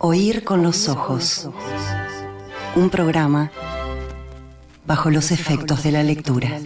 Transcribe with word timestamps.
Oír 0.00 0.44
con 0.44 0.62
los 0.62 0.88
ojos. 0.88 1.48
Un 2.76 2.88
programa 2.88 3.50
bajo 4.86 5.10
los 5.10 5.32
efectos 5.32 5.82
de 5.82 5.90
la 5.90 6.04
lectura. 6.04 6.60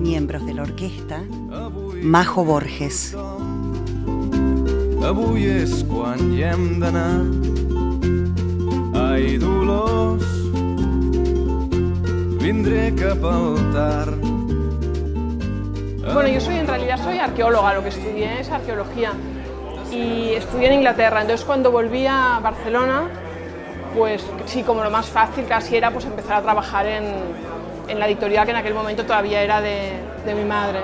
Miembros 0.00 0.44
de 0.44 0.54
la 0.54 0.62
orquesta, 0.62 1.22
Majo 2.02 2.44
Borges, 2.44 3.14
Ai, 9.22 9.38
Dolors, 9.38 10.26
vindré. 12.42 12.90
Bueno, 16.12 16.26
yo 16.26 16.40
soy 16.40 16.56
en 16.56 16.66
realidad 16.66 16.98
soy 17.00 17.18
arqueóloga, 17.20 17.74
lo 17.74 17.84
que 17.84 17.90
estudié 17.90 18.40
es 18.40 18.50
arqueología 18.50 19.12
y 19.92 20.30
estudié 20.30 20.66
en 20.66 20.72
Inglaterra. 20.74 21.20
Entonces 21.20 21.46
cuando 21.46 21.70
volví 21.70 22.04
a 22.04 22.40
Barcelona, 22.42 23.04
pues 23.96 24.26
sí, 24.46 24.64
como 24.64 24.82
lo 24.82 24.90
más 24.90 25.06
fácil 25.06 25.44
casi 25.46 25.76
era 25.76 25.92
pues 25.92 26.04
empezar 26.04 26.38
a 26.38 26.42
trabajar 26.42 26.86
en, 26.86 27.04
en 27.86 27.98
la 28.00 28.08
editorial 28.08 28.44
que 28.44 28.50
en 28.50 28.56
aquel 28.56 28.74
momento 28.74 29.04
todavía 29.04 29.40
era 29.40 29.60
de, 29.60 29.92
de 30.26 30.34
mi 30.34 30.44
madre. 30.44 30.80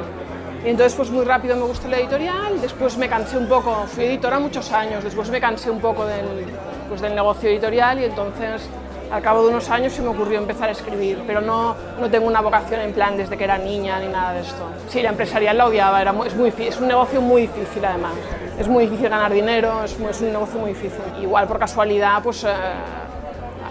Y 0.64 0.68
entonces 0.68 0.94
pues 0.94 1.10
muy 1.10 1.24
rápido 1.24 1.56
me 1.56 1.64
gustó 1.64 1.88
la 1.88 1.98
editorial, 1.98 2.60
después 2.60 2.96
me 2.98 3.08
cansé 3.08 3.36
un 3.36 3.48
poco, 3.48 3.84
fui 3.88 4.04
editora 4.04 4.38
muchos 4.38 4.70
años, 4.70 5.02
después 5.02 5.28
me 5.28 5.40
cansé 5.40 5.70
un 5.70 5.80
poco 5.80 6.06
del, 6.06 6.46
pues 6.88 7.00
del 7.00 7.14
negocio 7.14 7.48
editorial 7.48 8.00
y 8.00 8.04
entonces 8.04 8.68
al 9.10 9.22
cabo 9.22 9.42
de 9.42 9.48
unos 9.48 9.70
años 9.70 9.92
se 9.94 10.02
me 10.02 10.08
ocurrió 10.08 10.38
empezar 10.38 10.68
a 10.68 10.72
escribir, 10.72 11.22
pero 11.26 11.40
no, 11.40 11.74
no 11.98 12.10
tengo 12.10 12.26
una 12.26 12.40
vocación 12.42 12.80
en 12.82 12.92
plan 12.92 13.16
desde 13.16 13.38
que 13.38 13.44
era 13.44 13.56
niña 13.56 13.98
ni 14.00 14.08
nada 14.08 14.34
de 14.34 14.40
esto. 14.40 14.62
Sí, 14.88 15.00
la 15.00 15.08
empresarial 15.10 15.56
la 15.56 15.66
odiaba, 15.66 16.00
era 16.02 16.12
muy, 16.12 16.28
es, 16.28 16.34
muy, 16.34 16.52
es 16.58 16.78
un 16.78 16.88
negocio 16.88 17.20
muy 17.22 17.42
difícil 17.42 17.82
además. 17.84 18.12
Es 18.58 18.68
muy 18.68 18.84
difícil 18.84 19.08
ganar 19.08 19.32
dinero, 19.32 19.82
es, 19.84 19.98
muy- 19.98 20.10
es 20.10 20.20
un 20.20 20.32
negocio 20.32 20.58
muy 20.60 20.70
difícil. 20.70 21.00
Igual 21.22 21.46
por 21.46 21.58
casualidad 21.58 22.22
pues 22.22 22.44
eh, 22.44 22.48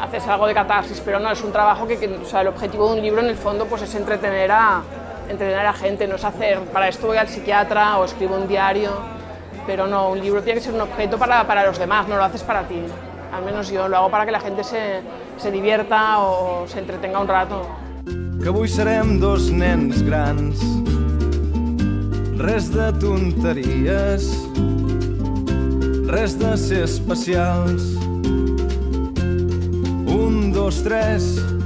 haces 0.02 0.28
algo 0.28 0.48
de 0.48 0.54
catarsis, 0.56 1.00
pero 1.06 1.20
no, 1.20 1.30
es 1.32 1.44
un 1.44 1.52
trabajo 1.52 1.86
que, 1.88 1.98
que- 2.00 2.08
o 2.08 2.26
sea, 2.26 2.42
el 2.42 2.48
objetivo 2.48 2.88
de 2.88 2.94
un 2.98 3.02
libro 3.04 3.22
en 3.22 3.28
el 3.28 3.36
fondo 3.36 3.66
pues 3.66 3.84
es 3.84 3.94
entretener 3.94 4.52
a, 4.52 4.82
entretener 5.30 5.66
a 5.68 5.74
gente, 5.74 6.08
no 6.08 6.16
es 6.16 6.24
hacer, 6.24 6.60
para 6.74 6.88
esto 6.88 7.06
voy 7.08 7.18
al 7.18 7.28
psiquiatra 7.28 7.98
o 8.00 8.06
escribo 8.06 8.36
un 8.36 8.48
diario, 8.48 8.92
pero 9.68 9.86
no, 9.86 10.10
un 10.10 10.20
libro 10.20 10.42
tiene 10.42 10.60
que 10.60 10.66
ser 10.66 10.74
un 10.74 10.82
objeto 10.82 11.18
para, 11.20 11.46
para 11.46 11.64
los 11.66 11.78
demás, 11.78 12.08
no 12.08 12.16
lo 12.18 12.24
haces 12.24 12.42
para 12.42 12.64
ti. 12.64 12.82
Al 13.32 13.44
menos 13.44 13.70
yo 13.70 13.88
lo 13.88 13.98
hago 13.98 14.10
para 14.10 14.26
que 14.26 14.32
la 14.32 14.40
gente 14.40 14.64
se, 14.64 15.02
se 15.38 15.52
divierta 15.52 16.20
o 16.20 16.68
se 16.68 16.80
entretenga 16.80 17.20
un 17.20 17.28
rato. 17.28 17.68
que 18.48 18.50
avui 18.50 18.70
serem 18.70 19.18
dos 19.20 19.50
nens 19.50 20.02
grans. 20.02 20.62
Res 22.40 22.70
de 22.70 22.94
tonteries, 23.02 24.30
res 26.08 26.38
de 26.40 26.56
ser 26.56 26.84
especials. 26.86 27.98
Un, 30.08 30.54
dos, 30.54 30.82
tres. 30.82 31.57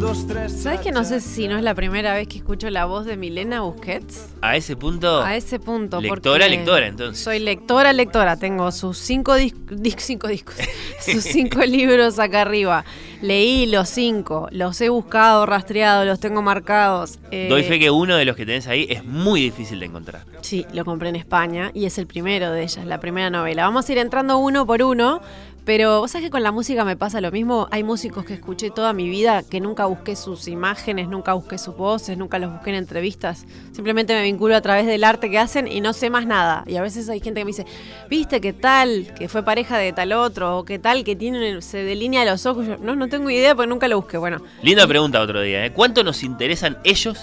Un, 0.00 0.06
dos, 0.06 0.26
tres. 0.26 0.62
¿Sabes 0.62 0.80
que 0.80 0.92
no 0.92 1.04
sé 1.04 1.20
si 1.20 1.46
no 1.46 1.58
es 1.58 1.62
la 1.62 1.74
primera 1.74 2.14
vez 2.14 2.26
que 2.26 2.38
escucho 2.38 2.70
la 2.70 2.86
voz 2.86 3.04
de 3.04 3.18
Milena 3.18 3.60
Busquets? 3.60 4.28
A 4.40 4.56
ese 4.56 4.74
punto. 4.74 5.20
A 5.20 5.36
ese 5.36 5.58
punto. 5.60 6.00
Lectora, 6.00 6.48
lectora, 6.48 6.86
entonces. 6.86 7.22
Soy 7.22 7.38
lectora, 7.38 7.92
lectora. 7.92 8.38
Tengo 8.38 8.72
sus 8.72 8.96
cinco, 8.96 9.36
dis- 9.36 9.54
dis- 9.68 9.96
cinco 9.98 10.28
discos, 10.28 10.54
sus 11.04 11.22
cinco 11.22 11.60
libros 11.66 12.18
acá 12.18 12.40
arriba. 12.40 12.82
Leí 13.20 13.66
los 13.66 13.90
cinco, 13.90 14.48
los 14.50 14.80
he 14.80 14.88
buscado, 14.88 15.44
rastreado, 15.44 16.06
los 16.06 16.18
tengo 16.18 16.40
marcados. 16.40 17.18
Eh, 17.30 17.48
Doy 17.50 17.62
fe 17.64 17.78
que 17.78 17.90
uno 17.90 18.16
de 18.16 18.24
los 18.24 18.34
que 18.36 18.46
tenés 18.46 18.66
ahí 18.68 18.86
es 18.88 19.04
muy 19.04 19.42
difícil 19.42 19.80
de 19.80 19.86
encontrar. 19.86 20.24
Sí, 20.40 20.64
lo 20.72 20.86
compré 20.86 21.10
en 21.10 21.16
España 21.16 21.70
y 21.74 21.84
es 21.84 21.98
el 21.98 22.06
primero 22.06 22.50
de 22.52 22.62
ellas, 22.62 22.86
la 22.86 22.98
primera 23.00 23.28
novela. 23.28 23.64
Vamos 23.64 23.86
a 23.86 23.92
ir 23.92 23.98
entrando 23.98 24.38
uno 24.38 24.64
por 24.64 24.82
uno, 24.82 25.20
pero 25.64 26.00
vos 26.00 26.10
sabés 26.10 26.26
que 26.26 26.30
con 26.30 26.42
la 26.42 26.52
música 26.52 26.84
me 26.84 26.96
pasa 26.96 27.20
lo 27.20 27.30
mismo. 27.30 27.68
Hay 27.70 27.82
músicos 27.82 28.24
que 28.24 28.34
escuché 28.34 28.70
toda 28.70 28.92
mi 28.92 29.08
vida 29.08 29.42
que 29.42 29.60
nunca 29.60 29.86
busqué 29.86 30.16
sus 30.16 30.48
imágenes, 30.48 31.08
nunca 31.08 31.34
busqué 31.34 31.58
sus 31.58 31.76
voces, 31.76 32.16
nunca 32.16 32.38
los 32.38 32.52
busqué 32.52 32.70
en 32.70 32.76
entrevistas. 32.76 33.46
Simplemente 33.72 34.14
me 34.14 34.22
vinculo 34.22 34.56
a 34.56 34.60
través 34.60 34.86
del 34.86 35.04
arte 35.04 35.30
que 35.30 35.38
hacen 35.38 35.68
y 35.68 35.80
no 35.80 35.92
sé 35.92 36.10
más 36.10 36.26
nada. 36.26 36.64
Y 36.66 36.76
a 36.76 36.82
veces 36.82 37.08
hay 37.08 37.20
gente 37.20 37.40
que 37.40 37.44
me 37.44 37.50
dice, 37.50 37.66
¿viste 38.08 38.40
qué 38.40 38.52
tal? 38.52 39.12
Que 39.18 39.28
fue 39.28 39.42
pareja 39.42 39.76
de 39.78 39.92
tal 39.92 40.12
otro, 40.12 40.58
o 40.58 40.64
qué 40.64 40.78
tal 40.78 41.04
que 41.04 41.14
tiene, 41.14 41.60
se 41.62 41.78
delinea 41.84 42.24
los 42.24 42.46
ojos. 42.46 42.66
Yo, 42.66 42.76
no, 42.78 42.96
no 42.96 43.08
tengo 43.08 43.30
idea 43.30 43.54
porque 43.54 43.68
nunca 43.68 43.88
lo 43.88 43.96
busqué. 43.96 44.16
Bueno, 44.16 44.42
Linda 44.62 44.86
pregunta 44.86 45.20
otro 45.20 45.42
día, 45.42 45.66
¿eh? 45.66 45.72
¿Cuánto 45.72 46.02
nos 46.02 46.22
interesan 46.22 46.78
ellos 46.84 47.20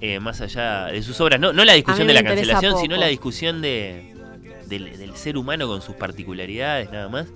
eh, 0.00 0.20
más 0.20 0.40
allá 0.40 0.86
de 0.86 1.02
sus 1.02 1.20
obras? 1.20 1.40
No, 1.40 1.52
no 1.52 1.64
la 1.64 1.72
discusión 1.72 2.06
de 2.06 2.14
la 2.14 2.22
cancelación, 2.22 2.78
sino 2.78 2.96
la 2.96 3.06
discusión 3.06 3.60
de, 3.60 4.14
del, 4.66 4.96
del 4.96 5.16
ser 5.16 5.36
humano 5.36 5.66
con 5.66 5.82
sus 5.82 5.96
particularidades, 5.96 6.90
nada 6.90 7.08
más. 7.08 7.26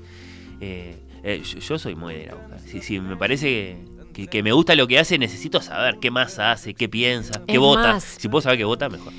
Eh, 0.60 0.96
eh, 1.22 1.42
yo, 1.44 1.58
yo 1.58 1.78
soy 1.78 1.94
muy 1.94 2.14
de. 2.14 2.30
Si, 2.66 2.80
si 2.80 3.00
me 3.00 3.16
parece 3.16 3.46
que, 3.46 3.76
que- 4.12 4.26
que 4.28 4.42
me 4.42 4.52
gusta 4.52 4.74
lo 4.74 4.86
que 4.88 4.98
hace, 4.98 5.18
necesito 5.18 5.60
saber 5.60 5.98
qué 6.00 6.10
más 6.10 6.38
hace, 6.38 6.74
qué 6.74 6.88
piensa, 6.88 7.42
qué 7.46 7.54
Es 7.54 7.58
vota. 7.60 7.92
más. 7.94 8.04
Si 8.18 8.28
puedo 8.28 8.42
saber 8.42 8.58
qué 8.58 8.64
vota, 8.64 8.88
mejor. 8.88 9.12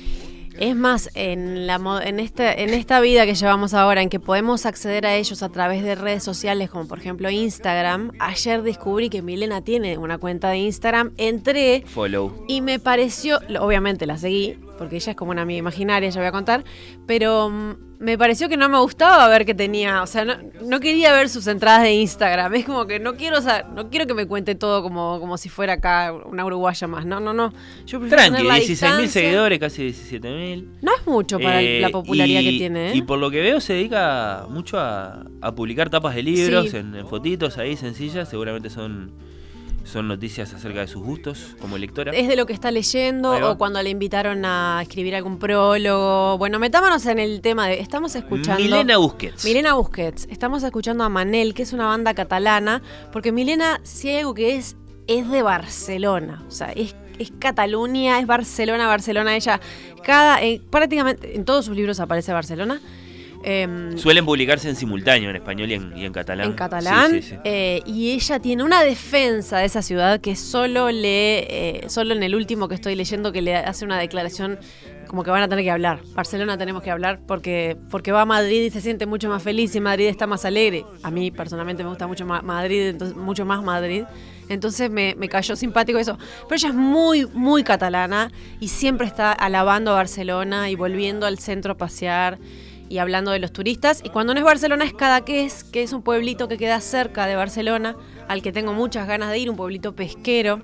Es 0.58 0.76
más, 0.76 1.08
en, 1.14 1.66
la, 1.66 1.80
en, 2.04 2.20
esta, 2.20 2.52
en 2.52 2.70
esta 2.74 3.00
vida 3.00 3.24
que 3.24 3.34
llevamos 3.34 3.72
ahora, 3.72 4.02
en 4.02 4.10
que 4.10 4.20
podemos 4.20 4.66
acceder 4.66 5.06
a 5.06 5.14
ellos 5.16 5.42
a 5.42 5.48
través 5.48 5.82
de 5.82 5.94
redes 5.94 6.22
sociales, 6.22 6.68
como 6.68 6.86
por 6.86 6.98
ejemplo 6.98 7.30
Instagram, 7.30 8.10
ayer 8.18 8.60
descubrí 8.62 9.08
que 9.08 9.22
Milena 9.22 9.62
tiene 9.62 9.96
una 9.96 10.18
cuenta 10.18 10.50
de 10.50 10.58
Instagram, 10.58 11.12
entré 11.16 11.82
Follow. 11.86 12.44
y 12.46 12.60
me 12.60 12.78
pareció, 12.78 13.38
obviamente 13.58 14.04
la 14.04 14.18
seguí, 14.18 14.58
porque 14.76 14.96
ella 14.96 15.12
es 15.12 15.16
como 15.16 15.30
una 15.30 15.42
amiga 15.42 15.60
imaginaria, 15.60 16.10
ya 16.10 16.20
voy 16.20 16.28
a 16.28 16.32
contar, 16.32 16.64
pero 17.06 17.48
mm, 17.48 17.74
me 18.00 18.16
pareció 18.16 18.48
que 18.48 18.56
no 18.56 18.68
me 18.70 18.78
gustaba 18.78 19.28
ver 19.28 19.44
que 19.44 19.54
tenía, 19.54 20.02
o 20.02 20.06
sea, 20.06 20.24
no, 20.24 20.34
no 20.64 20.80
quería 20.80 21.12
ver 21.12 21.28
sus 21.28 21.46
entradas 21.46 21.82
de 21.82 21.92
Instagram, 21.92 22.54
es 22.54 22.64
como 22.64 22.86
que 22.86 22.98
no 22.98 23.14
quiero 23.14 23.42
sa- 23.42 23.62
no 23.74 23.90
quiero 23.90 24.06
que 24.06 24.14
me 24.14 24.26
cuente 24.26 24.54
todo 24.54 24.82
como, 24.82 25.20
como 25.20 25.36
si 25.36 25.50
fuera 25.50 25.74
acá 25.74 26.12
una 26.24 26.44
uruguaya 26.46 26.86
más, 26.86 27.04
no, 27.04 27.20
no, 27.20 27.34
no. 27.34 27.52
Yo 27.86 27.98
Tranqui, 28.00 28.30
tener 28.32 28.44
la 28.46 28.56
16.000 28.56 28.66
distancia. 28.68 29.08
seguidores, 29.08 29.58
casi 29.58 29.82
17.000. 29.92 30.66
No 30.80 30.92
es 30.98 31.06
mucho 31.06 31.38
para 31.38 31.60
Eh, 31.60 31.80
la 31.80 31.90
popularidad 31.90 32.40
y- 32.40 32.44
que 32.52 32.58
tiene, 32.58 32.90
¿eh? 32.92 32.96
Y 32.96 33.02
por 33.02 33.18
lo 33.18 33.30
que 33.30 33.40
veo 33.42 33.60
se 33.60 33.74
dedica 33.74 34.46
mucho 34.48 34.78
a, 34.80 35.22
a 35.42 35.54
publicar 35.54 35.90
tapas 35.90 36.14
de 36.14 36.22
libros 36.22 36.70
Sí. 36.70 36.78
en, 36.78 36.94
en 36.94 37.06
fotitos 37.06 37.58
ahí 37.58 37.76
sencillas. 37.76 38.28
Seguramente 38.30 38.70
son, 38.70 39.12
son 39.84 40.08
noticias 40.08 40.52
acerca 40.54 40.80
de 40.80 40.86
sus 40.86 41.02
gustos 41.02 41.56
como 41.60 41.78
lectora. 41.78 42.12
Es 42.12 42.28
de 42.28 42.36
lo 42.36 42.46
que 42.46 42.52
está 42.52 42.70
leyendo 42.70 43.50
o 43.50 43.58
cuando 43.58 43.82
le 43.82 43.90
invitaron 43.90 44.44
a 44.44 44.80
escribir 44.82 45.14
algún 45.14 45.38
prólogo. 45.38 46.38
Bueno, 46.38 46.58
metámonos 46.58 47.04
en 47.06 47.18
el 47.18 47.40
tema 47.40 47.68
de. 47.68 47.80
Estamos 47.80 48.14
escuchando. 48.14 48.62
Milena 48.62 48.98
Busquets. 48.98 49.44
Milena 49.44 49.74
Busquets. 49.74 50.26
Estamos 50.30 50.62
escuchando 50.62 51.04
a 51.04 51.08
Manel, 51.08 51.54
que 51.54 51.62
es 51.62 51.72
una 51.72 51.86
banda 51.86 52.14
catalana, 52.14 52.82
porque 53.12 53.32
Milena, 53.32 53.80
si 53.82 54.08
hay 54.08 54.18
algo 54.18 54.34
que 54.34 54.56
es, 54.56 54.76
es 55.06 55.30
de 55.30 55.42
Barcelona. 55.42 56.44
O 56.46 56.50
sea, 56.50 56.72
es, 56.72 56.94
es 57.18 57.32
Cataluña, 57.38 58.20
es 58.20 58.26
Barcelona, 58.26 58.86
Barcelona. 58.86 59.36
Ella, 59.36 59.60
cada, 60.04 60.42
eh, 60.42 60.60
prácticamente 60.70 61.36
en 61.36 61.44
todos 61.44 61.64
sus 61.64 61.76
libros 61.76 62.00
aparece 62.00 62.32
Barcelona. 62.32 62.80
Em, 63.42 63.96
Suelen 63.96 64.24
publicarse 64.26 64.68
en 64.68 64.76
simultáneo, 64.76 65.30
en 65.30 65.36
español 65.36 65.70
y 65.70 65.74
en, 65.74 65.96
y 65.96 66.04
en 66.04 66.12
catalán. 66.12 66.46
en 66.46 66.52
catalán. 66.52 67.10
Sí, 67.12 67.22
sí, 67.22 67.28
sí. 67.30 67.36
eh, 67.44 67.82
y 67.86 68.10
ella 68.10 68.38
tiene 68.38 68.64
una 68.64 68.82
defensa 68.82 69.58
de 69.58 69.64
esa 69.64 69.82
ciudad 69.82 70.20
que 70.20 70.36
solo 70.36 70.90
lee, 70.90 71.00
eh, 71.48 71.84
solo 71.88 72.14
en 72.14 72.22
el 72.22 72.34
último 72.34 72.68
que 72.68 72.74
estoy 72.74 72.94
leyendo, 72.94 73.32
que 73.32 73.40
le 73.42 73.56
hace 73.56 73.84
una 73.84 73.98
declaración 73.98 74.58
como 75.06 75.24
que 75.24 75.30
van 75.30 75.42
a 75.42 75.48
tener 75.48 75.64
que 75.64 75.70
hablar. 75.72 76.00
Barcelona 76.14 76.56
tenemos 76.56 76.82
que 76.84 76.90
hablar 76.90 77.18
porque, 77.26 77.76
porque 77.90 78.12
va 78.12 78.20
a 78.22 78.26
Madrid 78.26 78.62
y 78.62 78.70
se 78.70 78.80
siente 78.80 79.06
mucho 79.06 79.28
más 79.28 79.42
feliz 79.42 79.74
y 79.74 79.80
Madrid 79.80 80.06
está 80.06 80.28
más 80.28 80.44
alegre. 80.44 80.84
A 81.02 81.10
mí 81.10 81.32
personalmente 81.32 81.82
me 81.82 81.88
gusta 81.88 82.06
mucho 82.06 82.24
más 82.26 82.44
Madrid, 82.44 82.90
entonces, 82.90 83.16
mucho 83.16 83.44
más 83.44 83.60
Madrid. 83.64 84.04
Entonces 84.48 84.88
me, 84.88 85.16
me 85.18 85.28
cayó 85.28 85.56
simpático 85.56 85.98
eso. 85.98 86.16
Pero 86.48 86.56
ella 86.56 86.68
es 86.68 86.74
muy, 86.74 87.26
muy 87.26 87.64
catalana 87.64 88.30
y 88.60 88.68
siempre 88.68 89.06
está 89.08 89.32
alabando 89.32 89.90
a 89.90 89.94
Barcelona 89.94 90.70
y 90.70 90.76
volviendo 90.76 91.26
al 91.26 91.38
centro 91.40 91.72
a 91.72 91.76
pasear 91.76 92.38
y 92.90 92.98
hablando 92.98 93.30
de 93.30 93.38
los 93.38 93.52
turistas. 93.52 94.02
Y 94.04 94.10
cuando 94.10 94.34
no 94.34 94.40
es 94.40 94.44
Barcelona 94.44 94.84
es 94.84 94.92
Cadaqués, 94.92 95.64
que 95.64 95.82
es 95.82 95.94
un 95.94 96.02
pueblito 96.02 96.48
que 96.48 96.58
queda 96.58 96.80
cerca 96.80 97.26
de 97.26 97.36
Barcelona, 97.36 97.96
al 98.28 98.42
que 98.42 98.52
tengo 98.52 98.74
muchas 98.74 99.06
ganas 99.08 99.30
de 99.30 99.38
ir, 99.38 99.48
un 99.48 99.56
pueblito 99.56 99.94
pesquero. 99.94 100.60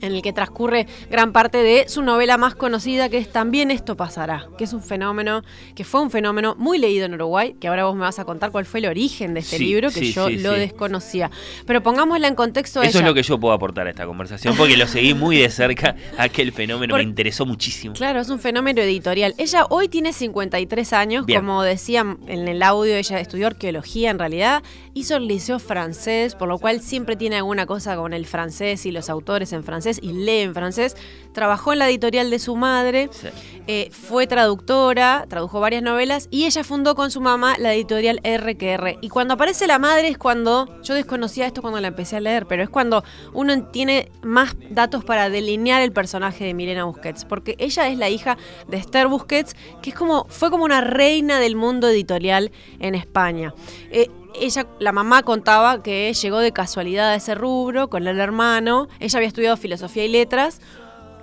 En 0.00 0.12
el 0.14 0.22
que 0.22 0.32
transcurre 0.32 0.86
gran 1.10 1.32
parte 1.32 1.58
de 1.58 1.88
su 1.88 2.02
novela 2.02 2.36
más 2.36 2.54
conocida, 2.54 3.08
que 3.08 3.18
es 3.18 3.30
También 3.30 3.70
esto 3.70 3.96
pasará, 3.96 4.46
que 4.58 4.64
es 4.64 4.72
un 4.72 4.82
fenómeno, 4.82 5.42
que 5.74 5.84
fue 5.84 6.00
un 6.00 6.10
fenómeno 6.10 6.54
muy 6.58 6.78
leído 6.78 7.06
en 7.06 7.14
Uruguay, 7.14 7.54
que 7.60 7.68
ahora 7.68 7.84
vos 7.84 7.94
me 7.94 8.02
vas 8.02 8.18
a 8.18 8.24
contar 8.24 8.50
cuál 8.50 8.64
fue 8.66 8.80
el 8.80 8.86
origen 8.86 9.34
de 9.34 9.40
este 9.40 9.58
Sí, 9.58 9.64
libro, 9.64 9.88
que 9.90 10.00
sí, 10.00 10.12
yo 10.12 10.28
sí, 10.28 10.38
lo 10.38 10.52
desconocía. 10.52 11.30
Pero 11.66 11.82
pongámosla 11.82 12.28
en 12.28 12.34
contexto 12.34 12.82
Eso 12.82 12.98
es 12.98 13.04
lo 13.04 13.14
que 13.14 13.22
yo 13.22 13.38
puedo 13.38 13.54
aportar 13.54 13.86
a 13.86 13.90
esta 13.90 14.06
conversación, 14.06 14.56
porque 14.56 14.76
lo 14.76 14.86
seguí 14.86 15.14
muy 15.14 15.36
de 15.38 15.48
cerca. 15.50 15.96
Aquel 16.18 16.52
fenómeno 16.52 16.92
Por- 16.92 16.98
me 17.00 17.04
interesó 17.04 17.46
muchísimo. 17.46 17.94
Claro, 17.94 18.20
es 18.20 18.28
un 18.28 18.38
fenómeno 18.38 18.80
editorial. 18.82 19.34
Ella 19.38 19.66
hoy 19.70 19.88
tiene 19.88 20.12
53 20.12 20.92
años, 20.92 21.26
Bien. 21.26 21.40
como 21.40 21.62
decían 21.62 22.18
en 22.26 22.48
el 22.48 22.62
audio, 22.62 22.96
ella 22.96 23.20
estudió 23.20 23.46
arqueología 23.46 24.10
en 24.10 24.18
realidad, 24.18 24.62
hizo 24.94 25.16
el 25.16 25.26
liceo 25.28 25.58
francés, 25.58 26.34
por 26.34 26.48
lo 26.48 26.58
cual 26.58 26.80
siempre 26.80 27.16
tiene 27.16 27.36
alguna 27.36 27.66
cosa 27.66 27.96
con 27.96 28.12
el 28.12 28.26
francés 28.26 28.86
y 28.86 28.92
los 28.92 29.08
autores 29.10 29.52
en 29.52 29.62
francés 29.64 29.85
y 30.02 30.12
lee 30.12 30.40
en 30.40 30.54
francés. 30.54 30.96
Trabajó 31.32 31.72
en 31.74 31.80
la 31.80 31.88
editorial 31.88 32.30
de 32.30 32.38
su 32.38 32.56
madre, 32.56 33.08
Sí. 33.12 33.28
eh, 33.66 33.90
fue 33.92 34.26
traductora, 34.26 35.26
tradujo 35.28 35.60
varias 35.60 35.82
novelas 35.82 36.28
y 36.30 36.46
ella 36.46 36.64
fundó 36.64 36.94
con 36.94 37.10
su 37.10 37.20
mamá 37.20 37.56
la 37.58 37.74
editorial 37.74 38.20
RQR. 38.24 38.98
Y 39.02 39.08
cuando 39.10 39.34
aparece 39.34 39.66
la 39.66 39.78
madre 39.78 40.08
es 40.08 40.16
cuando, 40.18 40.66
yo 40.82 40.94
desconocía 40.94 41.46
esto 41.46 41.60
cuando 41.60 41.80
la 41.80 41.88
empecé 41.88 42.16
a 42.16 42.20
leer, 42.20 42.46
pero 42.46 42.62
es 42.62 42.70
cuando 42.70 43.04
uno 43.34 43.64
tiene 43.68 44.10
más 44.22 44.56
datos 44.70 45.04
para 45.04 45.28
delinear 45.28 45.82
el 45.82 45.92
personaje 45.92 46.44
de 46.44 46.54
Milena 46.54 46.84
Busquets, 46.84 47.24
porque 47.26 47.54
ella 47.58 47.88
es 47.88 47.98
la 47.98 48.08
hija 48.08 48.38
de 48.68 48.78
Esther 48.78 49.06
Busquets, 49.08 49.54
que 49.82 49.90
es 49.90 49.96
como, 49.96 50.26
fue 50.30 50.50
como 50.50 50.64
una 50.64 50.80
reina 50.80 51.38
del 51.38 51.54
mundo 51.56 51.88
editorial 51.88 52.50
en 52.80 52.94
España. 52.94 53.52
Eh, 53.90 54.08
ella, 54.40 54.66
la 54.78 54.92
mamá 54.92 55.22
contaba 55.22 55.82
que 55.82 56.12
llegó 56.12 56.38
de 56.38 56.52
casualidad 56.52 57.10
a 57.10 57.14
ese 57.16 57.34
rubro 57.34 57.88
con 57.88 58.06
el 58.06 58.18
hermano. 58.18 58.88
Ella 59.00 59.18
había 59.18 59.28
estudiado 59.28 59.56
filosofía 59.56 60.04
y 60.04 60.08
letras, 60.08 60.60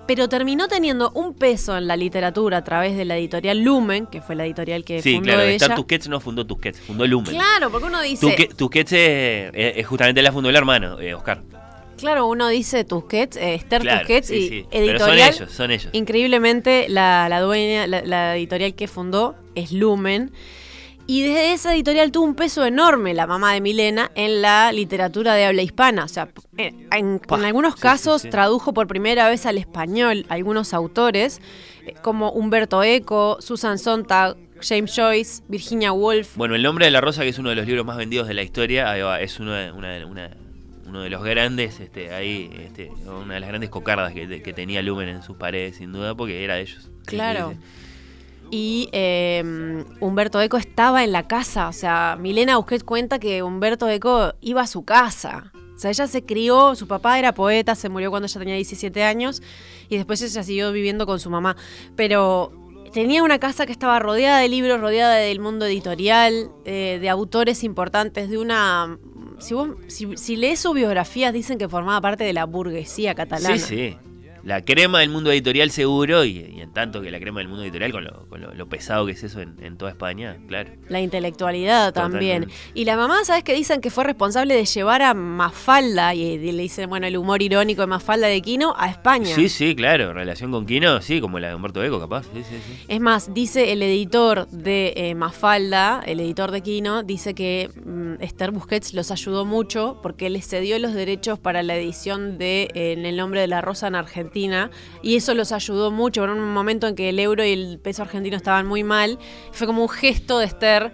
pero 0.08 0.28
terminó 0.28 0.68
teniendo 0.68 1.12
un 1.12 1.34
peso 1.34 1.78
en 1.78 1.88
la 1.88 1.96
literatura 1.96 2.58
a 2.58 2.64
través 2.64 2.98
de 2.98 3.06
la 3.06 3.16
editorial 3.18 3.60
Lumen, 3.62 4.06
que 4.08 4.22
fue 4.22 4.36
la 4.36 4.46
editorial 4.46 4.84
que 4.84 5.02
Sí, 5.02 5.14
fundó 5.16 5.26
claro, 5.34 5.42
ella. 5.44 5.56
Star 5.56 5.76
Tusquets 5.76 6.10
no 6.10 6.20
fundó 6.20 6.46
Tusquets, 6.46 6.80
fundó 6.82 7.08
Lumen. 7.08 7.32
Claro, 7.34 7.72
porque 7.72 7.88
uno 7.88 8.02
dice, 8.02 8.26
Tusque- 8.28 8.54
Tusquets 8.56 8.92
eh, 8.94 9.52
eh, 9.54 9.84
justamente 9.84 10.22
la 10.22 10.32
fundó 10.32 10.50
el 10.50 10.56
hermano, 10.58 11.00
eh, 11.00 11.14
Oscar. 11.14 11.42
claro, 11.98 12.28
uno 12.28 12.50
dice 12.50 12.84
Tusquets, 12.84 13.38
eh, 13.38 13.54
Esther 13.56 13.82
Claro, 13.82 14.00
Tusquets 14.02 14.28
sí, 14.28 14.36
y 14.36 14.50
sí. 14.50 14.66
Pero 14.70 15.00
son 15.00 15.10
editorial. 15.12 15.34
ellos, 15.36 15.52
son 15.52 15.72
ellos. 15.72 15.90
Increíblemente, 15.94 16.88
la, 16.90 17.30
la 17.30 17.40
dueña, 17.40 17.88
la, 17.88 18.02
la 18.04 18.36
editorial 18.36 18.76
que 18.76 18.88
fundó 18.90 19.36
es 19.56 19.72
Lumen. 19.72 20.32
Y 21.06 21.22
desde 21.24 21.54
esa 21.54 21.74
editorial 21.76 22.12
tuvo 22.12 22.24
un 22.26 22.36
peso 22.36 22.66
enorme 22.66 23.14
la 23.14 23.28
mamá 23.28 23.54
de 23.54 23.60
Milena 23.62 24.10
en 24.16 24.42
la 24.42 24.72
literatura 24.72 25.34
de 25.36 25.46
habla 25.46 25.62
hispana. 25.62 26.06
O 26.06 26.08
sea, 26.08 26.30
en, 26.58 26.88
en- 26.92 27.22
algunos 27.44 27.76
casos 27.76 28.22
sí, 28.22 28.28
sí. 28.28 28.32
tradujo 28.32 28.74
por 28.74 28.88
primera 28.88 29.28
vez 29.28 29.46
al 29.46 29.58
español 29.58 30.26
algunos 30.30 30.74
autores, 30.74 31.42
eh, 31.86 31.94
como 32.02 32.32
Humberto 32.32 32.84
Eco, 32.84 33.38
Susan 33.42 33.78
Sontag, 33.80 34.38
James 34.62 34.96
Joyce, 34.96 35.44
Virginia 35.50 35.92
Woolf. 35.92 36.38
Bueno, 36.38 36.56
El 36.56 36.64
nombre 36.64 36.86
de 36.86 36.92
la 36.92 37.02
rosa, 37.02 37.24
que 37.24 37.30
es 37.30 37.38
uno 37.38 37.50
de 37.50 37.56
los 37.56 37.66
libros 37.68 37.86
más 37.86 37.98
vendidos 37.98 38.30
de 38.30 38.34
la 38.34 38.44
historia, 38.44 38.86
va, 39.04 39.20
es 39.20 39.40
uno 39.42 39.52
de, 39.52 39.72
una- 39.74 40.06
una- 40.06 40.32
uno 40.88 41.02
de 41.02 41.10
los 41.10 41.22
grandes, 41.24 41.80
este, 41.82 42.14
ahí, 42.14 42.50
este, 42.60 42.90
una 43.06 43.34
de 43.34 43.40
las 43.42 43.50
grandes 43.50 43.70
cocardas 43.70 44.14
que, 44.14 44.42
que 44.42 44.54
tenía 44.54 44.82
Lumen 44.82 45.10
en 45.10 45.22
sus 45.24 45.36
paredes, 45.36 45.78
sin 45.78 45.92
duda, 45.92 46.16
porque 46.16 46.44
era 46.46 46.56
de 46.56 46.62
ellos. 46.62 46.90
Claro. 47.06 47.56
Y 48.56 48.88
eh, 48.92 49.84
Humberto 50.00 50.40
Eco 50.40 50.58
estaba 50.58 51.04
en 51.04 51.12
la 51.12 51.28
casa. 51.28 51.68
O 51.70 51.74
sea, 51.74 52.16
Milena 52.20 52.58
Busquets 52.58 52.84
cuenta 52.84 53.18
que 53.18 53.42
Humberto 53.42 53.90
Eco 53.90 54.36
iba 54.42 54.62
a 54.62 54.68
su 54.68 54.86
casa. 54.86 55.52
O 55.76 55.80
sea, 55.80 55.90
ella 55.90 56.06
se 56.06 56.24
crió, 56.24 56.76
su 56.76 56.88
papá 56.88 57.18
era 57.18 57.34
poeta, 57.34 57.74
se 57.74 57.90
murió 57.90 58.12
cuando 58.12 58.28
ella 58.28 58.40
tenía 58.40 58.54
17 58.54 59.04
años 59.04 59.42
y 59.90 59.98
después 59.98 60.22
ella 60.22 60.44
siguió 60.44 60.72
viviendo 60.72 61.08
con 61.08 61.20
su 61.20 61.32
mamá. 61.32 61.58
Pero 61.96 62.54
tenía 62.94 63.24
una 63.24 63.40
casa 63.40 63.66
que 63.66 63.72
estaba 63.72 63.98
rodeada 63.98 64.38
de 64.38 64.50
libros, 64.50 64.80
rodeada 64.80 65.16
del 65.16 65.40
mundo 65.40 65.66
editorial, 65.66 66.52
eh, 66.64 67.00
de 67.02 67.10
autores 67.10 67.64
importantes, 67.64 68.30
de 68.30 68.38
una... 68.38 69.00
Si, 69.40 69.56
vos, 69.56 69.70
si 69.88 70.36
lees 70.36 70.60
sus 70.60 70.76
biografías, 70.76 71.34
dicen 71.34 71.58
que 71.58 71.68
formaba 71.68 72.00
parte 72.02 72.24
de 72.24 72.34
la 72.34 72.46
burguesía 72.46 73.16
catalana. 73.16 73.58
Sí, 73.58 73.96
sí. 73.96 74.13
La 74.44 74.62
crema 74.62 75.00
del 75.00 75.10
mundo 75.10 75.32
editorial 75.32 75.72
seguro, 75.72 76.26
y, 76.26 76.40
y 76.40 76.60
en 76.62 76.74
tanto 76.74 77.02
que 77.02 77.10
la 77.12 77.20
crema 77.20 77.40
del 77.40 77.48
mundo 77.48 77.64
editorial, 77.64 77.92
con 77.94 78.04
lo, 78.04 78.28
con 78.28 78.42
lo- 78.42 78.54
lo 78.54 78.68
pesado 78.68 79.06
que 79.06 79.14
es 79.14 79.24
eso 79.24 79.40
en, 79.40 79.56
en 79.62 79.78
toda 79.78 79.92
España, 79.92 80.38
claro. 80.48 80.72
La 80.90 81.00
intelectualidad 81.00 81.94
también. 81.94 82.44
Totalmente. 82.44 82.72
Y 82.74 82.84
la 82.86 82.98
mamá, 82.98 83.24
¿sabes 83.24 83.44
qué 83.44 83.54
dicen? 83.54 83.80
Que 83.80 83.90
fue 83.90 84.04
responsable 84.04 84.54
de 84.56 84.66
llevar 84.66 85.02
a 85.02 85.14
Mafalda, 85.14 86.14
y, 86.14 86.24
y 86.24 86.52
le 86.52 86.64
dicen, 86.64 86.90
bueno, 86.90 87.08
el 87.08 87.16
humor 87.16 87.42
irónico 87.42 87.82
de 87.82 87.88
Mafalda 87.88 88.28
de 88.28 88.42
Quino, 88.42 88.74
a 88.78 88.90
España. 88.90 89.34
Sí, 89.34 89.48
sí, 89.48 89.76
claro. 89.76 90.12
Relación 90.14 90.52
con 90.52 90.66
Quino, 90.66 91.02
sí, 91.02 91.22
como 91.22 91.40
la 91.40 91.48
de 91.48 91.56
Humberto 91.56 91.82
Eco, 91.82 92.00
capaz. 92.02 92.24
Sí, 92.34 92.44
sí, 92.44 92.56
sí. 92.68 92.86
Es 92.90 93.00
más, 93.00 93.34
dice 93.34 93.72
el 93.72 93.82
editor 93.82 94.48
de 94.50 94.94
eh, 94.98 95.16
Mafalda, 95.16 96.04
el 96.06 96.20
editor 96.20 96.52
de 96.52 96.62
Quino, 96.62 97.04
dice 97.04 97.34
que 97.34 97.70
mm, 97.86 98.22
Esther 98.22 98.52
Busquets 98.52 98.94
los 98.94 99.10
ayudó 99.10 99.46
mucho 99.46 100.00
porque 100.04 100.30
les 100.30 100.48
cedió 100.48 100.78
los 100.80 100.94
derechos 100.94 101.40
para 101.40 101.64
la 101.64 101.76
edición 101.78 102.38
de 102.38 102.64
eh, 102.74 102.94
En 102.94 103.06
el 103.06 103.16
nombre 103.16 103.40
de 103.40 103.48
la 103.48 103.62
rosa 103.62 103.88
en 103.88 103.96
Argentina 103.96 104.33
y 105.02 105.16
eso 105.16 105.34
los 105.34 105.52
ayudó 105.52 105.92
mucho 105.92 106.24
en 106.24 106.32
un 106.32 106.54
momento 106.54 106.88
en 106.88 106.96
que 106.96 107.10
el 107.10 107.20
euro 107.20 107.44
y 107.46 107.54
el 107.54 107.80
peso 107.80 108.02
argentino 108.02 108.36
estaban 108.36 108.66
muy 108.66 108.84
mal. 108.84 109.20
Fue 109.52 109.68
como 109.68 109.82
un 109.84 109.90
gesto 109.90 110.40
de 110.40 110.46
Esther 110.46 110.94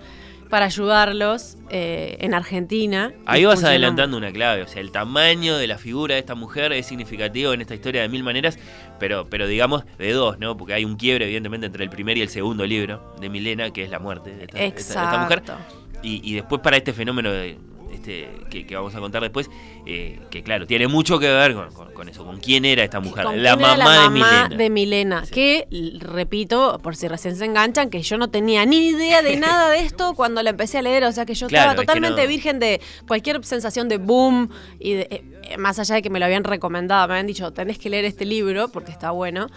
para 0.49 0.65
ayudarlos 0.65 1.57
eh, 1.69 2.17
en 2.19 2.33
Argentina. 2.33 3.13
Ahí 3.25 3.45
vas 3.45 3.63
adelantando 3.63 4.17
una 4.17 4.31
clave, 4.31 4.63
o 4.63 4.67
sea, 4.67 4.81
el 4.81 4.91
tamaño 4.91 5.57
de 5.57 5.67
la 5.67 5.77
figura 5.77 6.15
de 6.15 6.19
esta 6.19 6.35
mujer 6.35 6.73
es 6.73 6.87
significativo 6.87 7.53
en 7.53 7.61
esta 7.61 7.75
historia 7.75 8.01
de 8.01 8.09
mil 8.09 8.23
maneras, 8.23 8.57
pero, 8.99 9.29
pero 9.29 9.47
digamos 9.47 9.83
de 9.97 10.11
dos, 10.11 10.39
¿no? 10.39 10.57
Porque 10.57 10.73
hay 10.73 10.85
un 10.85 10.95
quiebre, 10.95 11.25
evidentemente, 11.25 11.67
entre 11.67 11.83
el 11.83 11.89
primer 11.89 12.17
y 12.17 12.21
el 12.21 12.29
segundo 12.29 12.65
libro 12.65 13.15
de 13.21 13.29
Milena, 13.29 13.71
que 13.71 13.83
es 13.83 13.91
la 13.91 13.99
muerte 13.99 14.35
de 14.35 14.45
esta, 14.45 14.57
mujer. 14.57 15.39
Exacto. 15.39 15.53
Y, 16.01 16.21
y 16.29 16.33
después 16.33 16.61
para 16.61 16.77
este 16.77 16.93
fenómeno 16.93 17.31
de, 17.31 17.57
este, 17.99 18.29
que, 18.49 18.65
que 18.65 18.75
vamos 18.75 18.95
a 18.95 18.99
contar 18.99 19.21
después, 19.21 19.49
eh, 19.85 20.19
que 20.31 20.41
claro, 20.41 20.65
tiene 20.65 20.87
mucho 20.87 21.19
que 21.19 21.27
ver 21.27 21.53
con, 21.53 21.71
con- 21.73 21.93
con 21.93 22.09
eso, 22.09 22.23
con 22.25 22.39
quién 22.39 22.63
era 22.65 22.83
esta 22.83 22.99
mujer, 22.99 23.25
¿Con 23.25 23.43
la 23.43 23.55
mamá, 23.55 23.77
la 23.77 23.83
de 23.85 23.97
mamá 23.97 24.09
Milena. 24.09 24.49
de 24.57 24.69
Milena, 24.69 25.23
que, 25.31 25.67
repito, 25.99 26.79
por 26.81 26.95
si 26.95 27.07
recién 27.07 27.35
se 27.35 27.45
enganchan, 27.45 27.89
que 27.89 28.01
yo 28.01 28.17
no 28.17 28.29
tenía 28.29 28.65
ni 28.65 28.87
idea 28.87 29.21
de 29.21 29.35
nada 29.37 29.69
de 29.69 29.79
esto 29.81 30.13
cuando 30.15 30.41
la 30.43 30.51
empecé 30.51 30.77
a 30.77 30.81
leer, 30.81 31.03
o 31.03 31.11
sea 31.11 31.25
que 31.25 31.33
yo 31.35 31.47
Claro, 31.47 31.71
estaba 31.71 31.73
es 31.73 31.79
que 31.81 31.85
totalmente 31.87 32.21
no. 32.23 32.27
virgen 32.27 32.59
de 32.59 32.81
cualquier 33.07 33.43
sensación 33.43 33.89
de 33.89 33.97
boom, 33.97 34.49
y 34.79 34.93
de- 34.93 35.07
eh, 35.51 35.57
más 35.57 35.77
allá 35.79 35.95
de 35.95 36.01
que 36.01 36.09
me 36.09 36.19
lo 36.19 36.25
habían 36.25 36.43
recomendado, 36.43 37.07
me 37.07 37.13
habían 37.15 37.27
dicho, 37.27 37.51
tenés 37.51 37.77
que 37.77 37.89
leer 37.89 38.05
este 38.05 38.25
libro 38.25 38.69
porque 38.69 38.91
está 38.91 39.11
bueno. 39.11 39.47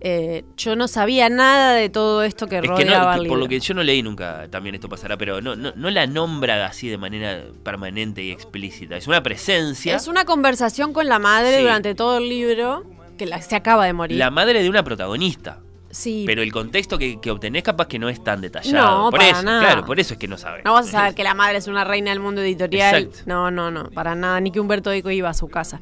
Eh, 0.00 0.44
yo 0.56 0.76
no 0.76 0.86
sabía 0.86 1.28
nada 1.28 1.74
de 1.74 1.88
todo 1.88 2.22
esto 2.22 2.46
que 2.46 2.56
Es 2.58 2.62
que 2.62 2.68
rodeaba 2.68 3.12
no, 3.16 3.18
el 3.18 3.22
que 3.24 3.28
por 3.28 3.38
lo 3.38 3.48
que 3.48 3.58
yo 3.58 3.74
no 3.74 3.82
leí 3.82 4.00
nunca, 4.02 4.46
también 4.48 4.76
esto 4.76 4.88
pasará, 4.88 5.16
pero 5.16 5.40
no, 5.40 5.56
no, 5.56 5.72
no 5.74 5.90
la 5.90 6.06
nombra 6.06 6.64
así 6.66 6.88
de 6.88 6.98
manera 6.98 7.42
permanente 7.64 8.22
y 8.22 8.30
explícita. 8.30 8.96
Es 8.96 9.08
una 9.08 9.22
presencia. 9.24 9.96
Es 9.96 10.06
una 10.06 10.24
conversación 10.24 10.92
con 10.92 11.08
la 11.08 11.18
madre 11.18 11.56
Sí. 11.56 11.62
durante 11.62 11.94
todo 11.96 12.18
el 12.18 12.28
libro, 12.28 12.84
que 13.16 13.26
la- 13.26 13.42
se 13.42 13.56
acaba 13.56 13.86
de 13.86 13.92
morir. 13.92 14.16
La 14.18 14.30
madre 14.30 14.62
de 14.62 14.68
una 14.70 14.84
protagonista. 14.84 15.58
sí, 15.90 16.24
Pero 16.26 16.42
el 16.42 16.52
contexto 16.52 16.96
que, 16.98 17.18
que 17.18 17.30
obtenés 17.32 17.62
capaz 17.64 17.88
que 17.88 17.98
no 17.98 18.08
es 18.10 18.22
tan 18.22 18.40
detallado. 18.42 19.04
No, 19.06 19.10
por 19.10 19.18
para 19.18 19.30
eso, 19.32 19.42
nada. 19.42 19.60
claro, 19.62 19.84
por 19.86 19.98
eso 19.98 20.12
es 20.14 20.20
que 20.20 20.28
no 20.28 20.36
sabes. 20.36 20.62
No 20.64 20.74
vas 20.74 20.86
a 20.88 20.90
saber 20.92 21.14
que 21.16 21.24
la 21.24 21.32
madre 21.34 21.58
es 21.58 21.66
una 21.66 21.82
reina 21.82 22.10
del 22.10 22.20
mundo 22.20 22.40
editorial. 22.42 22.94
Exacto. 23.04 23.22
No, 23.26 23.50
no, 23.50 23.70
no, 23.72 23.90
para 23.90 24.14
nada. 24.14 24.38
Ni 24.40 24.50
que 24.52 24.60
Humberto 24.60 24.92
Eco 24.92 25.10
iba 25.10 25.30
a 25.30 25.34
su 25.34 25.48
casa. 25.48 25.80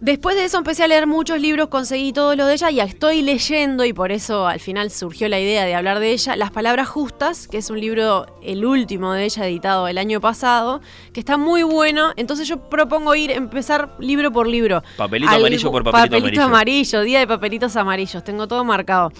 Después 0.00 0.34
de 0.34 0.46
eso 0.46 0.56
empecé 0.56 0.84
a 0.84 0.88
leer 0.88 1.06
muchos 1.06 1.38
libros, 1.38 1.68
conseguí 1.68 2.14
todos 2.14 2.34
los 2.34 2.46
de 2.46 2.54
ella 2.54 2.70
y 2.70 2.80
estoy 2.80 3.20
leyendo, 3.20 3.84
y 3.84 3.92
por 3.92 4.12
eso 4.12 4.46
al 4.46 4.58
final 4.58 4.90
surgió 4.90 5.28
la 5.28 5.38
idea 5.38 5.66
de 5.66 5.74
hablar 5.74 6.00
de 6.00 6.12
ella, 6.12 6.36
Las 6.36 6.50
Palabras 6.50 6.88
Justas, 6.88 7.46
que 7.46 7.58
es 7.58 7.68
un 7.68 7.78
libro, 7.78 8.24
el 8.42 8.64
último 8.64 9.12
de 9.12 9.24
ella, 9.24 9.46
editado 9.46 9.88
el 9.88 9.98
año 9.98 10.18
pasado, 10.18 10.80
que 11.12 11.20
está 11.20 11.36
muy 11.36 11.64
bueno. 11.64 12.12
Entonces 12.16 12.48
yo 12.48 12.70
propongo 12.70 13.14
ir, 13.14 13.30
empezar 13.30 13.94
libro 13.98 14.32
por 14.32 14.46
libro. 14.46 14.82
Papelito 14.96 15.32
amarillo 15.32 15.70
por 15.70 15.84
papelito 15.84 16.16
amarillo. 16.16 16.42
amarillo, 16.44 17.00
día 17.02 17.18
de 17.18 17.26
papelitos 17.26 17.76
amarillos, 17.76 18.24
tengo 18.24 18.48
todo 18.48 18.64
marcado. 18.64 19.12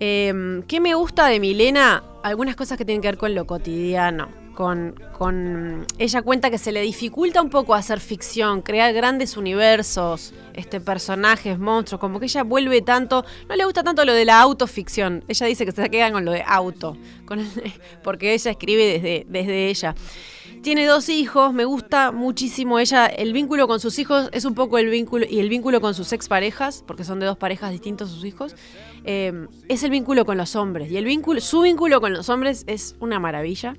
Eh, 0.00 0.60
¿Qué 0.66 0.80
me 0.80 0.94
gusta 0.94 1.28
de 1.28 1.38
Milena? 1.38 2.02
Algunas 2.24 2.56
cosas 2.56 2.76
que 2.76 2.84
tienen 2.84 3.00
que 3.00 3.08
ver 3.08 3.16
con 3.16 3.32
lo 3.32 3.46
cotidiano. 3.46 4.45
Con, 4.56 5.86
ella 5.98 6.22
cuenta 6.22 6.50
que 6.50 6.56
se 6.56 6.72
le 6.72 6.80
dificulta 6.80 7.42
un 7.42 7.50
poco 7.50 7.74
hacer 7.74 8.00
ficción, 8.00 8.62
crear 8.62 8.94
grandes 8.94 9.36
universos, 9.36 10.32
este 10.54 10.80
personajes, 10.80 11.58
monstruos, 11.58 12.00
como 12.00 12.18
que 12.18 12.24
ella 12.24 12.42
vuelve 12.42 12.80
tanto, 12.80 13.26
no 13.50 13.54
le 13.54 13.64
gusta 13.66 13.84
tanto 13.84 14.02
lo 14.06 14.14
de 14.14 14.24
la 14.24 14.40
autoficción. 14.40 15.24
Ella 15.28 15.46
dice 15.46 15.66
que 15.66 15.72
se 15.72 15.90
queda 15.90 16.10
con 16.10 16.24
lo 16.24 16.32
de 16.32 16.42
auto, 16.46 16.96
porque 18.02 18.32
ella 18.32 18.50
escribe 18.50 18.84
desde, 18.84 19.26
desde 19.28 19.68
ella. 19.68 19.94
Tiene 20.62 20.86
dos 20.86 21.10
hijos, 21.10 21.52
me 21.52 21.64
gusta 21.64 22.10
muchísimo 22.10 22.78
ella. 22.78 23.06
El 23.06 23.34
vínculo 23.34 23.68
con 23.68 23.78
sus 23.78 23.98
hijos 23.98 24.30
es 24.32 24.46
un 24.46 24.54
poco 24.54 24.78
el 24.78 24.88
vínculo 24.88 25.26
y 25.28 25.38
el 25.38 25.50
vínculo 25.50 25.82
con 25.82 25.94
sus 25.94 26.12
exparejas, 26.12 26.82
porque 26.86 27.04
son 27.04 27.20
de 27.20 27.26
dos 27.26 27.36
parejas 27.36 27.72
distintos 27.72 28.10
sus 28.10 28.24
hijos. 28.24 28.56
eh, 29.04 29.46
es 29.68 29.82
el 29.82 29.90
vínculo 29.90 30.24
con 30.24 30.38
los 30.38 30.56
hombres. 30.56 30.90
Y 30.90 30.96
el 30.96 31.04
vínculo, 31.04 31.40
su 31.40 31.60
vínculo 31.60 32.00
con 32.00 32.14
los 32.14 32.30
hombres 32.30 32.64
es 32.66 32.96
una 33.00 33.20
maravilla. 33.20 33.76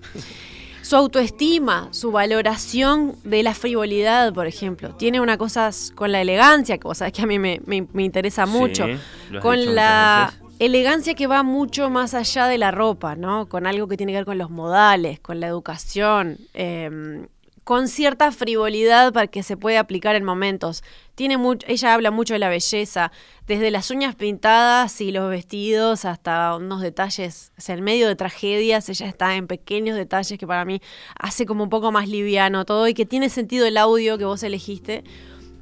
Su 0.87 0.95
autoestima, 0.95 1.89
su 1.91 2.11
valoración 2.11 3.15
de 3.23 3.43
la 3.43 3.53
frivolidad, 3.53 4.33
por 4.33 4.47
ejemplo. 4.47 4.95
Tiene 4.95 5.19
una 5.19 5.37
cosa 5.37 5.69
con 5.95 6.11
la 6.11 6.21
elegancia, 6.21 6.77
que 6.77 6.87
vos 6.87 6.97
sabés 6.99 7.13
que 7.13 7.21
a 7.23 7.25
mí 7.25 7.39
me, 7.39 7.59
me- 7.65 7.87
me 7.93 8.03
interesa 8.03 8.45
mucho. 8.45 8.85
Sí, 8.85 8.93
Con 9.41 9.57
la 9.75 10.33
elegancia 10.59 11.13
que 11.13 11.27
va 11.27 11.43
mucho 11.43 11.89
más 11.89 12.13
allá 12.13 12.47
de 12.47 12.57
la 12.57 12.71
ropa, 12.71 13.15
¿no? 13.15 13.47
Con 13.47 13.67
algo 13.67 13.87
que 13.87 13.97
tiene 13.97 14.13
que 14.13 14.17
ver 14.19 14.25
con 14.25 14.37
los 14.37 14.49
modales, 14.49 15.19
con 15.19 15.39
la 15.39 15.47
educación, 15.47 16.37
eh, 16.53 17.25
con 17.67 17.89
cierta 17.89 18.31
frivolidad 18.31 19.11
para 19.11 19.27
que 19.27 19.43
se 19.43 19.57
puede 19.57 19.77
aplicar 19.77 20.15
en 20.15 20.23
momentos. 20.23 20.85
Tiene 21.15 21.35
mucho, 21.35 21.67
ella 21.67 21.93
habla 21.93 22.11
mucho 22.11 22.33
de 22.33 22.39
la 22.39 22.47
belleza, 22.47 23.11
desde 23.45 23.71
las 23.71 23.91
uñas 23.91 24.15
pintadas 24.15 25.01
y 25.01 25.11
los 25.11 25.29
vestidos 25.29 26.05
hasta 26.05 26.55
unos 26.55 26.79
detalles, 26.79 27.51
o 27.57 27.61
sea, 27.61 27.75
en 27.75 27.83
medio 27.83 28.07
de 28.07 28.15
tragedias, 28.15 28.87
ella 28.87 29.07
está 29.07 29.35
en 29.35 29.47
pequeños 29.47 29.97
detalles 29.97 30.39
que 30.39 30.47
para 30.47 30.63
mí 30.63 30.81
hace 31.19 31.45
como 31.45 31.65
un 31.65 31.69
poco 31.69 31.91
más 31.91 32.07
liviano 32.07 32.63
todo 32.63 32.87
y 32.87 32.93
que 32.93 33.05
tiene 33.05 33.27
sentido 33.27 33.65
el 33.65 33.75
audio 33.75 34.17
que 34.17 34.23
vos 34.23 34.43
elegiste 34.43 35.03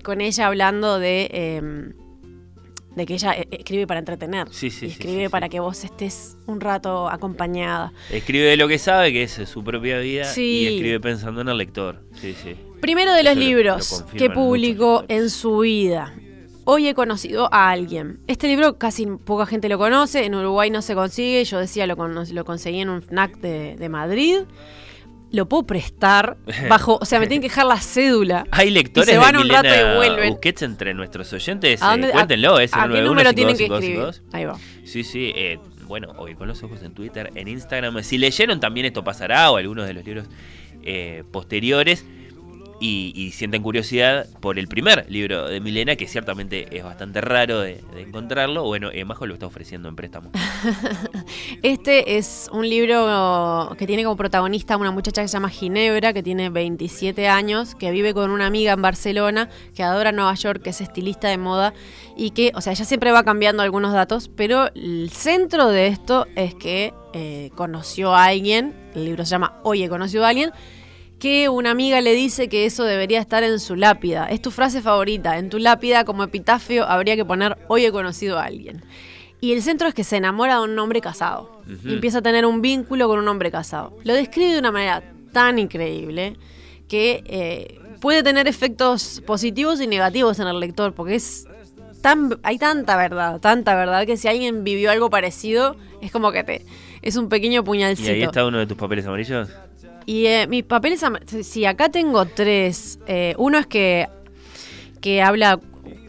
con 0.03 0.21
ella 0.21 0.45
hablando 0.45 0.99
de... 0.99 1.27
eh, 1.33 2.04
de 2.95 3.05
que 3.05 3.13
ella 3.15 3.33
eh, 3.33 3.47
escribe 3.51 3.85
para 3.87 3.99
entretener. 3.99 4.47
Sí, 4.51 4.69
sí, 4.69 4.87
y 4.87 4.89
escribe 4.89 5.23
sí, 5.25 5.29
para 5.29 5.49
que 5.49 5.59
vos 5.59 5.83
estés 5.83 6.37
un 6.45 6.61
rato 6.61 7.09
acompañada. 7.09 7.93
Escribe 8.11 8.45
de 8.45 8.57
lo 8.57 8.67
que 8.67 8.77
sabe, 8.77 9.11
que 9.11 9.23
es 9.23 9.33
su 9.33 9.63
propia 9.63 9.99
vida, 9.99 10.23
Sí. 10.25 10.41
y 10.61 10.75
escribe 10.75 10.99
pensando 10.99 11.41
en 11.41 11.49
el 11.49 11.57
lector. 11.57 12.01
Sí, 12.13 12.35
sí. 12.41 12.55
Primero 12.81 13.13
de 13.13 13.23
los 13.23 13.33
Eso 13.33 13.39
libros 13.39 14.05
lo 14.11 14.17
que 14.17 14.29
publicó 14.29 15.03
en 15.07 15.29
su 15.29 15.59
vida. 15.59 16.13
Hoy 16.67 16.87
he 16.87 16.95
conocido 16.95 17.47
a 17.53 17.69
alguien. 17.69 18.19
Este 18.25 18.47
libro 18.47 18.77
casi 18.77 19.05
poca 19.05 19.45
gente 19.45 19.69
lo 19.69 19.77
conoce, 19.77 20.25
en 20.25 20.33
Uruguay 20.33 20.71
no 20.71 20.81
se 20.81 20.95
consigue, 20.95 21.43
yo 21.43 21.59
decía 21.59 21.85
lo, 21.85 21.95
lo 21.95 22.45
conseguí 22.45 22.79
en 22.79 22.89
un 22.89 23.01
FNAC 23.03 23.37
de, 23.37 23.75
de 23.75 23.89
Madrid. 23.89 24.37
Lo 25.35 25.47
puedo 25.47 25.63
prestar 25.63 26.37
bajo, 26.69 26.97
o 27.01 27.05
sea, 27.05 27.19
me 27.19 27.27
tienen 27.27 27.41
que 27.41 27.49
dejar 27.49 27.65
la 27.65 27.79
cédula. 27.79 28.45
Hay 28.51 28.69
lectores 28.69 29.09
Y 29.09 29.11
se 29.11 29.17
van 29.17 29.33
de 29.35 29.41
un 29.41 29.49
rato 29.49 29.67
y 29.67 29.95
vuelven. 29.97 30.29
Busquets 30.31 30.61
entre 30.61 30.93
nuestros 30.93 31.31
oyentes. 31.33 31.81
¿A 31.81 31.87
eh, 31.87 31.89
dónde- 31.91 32.11
cuéntenlo, 32.11 32.59
es 32.59 32.71
el 32.73 32.79
¿A 32.79 32.83
qué 32.83 32.87
091 33.01 33.07
número 33.09 33.33
tienen 33.33 33.57
que 33.57 33.63
5252. 33.65 34.15
escribir? 34.15 34.35
Ahí 34.35 34.45
va. 34.45 34.57
Sí, 34.85 35.03
sí. 35.03 35.33
eh, 35.35 35.59
bueno, 35.87 36.13
hoy 36.17 36.35
con 36.35 36.47
los 36.47 36.63
ojos 36.63 36.81
en 36.83 36.93
Twitter, 36.93 37.31
en 37.35 37.47
Instagram. 37.47 38.01
Si 38.03 38.17
leyeron 38.17 38.59
también 38.59 38.85
Esto 38.87 39.03
Pasará 39.03 39.51
o 39.51 39.57
algunos 39.57 39.85
de 39.85 39.93
los 39.93 40.03
libros 40.05 40.25
eh, 40.83 41.23
posteriores 41.31 42.05
y, 42.79 43.13
y 43.15 43.31
sienten 43.31 43.61
curiosidad 43.61 44.27
por 44.41 44.59
el 44.59 44.67
primer 44.67 45.09
libro 45.09 45.47
de 45.47 45.59
Milena, 45.59 45.95
que 45.95 46.07
ciertamente 46.07 46.75
es 46.75 46.83
bastante 46.83 47.21
raro 47.21 47.61
de, 47.61 47.81
de 47.93 48.01
encontrarlo, 48.01 48.63
bueno, 48.63 48.89
eh, 48.91 49.05
Majo 49.05 49.25
lo 49.25 49.33
está 49.33 49.45
ofreciendo 49.45 49.89
en 49.89 49.95
préstamo. 49.95 50.31
Este 51.63 52.17
es 52.17 52.49
un 52.51 52.69
libro 52.69 53.75
que 53.77 53.87
tiene 53.87 54.03
como 54.03 54.15
protagonista 54.15 54.77
una 54.77 54.91
muchacha 54.91 55.21
que 55.21 55.27
se 55.27 55.33
llama 55.33 55.49
Ginebra, 55.49 56.13
que 56.13 56.23
tiene 56.23 56.49
27 56.49 57.27
años, 57.27 57.75
que 57.75 57.91
vive 57.91 58.13
con 58.13 58.31
una 58.31 58.45
amiga 58.45 58.73
en 58.73 58.81
Barcelona, 58.81 59.49
que 59.73 59.83
adora 59.83 60.11
Nueva 60.11 60.33
York, 60.35 60.61
que 60.61 60.71
es 60.71 60.81
estilista 60.81 61.27
de 61.27 61.37
moda 61.37 61.73
y 62.15 62.31
que, 62.31 62.51
o 62.55 62.61
sea, 62.61 62.73
ella 62.73 62.85
siempre 62.85 63.11
va 63.11 63.23
cambiando 63.23 63.63
algunos 63.63 63.93
datos, 63.93 64.29
pero 64.35 64.69
el 64.73 65.09
centro 65.11 65.69
de 65.69 65.87
esto 65.87 66.27
es 66.35 66.55
que 66.55 66.93
eh, 67.13 67.49
conoció 67.55 68.13
a 68.15 68.25
alguien, 68.25 68.73
el 68.95 69.05
libro 69.05 69.25
se 69.25 69.31
llama 69.31 69.59
Oye, 69.63 69.89
conoció 69.89 70.25
a 70.25 70.29
alguien, 70.29 70.51
que 71.19 71.49
una 71.49 71.71
amiga 71.71 72.01
le 72.01 72.13
dice 72.13 72.49
que 72.49 72.65
eso 72.65 72.83
debería 72.83 73.19
estar 73.19 73.43
en 73.43 73.59
su 73.59 73.75
lápida. 73.75 74.27
Es 74.27 74.41
tu 74.41 74.51
frase 74.51 74.81
favorita. 74.81 75.37
En 75.37 75.49
tu 75.49 75.59
lápida, 75.59 76.03
como 76.03 76.23
epitafio, 76.23 76.85
habría 76.85 77.15
que 77.15 77.25
poner 77.25 77.57
hoy 77.67 77.85
he 77.85 77.91
conocido 77.91 78.37
a 78.37 78.43
alguien. 78.45 78.83
Y 79.41 79.53
el 79.53 79.61
centro 79.61 79.87
es 79.87 79.93
que 79.93 80.03
se 80.03 80.17
enamora 80.17 80.55
de 80.57 80.63
un 80.63 80.77
hombre 80.79 81.01
casado. 81.01 81.61
Y 81.83 81.93
empieza 81.93 82.19
a 82.19 82.21
tener 82.21 82.45
un 82.45 82.61
vínculo 82.61 83.07
con 83.07 83.19
un 83.19 83.27
hombre 83.27 83.51
casado. 83.51 83.97
Lo 84.03 84.13
describe 84.13 84.53
de 84.53 84.59
una 84.59 84.71
manera 84.71 85.03
tan 85.31 85.59
increíble 85.59 86.37
que 86.87 87.23
eh, 87.25 87.79
puede 88.01 88.23
tener 88.23 88.47
efectos 88.47 89.21
positivos 89.25 89.81
y 89.81 89.87
negativos 89.87 90.39
en 90.39 90.47
el 90.47 90.59
lector, 90.59 90.93
porque 90.93 91.15
es 91.15 91.47
tan, 92.01 92.39
hay 92.43 92.57
tanta 92.57 92.95
verdad, 92.97 93.39
tanta 93.39 93.75
verdad, 93.75 94.05
que 94.05 94.17
si 94.17 94.27
alguien 94.27 94.63
vivió 94.63 94.91
algo 94.91 95.09
parecido, 95.09 95.75
es 96.01 96.11
como 96.11 96.31
que 96.31 96.43
te. 96.43 96.65
Es 97.01 97.15
un 97.15 97.29
pequeño 97.29 97.61
¿Y 97.61 97.63
puñalcito. 97.63 98.11
ahí 98.11 98.23
está 98.23 98.45
uno 98.45 98.59
de 98.59 98.67
tus 98.67 98.77
papeles 98.77 99.05
amarillos? 99.05 99.49
Y 100.05 100.27
eh, 100.27 100.47
mis 100.47 100.63
papeles, 100.63 101.03
sí, 101.41 101.65
acá 101.65 101.89
tengo 101.89 102.25
tres. 102.25 102.99
Eh, 103.07 103.33
uno 103.37 103.57
es 103.57 103.67
que, 103.67 104.07
que 105.01 105.21
habla, 105.21 105.59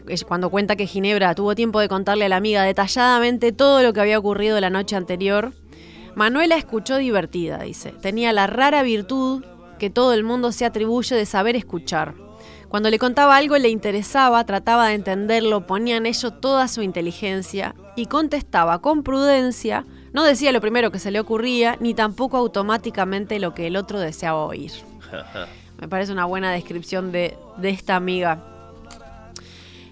es 0.07 0.23
cuando 0.23 0.49
cuenta 0.49 0.75
que 0.75 0.87
Ginebra 0.87 1.33
tuvo 1.35 1.55
tiempo 1.55 1.79
de 1.79 1.87
contarle 1.87 2.25
a 2.25 2.29
la 2.29 2.35
amiga 2.37 2.63
detalladamente 2.63 3.51
todo 3.51 3.81
lo 3.81 3.93
que 3.93 4.01
había 4.01 4.19
ocurrido 4.19 4.59
la 4.59 4.69
noche 4.69 4.95
anterior. 4.95 5.53
Manuela 6.15 6.55
escuchó 6.55 6.97
divertida, 6.97 7.59
dice. 7.59 7.91
Tenía 7.91 8.33
la 8.33 8.47
rara 8.47 8.83
virtud 8.83 9.43
que 9.77 9.89
todo 9.89 10.13
el 10.13 10.23
mundo 10.23 10.51
se 10.51 10.65
atribuye 10.65 11.15
de 11.15 11.25
saber 11.25 11.55
escuchar. 11.55 12.15
Cuando 12.69 12.89
le 12.89 12.99
contaba 12.99 13.37
algo 13.37 13.57
le 13.57 13.69
interesaba, 13.69 14.45
trataba 14.45 14.87
de 14.87 14.95
entenderlo, 14.95 15.65
ponía 15.65 15.97
en 15.97 16.05
ello 16.05 16.31
toda 16.31 16.67
su 16.67 16.81
inteligencia 16.81 17.75
y 17.95 18.07
contestaba 18.07 18.81
con 18.81 19.03
prudencia, 19.03 19.85
no 20.17 20.23
decía 20.23 20.51
lo 20.51 20.59
primero 20.61 20.89
que 20.89 20.97
se 20.97 21.11
le 21.11 21.19
ocurría, 21.19 21.77
ni 21.79 21.93
tampoco 21.93 22.37
automáticamente 22.37 23.39
lo 23.39 23.53
que 23.53 23.67
el 23.67 23.75
otro 23.75 23.99
deseaba 23.99 24.45
oír. 24.45 24.71
Me 25.79 25.87
parece 25.87 26.11
una 26.11 26.25
buena 26.25 26.51
descripción 26.51 27.11
de, 27.11 27.37
de 27.57 27.69
esta 27.69 27.95
amiga. 27.95 28.43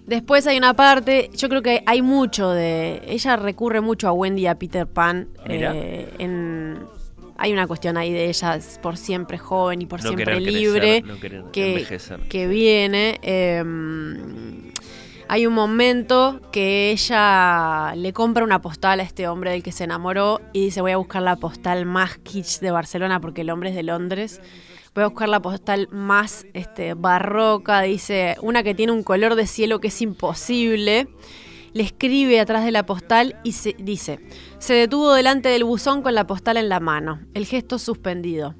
Después 0.07 0.47
hay 0.47 0.57
una 0.57 0.73
parte, 0.73 1.29
yo 1.35 1.47
creo 1.47 1.61
que 1.61 1.83
hay 1.85 2.01
mucho 2.01 2.49
de. 2.49 3.03
Ella 3.07 3.35
recurre 3.35 3.81
mucho 3.81 4.07
a 4.07 4.13
Wendy 4.13 4.41
y 4.41 4.47
a 4.47 4.55
Peter 4.57 4.87
Pan. 4.87 5.27
Mira. 5.47 5.73
eh, 5.75 6.09
en, 6.17 6.79
hay 7.37 7.53
una 7.53 7.67
cuestión 7.67 7.95
ahí 7.95 8.11
de 8.11 8.27
ella 8.29 8.59
por 8.81 8.97
siempre 8.97 9.37
joven 9.37 9.83
y 9.83 9.85
por 9.85 10.01
No 10.03 10.09
siempre 10.09 10.37
crecer, 10.37 10.53
libre 10.53 11.01
no 11.01 11.19
que, 11.51 11.85
que 12.29 12.47
viene. 12.47 13.19
eh, 13.21 13.63
hay 15.27 15.47
un 15.47 15.53
momento 15.53 16.39
que 16.51 16.91
ella 16.91 17.93
le 17.95 18.13
compra 18.13 18.43
una 18.43 18.61
postal 18.61 18.99
a 18.99 19.03
este 19.03 19.27
hombre 19.27 19.51
del 19.51 19.63
que 19.63 19.71
se 19.71 19.83
enamoró 19.83 20.39
y 20.53 20.65
dice 20.65 20.81
voy 20.81 20.91
a 20.91 20.97
buscar 20.97 21.21
la 21.21 21.35
postal 21.35 21.85
más 21.85 22.17
kitsch 22.19 22.59
de 22.59 22.71
Barcelona 22.71 23.19
porque 23.19 23.41
el 23.41 23.49
hombre 23.49 23.69
es 23.69 23.75
de 23.75 23.83
Londres. 23.83 24.41
Voy 24.93 25.03
a 25.03 25.07
buscar 25.07 25.27
la 25.27 25.41
postal 25.41 25.89
más 25.91 26.45
este, 26.53 26.93
barroca, 26.93 27.81
dice, 27.81 28.37
una 28.41 28.63
que 28.63 28.73
tiene 28.73 28.93
un 28.93 29.03
color 29.03 29.35
de 29.35 29.45
cielo 29.45 29.81
que 29.81 29.89
es 29.89 30.01
imposible. 30.01 31.09
Le 31.73 31.83
escribe 31.83 32.39
atrás 32.39 32.63
de 32.63 32.71
la 32.71 32.85
postal 32.85 33.35
y 33.43 33.51
se, 33.51 33.75
dice, 33.77 34.21
se 34.57 34.73
detuvo 34.73 35.13
delante 35.13 35.49
del 35.49 35.65
buzón 35.65 36.01
con 36.01 36.15
la 36.15 36.25
postal 36.25 36.55
en 36.55 36.69
la 36.69 36.79
mano, 36.79 37.19
el 37.33 37.45
gesto 37.45 37.77
suspendido. 37.77 38.55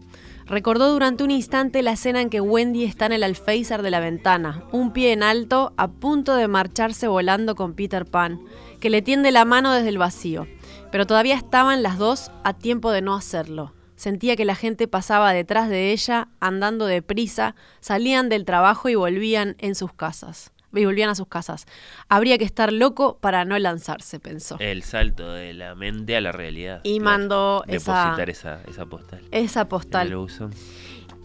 Recordó 0.47 0.91
durante 0.91 1.23
un 1.23 1.31
instante 1.31 1.81
la 1.81 1.93
escena 1.93 2.21
en 2.21 2.29
que 2.29 2.39
Wendy 2.39 2.83
está 2.83 3.07
en 3.07 3.13
el 3.13 3.23
alféizar 3.23 3.81
de 3.81 3.89
la 3.89 3.99
ventana, 3.99 4.63
un 4.71 4.93
pie 4.93 5.11
en 5.11 5.23
alto, 5.23 5.73
a 5.75 5.87
punto 5.87 6.35
de 6.35 6.47
marcharse 6.47 7.07
volando 7.07 7.55
con 7.55 7.73
Peter 7.73 8.05
Pan, 8.05 8.39
que 8.79 8.91
le 8.91 9.01
tiende 9.01 9.31
la 9.31 9.43
mano 9.43 9.73
desde 9.73 9.89
el 9.89 9.97
vacío. 9.97 10.45
Pero 10.91 11.07
todavía 11.07 11.35
estaban 11.35 11.81
las 11.81 11.97
dos 11.97 12.31
a 12.43 12.53
tiempo 12.53 12.91
de 12.91 13.01
no 13.01 13.15
hacerlo. 13.15 13.73
Sentía 13.95 14.35
que 14.35 14.45
la 14.45 14.55
gente 14.55 14.87
pasaba 14.87 15.33
detrás 15.33 15.67
de 15.67 15.91
ella, 15.91 16.27
andando 16.39 16.85
deprisa, 16.85 17.55
salían 17.79 18.29
del 18.29 18.45
trabajo 18.45 18.87
y 18.87 18.95
volvían 18.95 19.55
en 19.57 19.73
sus 19.73 19.93
casas. 19.93 20.51
Y 20.75 20.85
volvían 20.85 21.09
a 21.09 21.15
sus 21.15 21.27
casas. 21.27 21.65
Habría 22.09 22.37
que 22.37 22.45
estar 22.45 22.71
loco 22.71 23.17
para 23.19 23.45
no 23.45 23.57
lanzarse, 23.57 24.19
pensó. 24.19 24.57
El 24.59 24.83
salto 24.83 25.31
de 25.31 25.53
la 25.53 25.75
mente 25.75 26.15
a 26.15 26.21
la 26.21 26.31
realidad. 26.31 26.81
Y 26.83 26.99
mandó 26.99 27.63
Depositar 27.65 28.29
esa, 28.29 28.61
esa 28.67 28.85
postal. 28.85 29.21
Esa 29.31 29.67
postal. 29.67 30.13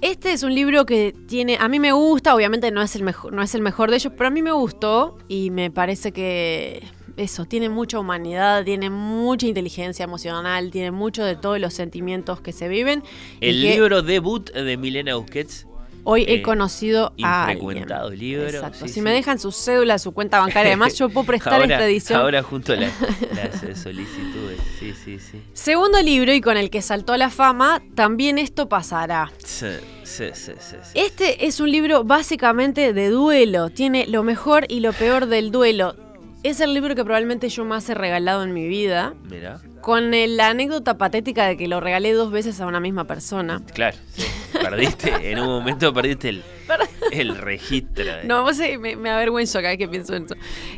Este 0.00 0.32
es 0.32 0.42
un 0.42 0.54
libro 0.54 0.86
que 0.86 1.14
tiene, 1.28 1.58
a 1.60 1.68
mí 1.68 1.78
me 1.78 1.92
gusta, 1.92 2.34
obviamente 2.34 2.70
no 2.70 2.80
es 2.80 2.96
el 2.96 3.02
mejor, 3.02 3.34
no 3.34 3.42
es 3.42 3.54
el 3.54 3.60
mejor 3.60 3.90
de 3.90 3.96
ellos, 3.96 4.12
pero 4.16 4.28
a 4.28 4.30
mí 4.30 4.40
me 4.40 4.52
gustó 4.52 5.18
y 5.28 5.50
me 5.50 5.70
parece 5.70 6.12
que 6.12 6.82
eso 7.18 7.44
tiene 7.44 7.68
mucha 7.68 7.98
humanidad, 7.98 8.64
tiene 8.64 8.88
mucha 8.88 9.46
inteligencia 9.46 10.04
emocional, 10.04 10.70
tiene 10.70 10.90
mucho 10.90 11.22
de 11.22 11.36
todos 11.36 11.60
los 11.60 11.74
sentimientos 11.74 12.40
que 12.40 12.52
se 12.52 12.68
viven. 12.68 13.02
El 13.42 13.60
que 13.60 13.74
libro 13.74 14.00
debut 14.00 14.50
de 14.52 14.76
Milena 14.78 15.16
Busquets. 15.16 15.66
Hoy 16.04 16.24
he 16.28 16.36
eh, 16.36 16.42
conocido 16.42 17.12
a 17.22 17.44
alguien. 17.46 17.58
infrecuentado 17.58 18.10
libro, 18.10 18.48
Exacto. 18.48 18.78
sí, 18.80 18.88
si 18.88 18.94
sí. 18.94 19.00
me 19.02 19.12
dejan 19.12 19.38
su 19.38 19.52
cédula, 19.52 19.98
su 19.98 20.12
cuenta 20.12 20.38
bancaria, 20.40 20.70
además 20.72 20.96
yo 20.98 21.08
puedo 21.08 21.26
prestar 21.26 21.54
ahora, 21.54 21.64
esta 21.66 21.86
edición. 21.86 22.20
Ahora 22.20 22.42
junto 22.42 22.72
a 22.72 22.76
la- 22.76 22.90
las 23.34 23.62
eh, 23.62 23.74
solicitudes. 23.74 24.60
Sí, 24.78 24.92
sí, 25.04 25.18
sí. 25.18 25.42
Segundo 25.52 26.00
libro 26.02 26.32
y 26.32 26.40
con 26.40 26.56
el 26.56 26.70
que 26.70 26.82
saltó 26.82 27.12
a 27.12 27.18
la 27.18 27.30
fama, 27.30 27.82
también 27.94 28.38
esto 28.38 28.68
pasará. 28.68 29.30
Sí, 29.44 29.66
sí, 30.04 30.26
sí, 30.34 30.52
sí. 30.58 30.76
Este 30.94 31.46
es 31.46 31.60
un 31.60 31.70
libro 31.70 32.04
básicamente 32.04 32.92
de 32.92 33.08
duelo. 33.10 33.70
Tiene 33.70 34.06
lo 34.06 34.22
mejor 34.22 34.64
y 34.68 34.80
lo 34.80 34.92
peor 34.92 35.26
del 35.26 35.50
duelo. 35.50 35.96
Es 36.42 36.60
el 36.60 36.72
libro 36.72 36.94
que 36.94 37.04
probablemente 37.04 37.50
yo 37.50 37.66
más 37.66 37.86
he 37.90 37.94
regalado 37.94 38.42
en 38.42 38.54
mi 38.54 38.66
vida. 38.66 39.12
Mira. 39.28 39.60
Con 39.82 40.10
la 40.36 40.48
anécdota 40.48 40.96
patética 40.96 41.46
de 41.46 41.56
que 41.58 41.68
lo 41.68 41.80
regalé 41.80 42.12
dos 42.14 42.30
veces 42.32 42.60
a 42.62 42.66
una 42.66 42.80
misma 42.80 43.04
persona. 43.04 43.60
Claro, 43.74 43.96
sí. 44.16 44.22
Perdiste, 44.62 45.30
en 45.32 45.38
un 45.40 45.46
momento 45.46 45.92
perdiste 45.92 46.28
el, 46.30 46.42
el 47.12 47.36
registro. 47.36 48.04
de- 48.04 48.24
No, 48.24 48.42
vos 48.42 48.56
sé, 48.56 48.78
me, 48.78 48.96
me 48.96 49.10
avergüenzo 49.10 49.58
cada 49.58 49.70
vez 49.70 49.78
que 49.78 49.88
pienso 49.88 50.14
en 50.14 50.24
eso. 50.26 50.34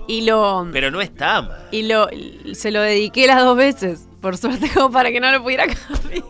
Y 0.09 0.23
lo. 0.23 0.67
Pero 0.73 0.91
no 0.91 1.01
está 1.01 1.43
mal. 1.43 1.69
Y 1.71 1.83
lo 1.85 2.09
se 2.55 2.71
lo 2.71 2.81
dediqué 2.81 3.27
las 3.27 3.43
dos 3.45 3.57
veces. 3.57 4.09
Por 4.21 4.37
suerte, 4.37 4.71
como 4.73 4.91
para 4.93 5.11
que 5.11 5.19
no 5.21 5.31
lo 5.33 5.43
pudiera 5.43 5.67
cambiar. 5.89 6.23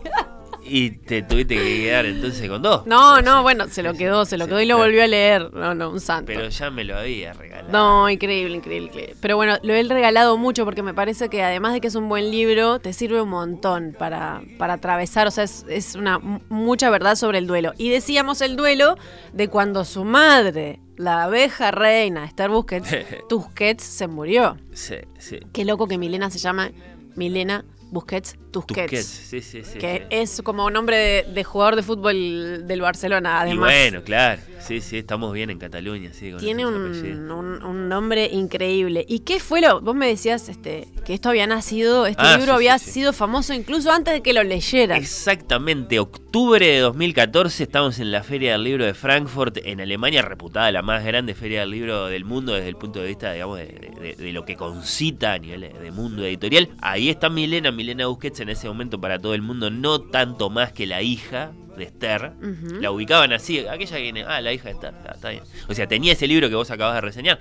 Y 0.75 0.93
te 0.93 1.21
tuviste 1.21 1.55
que 1.55 1.83
quedar 1.83 2.07
entonces 2.07 2.49
con 2.49 2.62
dos. 2.62 2.87
No, 2.87 3.21
no, 3.21 3.43
bueno, 3.43 3.69
se 3.69 3.83
lo 3.83 3.93
quedó, 3.93 4.25
se 4.25 4.38
lo 4.38 4.47
quedó 4.47 4.59
y 4.59 4.64
lo 4.64 4.79
volvió 4.79 5.02
a 5.02 5.07
leer. 5.07 5.52
No, 5.52 5.75
no, 5.75 5.91
un 5.91 6.00
santo. 6.00 6.33
Pero 6.35 6.49
ya 6.49 6.71
me 6.71 6.83
lo 6.83 6.97
había 6.97 7.35
regalado. 7.35 7.71
No, 7.71 8.09
increíble, 8.09 8.57
increíble, 8.57 8.88
increíble. 8.88 9.17
Pero 9.21 9.37
bueno, 9.37 9.59
lo 9.62 9.75
he 9.75 9.83
regalado 9.83 10.38
mucho 10.38 10.64
porque 10.64 10.83
me 10.83 10.95
parece 10.95 11.29
que 11.29 11.43
además 11.43 11.75
de 11.75 11.83
que 11.83 11.88
es 11.88 11.95
un 11.95 12.09
buen 12.09 12.31
libro, 12.31 12.79
te 12.79 12.95
sirve 12.95 13.21
un 13.21 13.29
montón 13.29 13.95
para, 13.99 14.41
para 14.57 14.73
atravesar, 14.73 15.26
o 15.26 15.31
sea, 15.31 15.45
es, 15.45 15.67
es 15.69 15.95
una 15.95 16.19
mucha 16.49 16.88
verdad 16.88 17.17
sobre 17.17 17.37
el 17.37 17.47
duelo. 17.47 17.75
Y 17.76 17.91
decíamos 17.91 18.41
el 18.41 18.57
duelo 18.57 18.97
de 19.35 19.49
cuando 19.49 19.85
su 19.85 20.07
madre, 20.07 20.81
la 20.97 21.25
abeja 21.25 21.71
reina, 21.71 22.25
Esther 22.25 22.49
Busquets, 22.49 22.97
Tusquets, 23.29 23.85
se 23.85 24.09
murió. 24.09 24.57
Sí, 24.73 24.95
sí. 25.19 25.38
Qué 25.52 25.67
loco 25.67 25.87
que 25.87 25.99
Milena 25.99 26.31
se 26.31 26.38
llama 26.38 26.71
Milena 27.14 27.67
Busquets 27.91 28.38
Tusquets. 28.52 28.90
Tusquets, 28.90 29.06
sí, 29.06 29.40
sí, 29.40 29.62
sí. 29.64 29.78
Que 29.78 30.06
es 30.11 30.40
como 30.42 30.71
nombre 30.71 30.97
de, 30.97 31.23
de 31.32 31.44
jugador 31.44 31.75
de 31.76 31.82
fútbol 31.82 32.66
del 32.68 32.80
Barcelona, 32.80 33.38
Y 33.40 33.42
además. 33.49 33.71
bueno, 33.73 34.02
claro. 34.04 34.40
Sí, 34.61 34.80
sí, 34.80 34.99
estamos 34.99 35.32
bien 35.32 35.50
en 35.50 35.59
Cataluña, 35.59 36.12
sí. 36.12 36.30
Tiene 36.38 36.64
un, 36.64 36.75
apellidos. 36.92 37.37
un- 37.37 37.62
un 37.64 37.88
nombre 37.88 38.26
increíble. 38.32 39.04
¿Y 39.09 39.21
qué 39.21 39.40
fue 39.40 39.61
lo? 39.61 39.80
Vos 39.80 39.97
me 39.97 40.06
decías 40.06 40.49
este, 40.49 40.87
que 41.04 41.14
esto 41.14 41.30
había 41.30 41.49
nacido, 41.49 42.06
este 42.06 42.23
Ah, 42.25 42.37
libro 42.37 42.52
había 42.52 42.78
sido 42.78 43.12
famoso 43.12 43.52
incluso 43.54 43.90
antes 43.90 44.14
de 44.14 44.23
que 44.23 44.32
lo 44.32 44.44
leyeran. 44.44 44.97
Exactamente, 44.99 45.99
octubre 45.99 46.64
de 46.66 46.78
2014 46.80 47.62
estamos 47.64 47.99
en 47.99 48.12
la 48.12 48.23
Feria 48.23 48.52
del 48.52 48.62
Libro 48.64 48.85
de 48.85 48.94
Frankfurt, 48.94 49.56
en 49.64 49.80
Alemania, 49.80 50.23
reputada 50.23 50.71
la 50.71 50.82
más 50.82 51.04
grande 51.04 51.35
feria 51.35 51.61
del 51.61 51.71
libro 51.71 52.06
del 52.06 52.25
mundo 52.25 52.52
desde 52.54 52.68
el 52.68 52.76
punto 52.76 53.00
de 53.00 53.09
vista, 53.09 53.32
digamos, 53.32 53.59
de, 53.59 53.66
de- 53.66 54.14
de 54.16 54.32
lo 54.32 54.44
que 54.44 54.54
concita 54.56 55.32
a 55.32 55.38
nivel 55.38 55.62
de 55.82 55.90
mundo 55.90 56.25
editorial. 56.25 56.68
Ahí 56.80 57.09
está 57.11 57.28
Milena, 57.30 57.73
Milena 57.73 58.06
Busquets 58.06 58.40
en 58.42 58.49
ese 58.50 58.68
momento 58.68 59.00
para 59.00 59.18
todo 59.18 59.34
el 59.34 59.42
mundo, 59.42 59.70
no 59.70 60.00
tanto 60.00 60.50
más 60.50 60.72
que 60.72 60.87
la 60.87 61.02
hija 61.02 61.52
de 61.76 61.84
Esther. 61.84 62.32
La 62.80 62.90
ubicaban 62.90 63.32
así, 63.32 63.61
aquella 63.61 63.96
que 63.96 64.02
viene, 64.02 64.25
ah, 64.26 64.40
la 64.40 64.52
hija 64.52 64.64
de 64.64 64.70
Esther, 64.75 64.94
está, 64.94 65.12
está 65.12 65.30
bien. 65.30 65.42
O 65.68 65.75
sea, 65.75 65.87
tenía 65.88 66.12
ese 66.12 66.26
libro 66.26 66.49
que 66.49 66.54
vos 66.54 66.70
acabas 66.70 66.96
de 66.96 67.00
reseñar. 67.00 67.38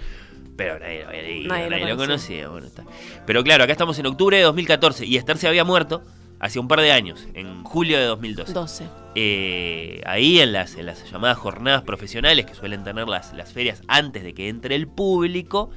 Pero 0.56 0.80
nadie 0.80 1.02
lo 1.04 1.08
había 1.10 1.22
leído, 1.22 1.48
Nadie 1.50 1.70
nadie, 1.70 1.86
lo 1.88 1.98
conocía. 1.98 2.46
conocía. 2.46 2.50
Bueno, 2.50 2.68
está. 2.68 2.84
Pero 3.26 3.44
claro, 3.44 3.64
acá 3.64 3.72
estamos 3.72 3.98
en 4.00 4.06
octubre 4.06 4.38
de 4.38 4.44
2014 4.44 5.06
y 5.06 5.18
Esther 5.18 5.38
se 5.38 5.48
había 5.48 5.64
muerto 5.64 6.04
hace 6.40 6.60
un 6.60 6.68
par 6.68 6.82
de 6.82 6.92
años, 6.92 7.28
en 7.34 7.64
julio 7.64 7.98
de 8.00 8.06
2012. 8.06 8.54
12. 8.54 8.86
Eh, 9.16 10.02
ahí 10.06 10.40
en 10.40 10.54
las, 10.54 10.76
en 10.76 10.88
las 10.88 11.10
llamadas 11.12 11.38
jornadas 11.38 11.84
profesionales 11.84 12.46
que 12.46 12.56
suelen 12.56 12.84
tener 12.84 13.08
las, 13.08 13.34
las 13.34 13.52
ferias 13.54 13.82
antes 13.88 14.24
de 14.24 14.34
que 14.34 14.50
entre 14.50 14.76
el 14.76 14.88
público, 14.88 15.70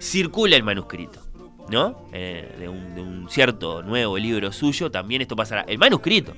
circula 0.00 0.56
el 0.56 0.62
manuscrito. 0.62 1.25
¿No? 1.70 2.08
Eh, 2.12 2.54
de, 2.60 2.68
un, 2.68 2.94
de 2.94 3.00
un 3.02 3.28
cierto 3.28 3.82
nuevo 3.82 4.16
libro 4.18 4.52
suyo, 4.52 4.90
también 4.90 5.22
esto 5.22 5.34
pasará. 5.34 5.62
El 5.62 5.78
manuscrito, 5.78 6.32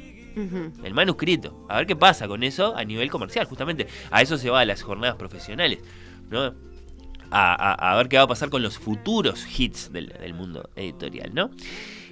el 0.84 0.94
manuscrito. 0.94 1.66
A 1.68 1.76
ver 1.78 1.86
qué 1.86 1.96
pasa 1.96 2.26
con 2.28 2.42
eso 2.42 2.74
a 2.76 2.84
nivel 2.84 3.10
comercial, 3.10 3.44
justamente. 3.46 3.86
A 4.10 4.22
eso 4.22 4.38
se 4.38 4.48
va 4.50 4.60
a 4.60 4.64
las 4.64 4.82
jornadas 4.82 5.16
profesionales, 5.16 5.80
¿no? 6.30 6.54
A, 7.30 7.52
a- 7.54 7.92
a 7.92 7.96
ver 7.98 8.08
qué 8.08 8.16
va 8.16 8.22
a 8.22 8.26
pasar 8.28 8.48
con 8.48 8.62
los 8.62 8.78
futuros 8.78 9.44
hits 9.58 9.92
del, 9.92 10.08
del 10.08 10.32
mundo 10.32 10.70
editorial, 10.76 11.34
¿no? 11.34 11.50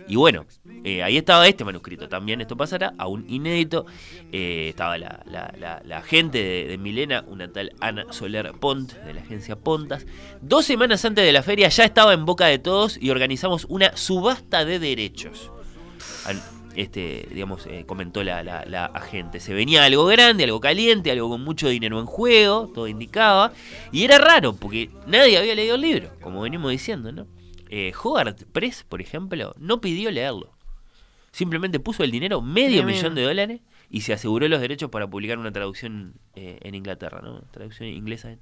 Y 0.08 0.14
bueno, 0.16 0.46
eh, 0.84 1.02
ahí 1.02 1.16
estaba 1.16 1.48
este 1.48 1.64
manuscrito 1.64 2.08
también, 2.08 2.40
esto 2.40 2.56
pasará, 2.56 2.94
aún 2.96 3.24
inédito. 3.28 3.86
Eh, 4.32 4.66
estaba 4.68 4.98
la, 4.98 5.20
la, 5.26 5.52
la- 5.58 5.82
la 5.84 5.98
agente 5.98 6.66
de, 6.68 6.78
Milena, 6.78 7.24
una 7.26 7.50
tal 7.52 7.72
Ana 7.80 8.06
Soler 8.12 8.52
Pont, 8.52 8.92
de 8.92 9.14
la 9.14 9.20
agencia 9.22 9.56
Pontas. 9.56 10.06
Dos 10.40 10.64
semanas 10.64 11.04
antes 11.04 11.24
de 11.24 11.32
la 11.32 11.42
feria 11.42 11.68
ya 11.68 11.84
estaba 11.84 12.12
en 12.12 12.24
boca 12.24 12.46
de 12.46 12.58
todos 12.60 12.98
y 13.00 13.10
organizamos 13.10 13.64
una 13.68 13.96
subasta 13.96 14.64
de 14.64 14.78
derechos. 14.78 15.50
Este, 16.76 17.26
digamos, 17.32 17.66
eh, 17.66 17.84
comentó 17.86 18.22
la, 18.22 18.44
la- 18.44 18.64
la 18.66 18.84
agente. 18.86 19.40
Se 19.40 19.54
venía 19.54 19.82
algo 19.84 20.04
grande, 20.04 20.44
algo 20.44 20.60
caliente, 20.60 21.10
algo 21.10 21.30
con 21.30 21.42
mucho 21.42 21.68
dinero 21.68 21.98
en 21.98 22.06
juego, 22.06 22.70
todo 22.74 22.86
indicaba. 22.86 23.52
Y 23.92 24.04
era 24.04 24.18
raro, 24.18 24.54
porque 24.54 24.90
nadie 25.06 25.38
había 25.38 25.54
leído 25.54 25.76
el 25.76 25.80
libro, 25.80 26.10
como 26.20 26.42
venimos 26.42 26.70
diciendo, 26.70 27.12
¿no? 27.12 27.26
Eh, 27.70 27.92
Hogarth 28.02 28.44
Press, 28.44 28.84
por 28.88 29.00
ejemplo, 29.00 29.54
no 29.58 29.80
pidió 29.80 30.10
leerlo. 30.10 30.52
Simplemente 31.32 31.80
puso 31.80 32.02
el 32.02 32.10
dinero, 32.10 32.40
medio 32.40 32.82
millón 32.82 33.14
de 33.14 33.22
dólares, 33.22 33.60
y 33.90 34.00
se 34.02 34.12
aseguró 34.12 34.48
los 34.48 34.60
derechos 34.60 34.90
para 34.90 35.06
publicar 35.06 35.38
una 35.38 35.52
traducción 35.52 36.14
eh, 36.34 36.58
en 36.62 36.74
Inglaterra, 36.74 37.20
¿no? 37.22 37.42
Traducción 37.52 37.88
inglesa 37.88 38.32
en, 38.32 38.40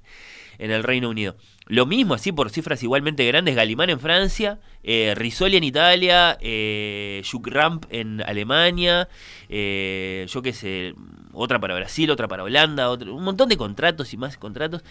en 0.57 0.71
el 0.71 0.83
Reino 0.83 1.09
Unido. 1.09 1.35
Lo 1.67 1.85
mismo, 1.85 2.13
así 2.15 2.31
por 2.31 2.49
cifras 2.49 2.81
igualmente 2.83 3.25
grandes, 3.25 3.55
Galimán 3.55 3.89
en 3.89 3.99
Francia, 3.99 4.59
eh, 4.83 5.13
Risoli 5.15 5.57
en 5.57 5.63
Italia, 5.63 6.37
eh, 6.41 7.21
Juc 7.29 7.47
Ramp 7.47 7.85
en 7.89 8.21
Alemania, 8.21 9.07
eh, 9.49 10.25
yo 10.29 10.41
qué 10.41 10.53
sé, 10.53 10.93
otra 11.31 11.59
para 11.59 11.75
Brasil, 11.75 12.09
otra 12.11 12.27
para 12.27 12.43
Holanda, 12.43 12.89
otro- 12.89 13.13
un 13.15 13.23
montón 13.23 13.47
de 13.49 13.57
contratos 13.57 14.13
y 14.13 14.17
más 14.17 14.37
contratos, 14.37 14.83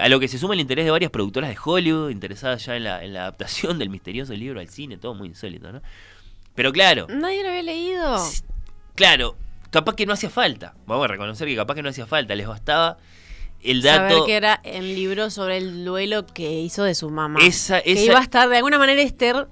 a 0.00 0.08
lo 0.08 0.18
que 0.20 0.28
se 0.28 0.38
suma 0.38 0.54
el 0.54 0.60
interés 0.60 0.84
de 0.84 0.90
varias 0.90 1.10
productoras 1.10 1.50
de 1.50 1.56
Hollywood 1.62 2.10
interesadas 2.10 2.64
ya 2.66 2.76
en 2.76 2.84
la, 2.84 3.04
en 3.04 3.12
la 3.14 3.20
adaptación 3.22 3.78
del 3.78 3.90
misterioso 3.90 4.32
libro 4.34 4.60
al 4.60 4.68
cine, 4.68 4.96
todo 4.98 5.14
muy 5.14 5.28
insólito, 5.28 5.70
¿no? 5.72 5.80
Pero 6.54 6.72
claro, 6.72 7.06
Nadie 7.08 7.42
lo 7.42 7.48
había 7.48 7.62
leído. 7.62 8.18
Claro, 8.94 9.36
capaz 9.74 9.94
que 9.96 10.06
no 10.06 10.14
hacía 10.14 10.30
falta. 10.30 10.74
Vamos 10.86 11.04
a 11.04 11.08
reconocer 11.08 11.46
que 11.46 11.54
capaz 11.56 11.74
que 11.74 11.82
no 11.82 11.90
hacía 11.90 12.06
falta. 12.06 12.34
Les 12.34 12.46
bastaba 12.46 12.96
el 13.62 13.82
Saber 13.82 14.12
dato. 14.12 14.24
que 14.26 14.36
era 14.36 14.60
el 14.64 14.94
libro 14.94 15.28
sobre 15.30 15.58
el 15.58 15.84
duelo 15.84 16.24
que 16.26 16.60
hizo 16.60 16.84
de 16.84 16.94
su 16.94 17.10
mamá. 17.10 17.40
Esa- 17.42 17.82
Que 17.82 17.92
esa- 17.92 18.02
iba 18.04 18.18
a 18.18 18.22
estar, 18.22 18.48
de 18.48 18.56
alguna 18.56 18.78
manera, 18.78 19.02
Esther 19.02 19.48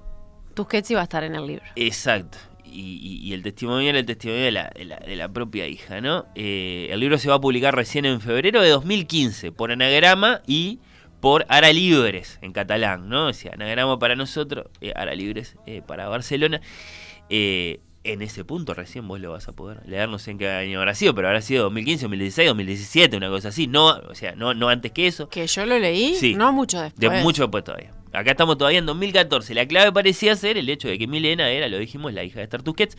Tusquets 0.55 0.89
iba 0.91 1.01
a 1.01 1.03
estar 1.03 1.23
en 1.23 1.35
el 1.35 1.45
libro. 1.47 1.63
Exacto. 1.75 2.37
Y, 2.65 2.79
y- 3.01 3.27
y 3.29 3.33
el 3.33 3.43
testimonio 3.43 3.89
era 3.89 3.99
el 3.99 4.05
testimonio 4.05 4.43
de 4.45 4.51
la, 4.51 4.71
de 4.75 4.85
la- 4.85 4.97
de 4.97 5.15
la 5.15 5.29
propia 5.29 5.67
hija, 5.67 6.01
¿no? 6.01 6.25
Eh, 6.35 6.87
el 6.91 6.99
libro 6.99 7.17
se 7.19 7.29
va 7.29 7.35
a 7.35 7.41
publicar 7.41 7.75
recién 7.75 8.05
en 8.05 8.19
febrero 8.21 8.61
de 8.63 8.69
2015 8.69 9.51
por 9.51 9.71
anagrama 9.71 10.41
y 10.47 10.79
por 11.19 11.45
Ara 11.49 11.71
Libres 11.71 12.39
en 12.41 12.51
catalán, 12.51 13.09
¿no? 13.09 13.27
O 13.27 13.33
sea, 13.33 13.53
anagrama 13.53 13.97
para 13.99 14.15
nosotros, 14.15 14.65
eh, 14.81 14.91
Ara 14.95 15.13
Libres 15.15 15.55
eh, 15.67 15.81
para 15.85 16.07
Barcelona. 16.07 16.61
Eh, 17.29 17.79
en 18.03 18.21
ese 18.21 18.43
punto 18.43 18.73
recién 18.73 19.07
vos 19.07 19.19
lo 19.19 19.31
vas 19.31 19.47
a 19.47 19.53
poder 19.53 19.81
leer, 19.87 20.09
no 20.09 20.19
sé 20.19 20.31
en 20.31 20.37
qué 20.37 20.49
año 20.49 20.79
habrá 20.79 20.93
sido, 20.95 21.15
pero 21.15 21.27
habrá 21.29 21.41
sido 21.41 21.63
2015, 21.63 22.03
2016, 22.03 22.47
2017, 22.49 23.17
una 23.17 23.29
cosa 23.29 23.47
así, 23.49 23.67
no, 23.67 23.87
o 23.87 24.15
sea, 24.15 24.35
no, 24.35 24.53
no 24.53 24.69
antes 24.69 24.91
que 24.91 25.07
eso. 25.07 25.29
Que 25.29 25.47
yo 25.47 25.65
lo 25.65 25.79
leí, 25.79 26.15
Sí. 26.15 26.35
no 26.35 26.51
mucho 26.51 26.81
De 26.81 26.91
después. 26.95 27.23
mucho 27.23 27.43
después 27.43 27.63
todavía. 27.63 27.93
Acá 28.11 28.31
estamos 28.31 28.57
todavía 28.57 28.77
en 28.79 28.85
2014. 28.85 29.55
La 29.55 29.65
clave 29.67 29.91
parecía 29.91 30.35
ser 30.35 30.57
el 30.57 30.69
hecho 30.69 30.87
de 30.87 30.99
que 30.99 31.07
Milena 31.07 31.49
era, 31.49 31.67
lo 31.67 31.79
dijimos, 31.79 32.13
la 32.13 32.23
hija 32.23 32.37
de 32.39 32.43
Esther 32.43 32.61
Tusquets. 32.61 32.95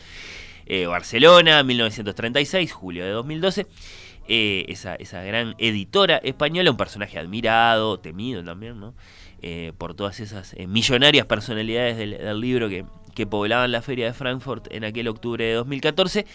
Eh, 0.65 0.87
Barcelona, 0.87 1.63
1936, 1.63 2.71
julio 2.73 3.05
de 3.05 3.11
2012. 3.11 3.65
Eh, 4.27 4.65
esa, 4.69 4.95
esa 4.95 5.21
gran 5.23 5.53
editora 5.59 6.17
española, 6.17 6.71
un 6.71 6.77
personaje 6.77 7.19
admirado, 7.19 7.99
temido 7.99 8.43
también, 8.43 8.79
¿no? 8.79 8.95
Eh, 9.41 9.73
por 9.77 9.93
todas 9.93 10.19
esas 10.21 10.53
eh, 10.53 10.65
millonarias 10.65 11.25
personalidades 11.25 11.97
del, 11.97 12.39
libro 12.39 12.69
que, 12.69 12.85
que 13.13 13.27
poblaban 13.27 13.71
la 13.71 13.81
feria 13.81 14.07
de 14.07 14.13
Frankfurt 14.13 14.67
en 14.71 14.83
aquel 14.85 15.07
octubre 15.07 15.43
de 15.43 15.53
2014. 15.53 16.25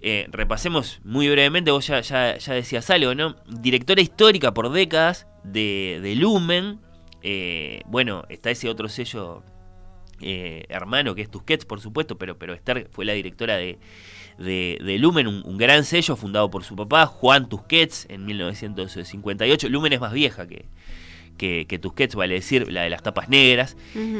Eh, 0.00 0.26
repasemos 0.30 1.00
muy 1.04 1.28
brevemente, 1.28 1.70
vos 1.70 1.86
ya, 1.86 2.00
ya, 2.00 2.36
ya 2.36 2.52
decías 2.52 2.90
algo, 2.90 3.14
¿no? 3.14 3.36
Directora 3.46 4.02
histórica 4.02 4.52
por 4.52 4.70
décadas 4.70 5.26
de, 5.44 6.00
de 6.02 6.16
Lumen. 6.16 6.80
Eh, 7.22 7.80
bueno, 7.86 8.24
está 8.28 8.50
ese 8.50 8.68
otro 8.68 8.88
sello 8.88 9.42
hermano 10.20 11.14
que 11.14 11.22
es 11.22 11.30
Tusquets, 11.30 11.64
por 11.64 11.80
supuesto, 11.80 12.18
pero, 12.18 12.36
pero 12.36 12.52
Esther 12.52 12.88
fue 12.90 13.04
la 13.04 13.12
directora 13.12 13.56
de, 13.56 13.78
de, 14.36 14.78
de 14.84 14.98
Lumen, 14.98 15.28
un, 15.28 15.42
un 15.46 15.56
gran 15.56 15.84
sello 15.84 16.16
fundado 16.16 16.50
por 16.50 16.64
su 16.64 16.74
papá, 16.74 17.06
Juan 17.06 17.48
Tusquets, 17.48 18.06
en 18.10 18.26
1958. 18.26 19.68
Lumen 19.68 19.92
es 19.92 20.00
más 20.00 20.12
vieja 20.12 20.48
que, 20.48 20.66
que, 21.38 21.66
que 21.66 21.78
Tusquets, 21.78 22.14
vale 22.14 22.34
decir, 22.34 22.70
la 22.70 22.82
de 22.82 22.90
las 22.90 23.02
tapas 23.02 23.28
negras, 23.30 23.76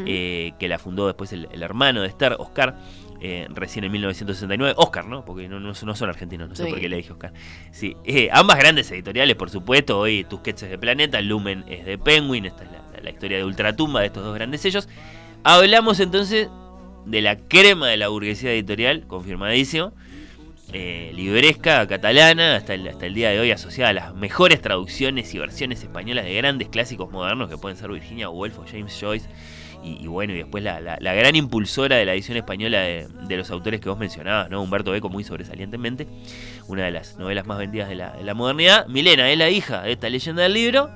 eh, 0.07 0.53
que 0.59 0.69
la 0.69 0.79
fundó 0.79 1.07
después 1.07 1.33
el, 1.35 1.49
el 1.53 1.63
hermano 1.63 2.01
de 2.01 2.09
Esther, 2.09 2.37
Oscar, 2.39 2.79
eh, 3.21 3.47
recién 3.51 3.85
en 3.85 3.93
1969. 3.93 4.75
Oscar, 4.79 5.05
¿no? 5.07 5.25
Porque 5.25 5.49
no, 5.49 5.59
no, 5.61 5.75
son- 5.75 5.89
no 5.89 5.95
son 5.97 6.09
argentinos, 6.09 6.49
no 6.49 6.55
sé 6.55 6.63
por 6.71 6.81
qué 6.81 6.89
le 6.89 6.97
dije 6.99 7.13
Oscar. 7.13 7.33
Sí, 7.73 7.97
eh, 8.05 8.29
ambas 8.33 8.57
grandes 8.59 8.91
editoriales, 8.93 9.35
por 9.37 9.51
supuesto. 9.51 9.99
Hoy 9.99 10.25
Tusquets 10.25 10.63
es 10.63 10.71
de 10.71 10.79
Planeta, 10.79 11.21
Lumen 11.21 11.65
es 11.69 11.85
de 11.85 11.99
Penguin. 11.99 12.47
Esta 12.47 12.63
es 12.65 12.71
la, 12.71 12.79
la- 12.95 13.01
la 13.03 13.11
historia 13.11 13.37
de 13.39 13.45
Ultratumba 13.45 14.01
de 14.01 14.07
estos 14.07 14.25
dos 14.25 14.35
grandes 14.35 14.61
sellos. 14.61 14.89
Hablamos 15.45 16.01
entonces 16.01 16.49
de 17.07 17.23
la 17.23 17.37
crema 17.39 17.89
de 17.89 17.97
la 17.97 18.09
burguesía 18.09 18.53
editorial, 18.53 19.07
confirmadísimo. 19.07 19.93
Eh, 20.73 21.13
libresca 21.15 21.87
catalana, 21.87 22.57
hasta 22.57 22.75
el, 22.75 22.87
hasta 22.89 23.07
el 23.07 23.15
día 23.15 23.31
de 23.31 23.41
hoy 23.41 23.51
asociada 23.51 23.89
a 23.91 23.95
las 23.95 24.15
mejores 24.15 24.61
traducciones 24.61 25.33
y 25.35 25.39
versiones 25.39 25.83
españolas 25.83 26.27
de 26.27 26.35
grandes 26.35 26.69
clásicos 26.69 27.11
modernos 27.11 27.49
que 27.49 27.57
pueden 27.57 27.79
ser 27.79 27.91
Virginia 27.91 28.29
Woolf 28.29 28.59
o 28.59 28.65
James 28.71 28.95
Joyce. 29.01 29.29
Y, 29.83 30.07
bueno, 30.09 30.35
y 30.35 30.39
después 30.39 30.63
la, 30.63 30.81
la- 30.81 31.15
gran 31.15 31.37
impulsora 31.37 31.97
de 31.97 32.05
la 32.05 32.13
edición 32.13 32.37
española 32.37 32.81
de, 32.81 33.07
de 33.29 33.37
los 33.37 33.51
autores 33.51 33.81
que 33.81 33.89
vos 33.89 33.99
mencionabas, 33.99 34.51
¿no? 34.51 34.61
Humberto 34.61 34.95
Eco 34.95 35.09
muy 35.09 35.25
sobresalientemente, 35.25 36.07
una 36.67 36.85
de 36.85 36.91
las 36.91 37.17
novelas 37.17 37.47
más 37.47 37.59
vendidas 37.59 37.89
de 37.89 37.95
la, 37.95 38.13
de 38.13 38.25
la 38.25 38.35
modernidad. 38.35 38.87
Milena 38.89 39.31
es 39.31 39.39
la 39.39 39.49
hija 39.49 39.83
de 39.83 39.93
esta 39.93 40.11
leyenda 40.11 40.43
del 40.43 40.53
libro. 40.53 40.91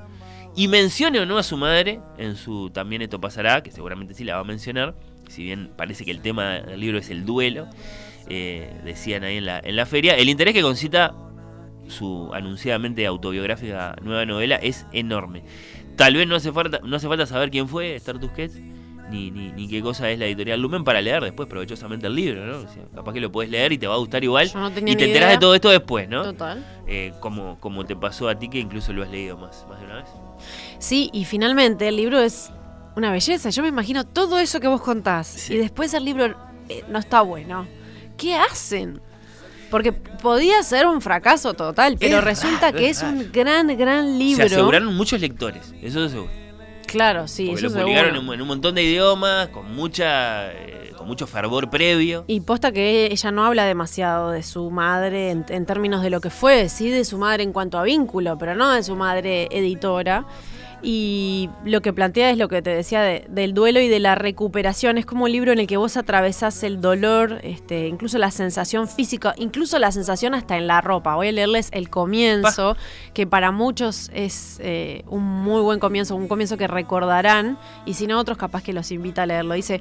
Y 0.55 0.67
mencione 0.67 1.19
o 1.19 1.25
no 1.25 1.39
a 1.39 1.43
su 1.43 1.57
madre 1.57 1.99
en 2.19 2.35
su 2.35 2.69
También 2.69 3.01
esto 3.01 3.19
pasará, 3.19 3.63
que 3.63 3.71
seguramente 3.71 4.13
sí 4.13 4.23
la 4.23 4.35
va 4.35 4.41
a 4.41 4.43
mencionar, 4.43 4.93
si 5.27 5.43
bien 5.43 5.71
parece 5.75 6.05
que 6.05 6.11
el 6.11 6.19
tema 6.21 6.59
del 6.59 6.79
libro 6.79 6.99
es 6.99 7.09
el 7.09 7.25
duelo. 7.25 7.67
Eh, 8.29 8.81
decían 8.83 9.23
ahí 9.23 9.37
en 9.37 9.45
la, 9.45 9.59
en 9.59 9.75
la 9.75 9.85
feria. 9.85 10.15
El 10.15 10.29
interés 10.29 10.53
que 10.53 10.61
concita 10.61 11.15
su 11.87 12.31
anunciadamente 12.33 13.05
autobiográfica 13.05 13.95
nueva 14.01 14.25
novela 14.25 14.55
es 14.55 14.85
enorme. 14.93 15.43
Tal 15.95 16.15
vez 16.15 16.27
no 16.27 16.35
hace 16.35 16.51
falta, 16.51 16.79
no 16.83 16.95
hace 16.95 17.07
falta 17.07 17.25
saber 17.25 17.51
quién 17.51 17.67
fue 17.67 17.95
Esther 17.95 18.19
Tusquets, 18.19 18.59
ni, 19.09 19.29
ni, 19.29 19.51
ni 19.51 19.67
qué 19.67 19.81
cosa 19.81 20.09
es 20.09 20.17
la 20.17 20.25
editorial 20.25 20.59
Lumen 20.59 20.83
para 20.83 21.01
leer 21.01 21.21
después 21.23 21.47
provechosamente 21.47 22.07
el 22.07 22.15
libro, 22.15 22.45
¿no? 22.45 22.57
O 22.57 22.67
sea, 22.67 22.83
capaz 22.95 23.13
que 23.13 23.19
lo 23.19 23.31
puedes 23.31 23.51
leer 23.51 23.71
y 23.73 23.77
te 23.77 23.85
va 23.85 23.95
a 23.95 23.97
gustar 23.97 24.23
igual. 24.23 24.49
No 24.55 24.69
y 24.69 24.95
te 24.95 25.05
enterás 25.05 25.31
de 25.31 25.37
todo 25.37 25.53
esto 25.53 25.69
después, 25.69 26.09
¿no? 26.09 26.23
Total. 26.23 26.65
Eh, 26.87 27.13
como, 27.19 27.59
como 27.59 27.85
te 27.85 27.95
pasó 27.95 28.27
a 28.27 28.39
ti 28.39 28.49
que 28.49 28.59
incluso 28.59 28.91
lo 28.91 29.03
has 29.03 29.09
leído 29.09 29.37
más, 29.37 29.65
más 29.69 29.79
de 29.79 29.85
una 29.85 29.95
vez. 29.97 30.09
Sí, 30.79 31.09
y 31.13 31.25
finalmente 31.25 31.87
el 31.87 31.97
libro 31.97 32.19
es 32.19 32.51
una 32.95 33.11
belleza. 33.11 33.49
Yo 33.51 33.61
me 33.61 33.69
imagino 33.69 34.03
todo 34.05 34.39
eso 34.39 34.59
que 34.59 34.67
vos 34.67 34.81
contás. 34.81 35.27
Sí. 35.27 35.53
Y 35.53 35.57
después 35.57 35.93
el 35.93 36.05
libro 36.05 36.35
eh, 36.69 36.83
no 36.89 36.97
está 36.97 37.21
bueno. 37.21 37.67
¿Qué 38.17 38.35
hacen? 38.35 38.99
Porque 39.69 39.91
podía 39.91 40.61
ser 40.61 40.85
un 40.85 41.01
fracaso 41.01 41.53
total, 41.53 41.97
pero 41.99 42.19
Es 42.19 42.23
resulta 42.23 42.67
raro, 42.67 42.77
que 42.77 42.89
es 42.89 42.97
es 42.97 43.03
un 43.03 43.31
gran, 43.31 43.75
gran 43.75 44.19
libro. 44.19 44.47
Se 44.47 44.53
aseguraron 44.55 44.93
muchos 44.95 45.19
lectores, 45.19 45.73
eso 45.81 46.03
es 46.05 46.11
seguro. 46.11 46.31
Claro, 46.85 47.27
sí, 47.27 47.47
Porque 47.47 47.65
eso 47.65 47.75
lo 47.75 47.81
publicaron 47.81 48.15
en, 48.15 48.33
en 48.33 48.41
un 48.41 48.47
montón 48.47 48.75
de 48.75 48.83
idiomas, 48.83 49.47
con 49.47 49.73
mucha 49.73 50.51
eh, 50.53 50.93
con 50.95 51.07
mucho 51.07 51.25
fervor 51.25 51.71
previo. 51.71 52.23
Y 52.27 52.41
posta 52.41 52.71
que 52.71 53.07
ella 53.11 53.31
no 53.31 53.45
habla 53.45 53.65
demasiado 53.65 54.29
de 54.29 54.43
su 54.43 54.69
madre 54.69 55.31
en, 55.31 55.43
en 55.49 55.65
términos 55.65 56.03
de 56.03 56.11
lo 56.11 56.21
que 56.21 56.29
fue, 56.29 56.69
sí 56.69 56.89
de 56.91 57.03
su 57.03 57.17
madre 57.17 57.41
en 57.41 57.51
cuanto 57.51 57.79
a 57.79 57.83
vínculo, 57.83 58.37
pero 58.37 58.53
no 58.53 58.71
de 58.71 58.83
su 58.83 58.95
madre 58.95 59.47
editora. 59.51 60.25
Y 60.85 61.49
lo 61.63 61.81
que 61.81 61.93
plantea 61.93 62.29
es 62.29 62.37
lo 62.37 62.49
que 62.49 62.61
te 62.61 62.71
decía 62.71 63.01
de- 63.01 63.25
del 63.29 63.53
duelo 63.53 63.79
y 63.79 63.87
de 63.87 64.01
la 64.01 64.15
recuperación. 64.15 64.97
Es 64.97 65.05
como 65.05 65.23
un 65.23 65.31
libro 65.31 65.53
en 65.53 65.59
el 65.59 65.65
que 65.67 65.77
vos 65.77 65.95
atravesás 65.95 66.61
el 66.63 66.81
dolor, 66.81 67.39
este, 67.43 67.87
incluso 67.87 68.17
la 68.17 68.31
sensación 68.31 68.89
física, 68.89 69.33
incluso 69.37 69.79
la 69.79 69.93
sensación 69.93 70.35
hasta 70.35 70.57
en 70.57 70.67
la 70.67 70.81
ropa. 70.81 71.15
Voy 71.15 71.29
a 71.29 71.31
leerles 71.31 71.69
el 71.71 71.89
comienzo, 71.89 72.75
que 73.13 73.25
para 73.25 73.51
muchos 73.51 74.11
es 74.13 74.59
eh, 74.61 75.03
un 75.07 75.23
muy 75.23 75.61
buen 75.61 75.79
comienzo, 75.79 76.17
un 76.17 76.27
comienzo 76.27 76.57
que 76.57 76.67
recordarán, 76.67 77.57
y 77.85 77.93
si 77.93 78.05
no 78.05 78.19
otros 78.19 78.37
capaz 78.37 78.61
que 78.61 78.73
los 78.73 78.91
invita 78.91 79.23
a 79.23 79.25
leerlo. 79.25 79.53
Dice, 79.53 79.79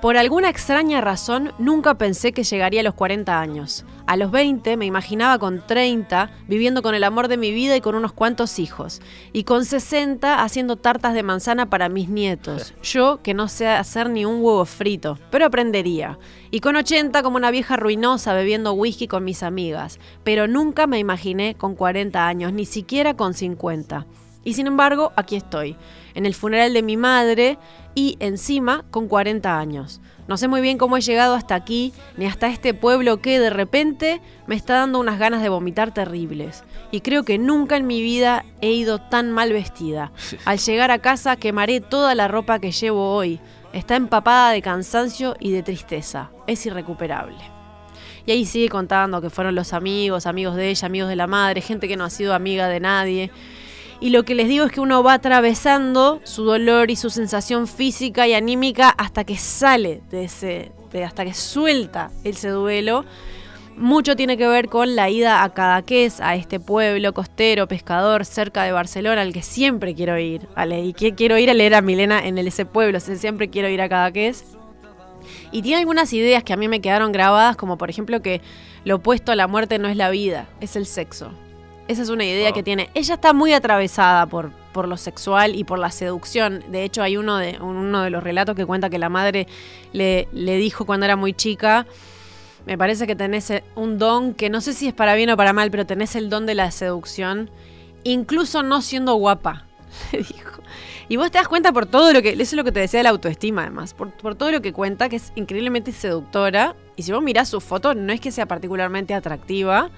por 0.00 0.16
alguna 0.16 0.48
extraña 0.48 1.00
razón, 1.00 1.52
nunca 1.58 1.94
pensé 1.94 2.32
que 2.32 2.44
llegaría 2.44 2.82
a 2.82 2.84
los 2.84 2.94
40 2.94 3.40
años. 3.40 3.84
A 4.06 4.16
los 4.16 4.30
20 4.30 4.76
me 4.76 4.86
imaginaba 4.86 5.38
con 5.40 5.66
30, 5.66 6.30
viviendo 6.46 6.82
con 6.82 6.94
el 6.94 7.02
amor 7.02 7.26
de 7.26 7.36
mi 7.36 7.50
vida 7.50 7.76
y 7.76 7.80
con 7.80 7.96
unos 7.96 8.12
cuantos 8.12 8.60
hijos. 8.60 9.02
Y 9.32 9.42
con 9.42 9.64
60 9.64 10.42
haciendo 10.42 10.76
tartas 10.76 11.14
de 11.14 11.24
manzana 11.24 11.68
para 11.68 11.88
mis 11.88 12.08
nietos. 12.08 12.74
Yo 12.80 13.20
que 13.24 13.34
no 13.34 13.48
sé 13.48 13.66
hacer 13.66 14.08
ni 14.08 14.24
un 14.24 14.36
huevo 14.36 14.64
frito, 14.66 15.18
pero 15.30 15.46
aprendería. 15.46 16.16
Y 16.52 16.60
con 16.60 16.76
80 16.76 17.22
como 17.24 17.36
una 17.36 17.50
vieja 17.50 17.76
ruinosa 17.76 18.34
bebiendo 18.34 18.74
whisky 18.74 19.08
con 19.08 19.24
mis 19.24 19.42
amigas. 19.42 19.98
Pero 20.22 20.46
nunca 20.46 20.86
me 20.86 21.00
imaginé 21.00 21.56
con 21.56 21.74
40 21.74 22.24
años, 22.24 22.52
ni 22.52 22.66
siquiera 22.66 23.14
con 23.14 23.34
50. 23.34 24.06
Y 24.44 24.54
sin 24.54 24.66
embargo, 24.66 25.12
aquí 25.16 25.36
estoy, 25.36 25.76
en 26.14 26.26
el 26.26 26.34
funeral 26.34 26.72
de 26.72 26.82
mi 26.82 26.96
madre 26.96 27.58
y 27.94 28.16
encima 28.20 28.84
con 28.90 29.08
40 29.08 29.58
años. 29.58 30.00
No 30.28 30.36
sé 30.36 30.46
muy 30.46 30.60
bien 30.60 30.76
cómo 30.76 30.96
he 30.96 31.00
llegado 31.00 31.34
hasta 31.34 31.54
aquí, 31.54 31.92
ni 32.18 32.26
hasta 32.26 32.48
este 32.48 32.74
pueblo 32.74 33.22
que 33.22 33.40
de 33.40 33.48
repente 33.48 34.20
me 34.46 34.56
está 34.56 34.74
dando 34.74 35.00
unas 35.00 35.18
ganas 35.18 35.42
de 35.42 35.48
vomitar 35.48 35.94
terribles. 35.94 36.64
Y 36.90 37.00
creo 37.00 37.24
que 37.24 37.38
nunca 37.38 37.76
en 37.76 37.86
mi 37.86 38.02
vida 38.02 38.44
he 38.60 38.70
ido 38.70 38.98
tan 38.98 39.32
mal 39.32 39.52
vestida. 39.52 40.12
Al 40.44 40.58
llegar 40.58 40.90
a 40.90 40.98
casa 40.98 41.36
quemaré 41.36 41.80
toda 41.80 42.14
la 42.14 42.28
ropa 42.28 42.58
que 42.58 42.72
llevo 42.72 43.14
hoy. 43.14 43.40
Está 43.72 43.96
empapada 43.96 44.50
de 44.50 44.60
cansancio 44.60 45.34
y 45.40 45.52
de 45.52 45.62
tristeza. 45.62 46.30
Es 46.46 46.64
irrecuperable. 46.66 47.38
Y 48.26 48.32
ahí 48.32 48.44
sigue 48.44 48.68
contando 48.68 49.22
que 49.22 49.30
fueron 49.30 49.54
los 49.54 49.72
amigos, 49.72 50.26
amigos 50.26 50.54
de 50.56 50.68
ella, 50.68 50.86
amigos 50.86 51.08
de 51.08 51.16
la 51.16 51.26
madre, 51.26 51.62
gente 51.62 51.88
que 51.88 51.96
no 51.96 52.04
ha 52.04 52.10
sido 52.10 52.34
amiga 52.34 52.68
de 52.68 52.80
nadie. 52.80 53.30
Y 54.00 54.10
lo 54.10 54.24
que 54.24 54.34
les 54.34 54.48
digo 54.48 54.64
es 54.64 54.72
que 54.72 54.80
uno 54.80 55.02
va 55.02 55.14
atravesando 55.14 56.20
su 56.22 56.44
dolor 56.44 56.90
y 56.90 56.96
su 56.96 57.10
sensación 57.10 57.66
física 57.66 58.28
y 58.28 58.34
anímica 58.34 58.90
hasta 58.90 59.24
que 59.24 59.36
sale 59.36 60.02
de 60.10 60.24
ese, 60.24 60.70
hasta 61.04 61.24
que 61.24 61.34
suelta 61.34 62.10
ese 62.22 62.50
duelo. 62.50 63.04
Mucho 63.76 64.14
tiene 64.16 64.36
que 64.36 64.46
ver 64.46 64.68
con 64.68 64.94
la 64.94 65.10
ida 65.10 65.42
a 65.42 65.52
Cadaqués, 65.52 66.20
a 66.20 66.36
este 66.36 66.60
pueblo 66.60 67.12
costero, 67.12 67.66
pescador, 67.66 68.24
cerca 68.24 68.62
de 68.64 68.72
Barcelona, 68.72 69.22
al 69.22 69.32
que 69.32 69.42
siempre 69.42 69.94
quiero 69.94 70.18
ir. 70.18 70.48
¿vale? 70.54 70.84
Y 70.84 70.92
que 70.92 71.14
quiero 71.14 71.36
ir 71.36 71.50
a 71.50 71.54
leer 71.54 71.74
a 71.74 71.82
Milena 71.82 72.24
en 72.24 72.38
ese 72.38 72.66
pueblo, 72.66 73.00
siempre 73.00 73.50
quiero 73.50 73.68
ir 73.68 73.80
a 73.80 73.88
Cadaqués. 73.88 74.44
Y 75.50 75.62
tiene 75.62 75.78
algunas 75.78 76.12
ideas 76.12 76.44
que 76.44 76.52
a 76.52 76.56
mí 76.56 76.68
me 76.68 76.80
quedaron 76.80 77.10
grabadas, 77.10 77.56
como 77.56 77.78
por 77.78 77.90
ejemplo 77.90 78.22
que 78.22 78.40
lo 78.84 78.96
opuesto 78.96 79.32
a 79.32 79.36
la 79.36 79.48
muerte 79.48 79.78
no 79.78 79.88
es 79.88 79.96
la 79.96 80.10
vida, 80.10 80.48
es 80.60 80.76
el 80.76 80.86
sexo. 80.86 81.32
Esa 81.88 82.02
es 82.02 82.10
una 82.10 82.24
idea 82.24 82.48
Wow. 82.50 82.54
que 82.54 82.62
tiene. 82.62 82.90
Ella 82.94 83.14
está 83.14 83.32
muy 83.32 83.52
atravesada 83.54 84.26
por, 84.26 84.50
por 84.72 84.86
lo 84.86 84.96
sexual 84.96 85.56
y 85.56 85.64
por 85.64 85.78
la 85.78 85.90
seducción. 85.90 86.62
De 86.68 86.84
hecho, 86.84 87.02
hay 87.02 87.16
uno 87.16 87.38
de, 87.38 87.58
uno 87.60 88.02
de 88.02 88.10
los 88.10 88.22
relatos 88.22 88.54
que 88.54 88.66
cuenta 88.66 88.90
que 88.90 88.98
la 88.98 89.08
madre 89.08 89.46
le, 89.92 90.28
le 90.32 90.56
dijo 90.56 90.84
cuando 90.84 91.06
era 91.06 91.16
muy 91.16 91.32
chica, 91.32 91.86
me 92.66 92.76
parece 92.76 93.06
que 93.06 93.16
tenés 93.16 93.50
eh, 93.50 93.64
un 93.74 93.98
don 93.98 94.34
que 94.34 94.50
no 94.50 94.60
sé 94.60 94.74
si 94.74 94.86
es 94.86 94.92
para 94.92 95.14
bien 95.14 95.30
o 95.30 95.36
para 95.36 95.54
mal, 95.54 95.70
pero 95.70 95.86
tenés 95.86 96.14
el 96.14 96.28
don 96.28 96.44
de 96.44 96.54
la 96.54 96.70
seducción, 96.70 97.50
incluso 98.04 98.62
no 98.62 98.82
siendo 98.82 99.14
guapa, 99.14 99.64
le 100.12 100.18
dijo. 100.18 100.62
Y 101.08 101.16
vos 101.16 101.30
te 101.30 101.38
das 101.38 101.48
cuenta 101.48 101.72
por 101.72 101.86
todo 101.86 102.12
lo 102.12 102.20
que, 102.20 102.32
eso 102.32 102.42
es 102.42 102.52
lo 102.52 102.64
que 102.64 102.72
te 102.72 102.80
decía 102.80 102.98
de 102.98 103.04
la 103.04 103.10
autoestima 103.10 103.62
además, 103.62 103.94
por, 103.94 104.10
por 104.10 104.34
todo 104.34 104.52
lo 104.52 104.60
que 104.60 104.74
cuenta, 104.74 105.08
que 105.08 105.16
es 105.16 105.32
increíblemente 105.36 105.90
seductora. 105.92 106.76
Y 106.96 107.02
si 107.04 107.12
vos 107.12 107.22
mirás 107.22 107.48
su 107.48 107.62
foto, 107.62 107.94
no 107.94 108.12
es 108.12 108.20
que 108.20 108.30
sea 108.30 108.44
particularmente 108.44 109.14
atractiva, 109.14 109.88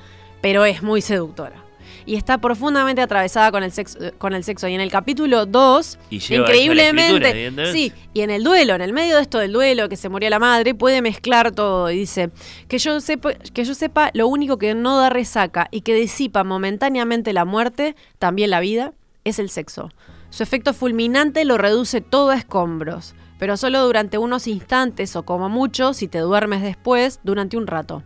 pero 0.41 0.65
es 0.65 0.85
muy 0.85 1.01
seductora. 1.01 1.65
Y 2.07 2.17
está 2.17 2.39
profundamente 2.39 3.03
atravesada 3.03 3.51
con 3.51 3.63
el 3.63 3.73
sexo. 3.73 3.99
Con 4.19 4.35
el 4.35 4.45
sexo. 4.45 4.69
Y 4.69 4.75
en 4.75 4.81
el 4.81 4.91
capítulo 4.91 5.47
2, 5.47 5.99
Y 6.11 6.19
lleva 6.19 6.51
eso 6.51 6.71
a 6.73 6.75
la 6.75 6.83
escritura, 6.83 7.31
increíblemente, 7.31 7.73
sí, 7.73 7.93
y 8.13 8.21
en 8.23 8.31
el 8.31 8.45
duelo, 8.45 8.75
en 8.75 8.81
el 8.81 8.93
medio 8.93 9.17
de 9.17 9.23
esto 9.23 9.39
del 9.39 9.53
duelo, 9.53 9.89
que 9.89 9.97
se 9.97 10.09
moría 10.09 10.31
la 10.31 10.39
madre, 10.39 10.75
puede 10.75 11.03
mezclar 11.03 11.53
todo. 11.53 11.91
Y 11.91 11.99
dice, 11.99 12.31
que 12.69 12.79
yo, 12.79 13.01
sepa, 13.01 13.35
que 13.35 13.65
yo 13.65 13.75
sepa, 13.75 14.11
lo 14.15 14.29
único 14.29 14.59
que 14.59 14.75
no 14.75 14.99
da 14.99 15.11
resaca 15.11 15.69
y 15.71 15.83
que 15.83 15.95
disipa 15.95 16.45
momentáneamente 16.45 17.33
la 17.33 17.45
muerte, 17.45 17.97
también 18.19 18.51
la 18.51 18.61
vida, 18.61 18.93
es 19.25 19.39
el 19.39 19.51
sexo. 19.51 19.91
Su 20.31 20.43
efecto 20.43 20.75
fulminante 20.75 21.45
lo 21.45 21.59
reduce 21.59 22.01
todo 22.01 22.31
a 22.31 22.37
escombros, 22.37 23.15
pero 23.39 23.57
solo 23.57 23.85
durante 23.85 24.19
unos 24.19 24.47
instantes 24.47 25.17
o 25.17 25.25
como 25.25 25.49
mucho, 25.49 25.93
si 25.93 26.09
te 26.09 26.19
duermes 26.19 26.63
después, 26.63 27.21
durante 27.25 27.57
un 27.57 27.67
rato. 27.67 28.05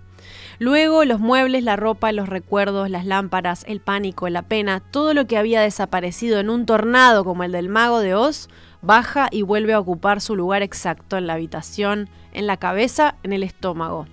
Luego 0.59 1.05
los 1.05 1.21
muebles, 1.21 1.65
la 1.65 1.77
ropa, 1.77 2.13
los 2.13 2.29
recuerdos, 2.29 2.89
las 2.89 3.07
lámparas, 3.07 3.65
el 3.67 3.81
pánico, 3.81 4.29
la 4.29 4.43
pena, 4.43 4.81
todo 4.81 5.13
lo 5.13 5.27
que 5.27 5.37
había 5.37 5.61
desaparecido 5.61 6.39
en 6.39 6.51
un 6.51 6.65
tornado 6.67 7.25
como 7.25 7.45
el 7.45 7.53
del 7.53 7.69
mago 7.69 8.01
de 8.01 8.15
Oz, 8.15 8.49
baja 8.81 9.29
y 9.31 9.43
vuelve 9.43 9.73
a 9.73 9.81
ocupar 9.81 10.21
su 10.21 10.37
lugar 10.37 10.63
exacto 10.63 11.17
en 11.17 11.27
la 11.27 11.35
habitación, 11.35 12.09
en 12.33 12.47
la 12.47 12.57
cabeza, 12.57 13.17
en 13.23 13.33
el 13.33 13.43
estómago. 13.43 14.07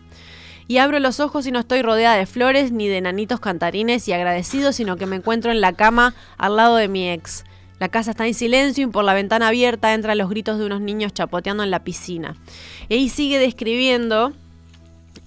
Y 0.68 0.78
abro 0.78 1.00
los 1.00 1.20
ojos 1.20 1.46
y 1.46 1.52
no 1.52 1.60
estoy 1.60 1.82
rodeada 1.82 2.16
de 2.16 2.26
flores 2.26 2.72
ni 2.72 2.88
de 2.88 3.02
nanitos 3.02 3.40
cantarines 3.40 4.08
y 4.08 4.14
agradecidos, 4.14 4.78
sino 4.78 4.96
que 4.96 5.06
me 5.06 5.18
encuentro 5.18 5.52
en 5.52 5.62
la 5.62 5.74
cama 5.74 6.16
al 6.38 6.56
lado 6.56 6.78
de 6.78 6.88
mi 6.88 7.10
ex. 7.10 7.44
La 7.78 7.90
casa 7.90 8.12
está 8.12 8.26
en 8.26 8.34
silencio 8.34 8.88
y 8.88 8.92
por 8.92 9.04
la 9.04 9.14
ventana 9.14 9.48
abierta 9.50 9.94
entran 9.94 10.18
los 10.18 10.30
gritos 10.30 10.60
de 10.60 10.66
unos 10.66 10.82
niños 10.82 11.14
chapoteando 11.14 11.64
en 11.64 11.72
la 11.72 11.84
piscina. 11.84 12.36
Y 12.90 13.10
sigue 13.10 13.38
describiendo 13.38 14.34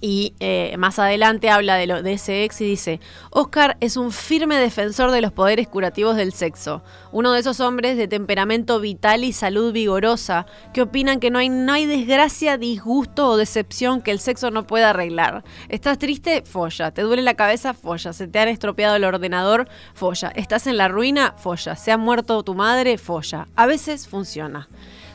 y 0.01 0.33
eh, 0.39 0.75
más 0.77 0.99
adelante 0.99 1.49
habla 1.49 1.75
de, 1.75 1.87
lo, 1.87 2.03
de 2.03 2.13
ese 2.13 2.43
ex 2.43 2.61
y 2.61 2.65
dice, 2.65 2.99
Oscar 3.31 3.77
es 3.79 3.97
un 3.97 4.11
firme 4.11 4.57
defensor 4.57 5.11
de 5.11 5.21
los 5.21 5.31
poderes 5.31 5.67
curativos 5.67 6.15
del 6.15 6.33
sexo, 6.33 6.83
uno 7.11 7.31
de 7.31 7.39
esos 7.39 7.59
hombres 7.59 7.97
de 7.97 8.07
temperamento 8.07 8.79
vital 8.79 9.23
y 9.23 9.33
salud 9.33 9.71
vigorosa 9.71 10.45
que 10.73 10.81
opinan 10.81 11.19
que 11.19 11.31
no 11.31 11.39
hay, 11.39 11.49
no 11.49 11.73
hay 11.73 11.85
desgracia, 11.85 12.57
disgusto 12.57 13.29
o 13.29 13.37
decepción 13.37 14.01
que 14.01 14.11
el 14.11 14.19
sexo 14.19 14.51
no 14.51 14.67
pueda 14.67 14.91
arreglar. 14.91 15.43
¿Estás 15.69 15.97
triste? 15.97 16.43
Folla. 16.45 16.91
¿Te 16.91 17.01
duele 17.01 17.21
la 17.21 17.35
cabeza? 17.35 17.73
Folla. 17.73 18.13
¿Se 18.13 18.27
te 18.27 18.39
han 18.39 18.49
estropeado 18.49 18.95
el 18.95 19.03
ordenador? 19.03 19.67
Folla. 19.93 20.31
¿Estás 20.35 20.67
en 20.67 20.77
la 20.77 20.87
ruina? 20.87 21.33
Folla. 21.37 21.75
¿Se 21.75 21.91
ha 21.91 21.97
muerto 21.97 22.43
tu 22.43 22.53
madre? 22.53 22.97
Folla. 22.97 23.47
A 23.55 23.65
veces 23.65 24.07
funciona. 24.07 24.67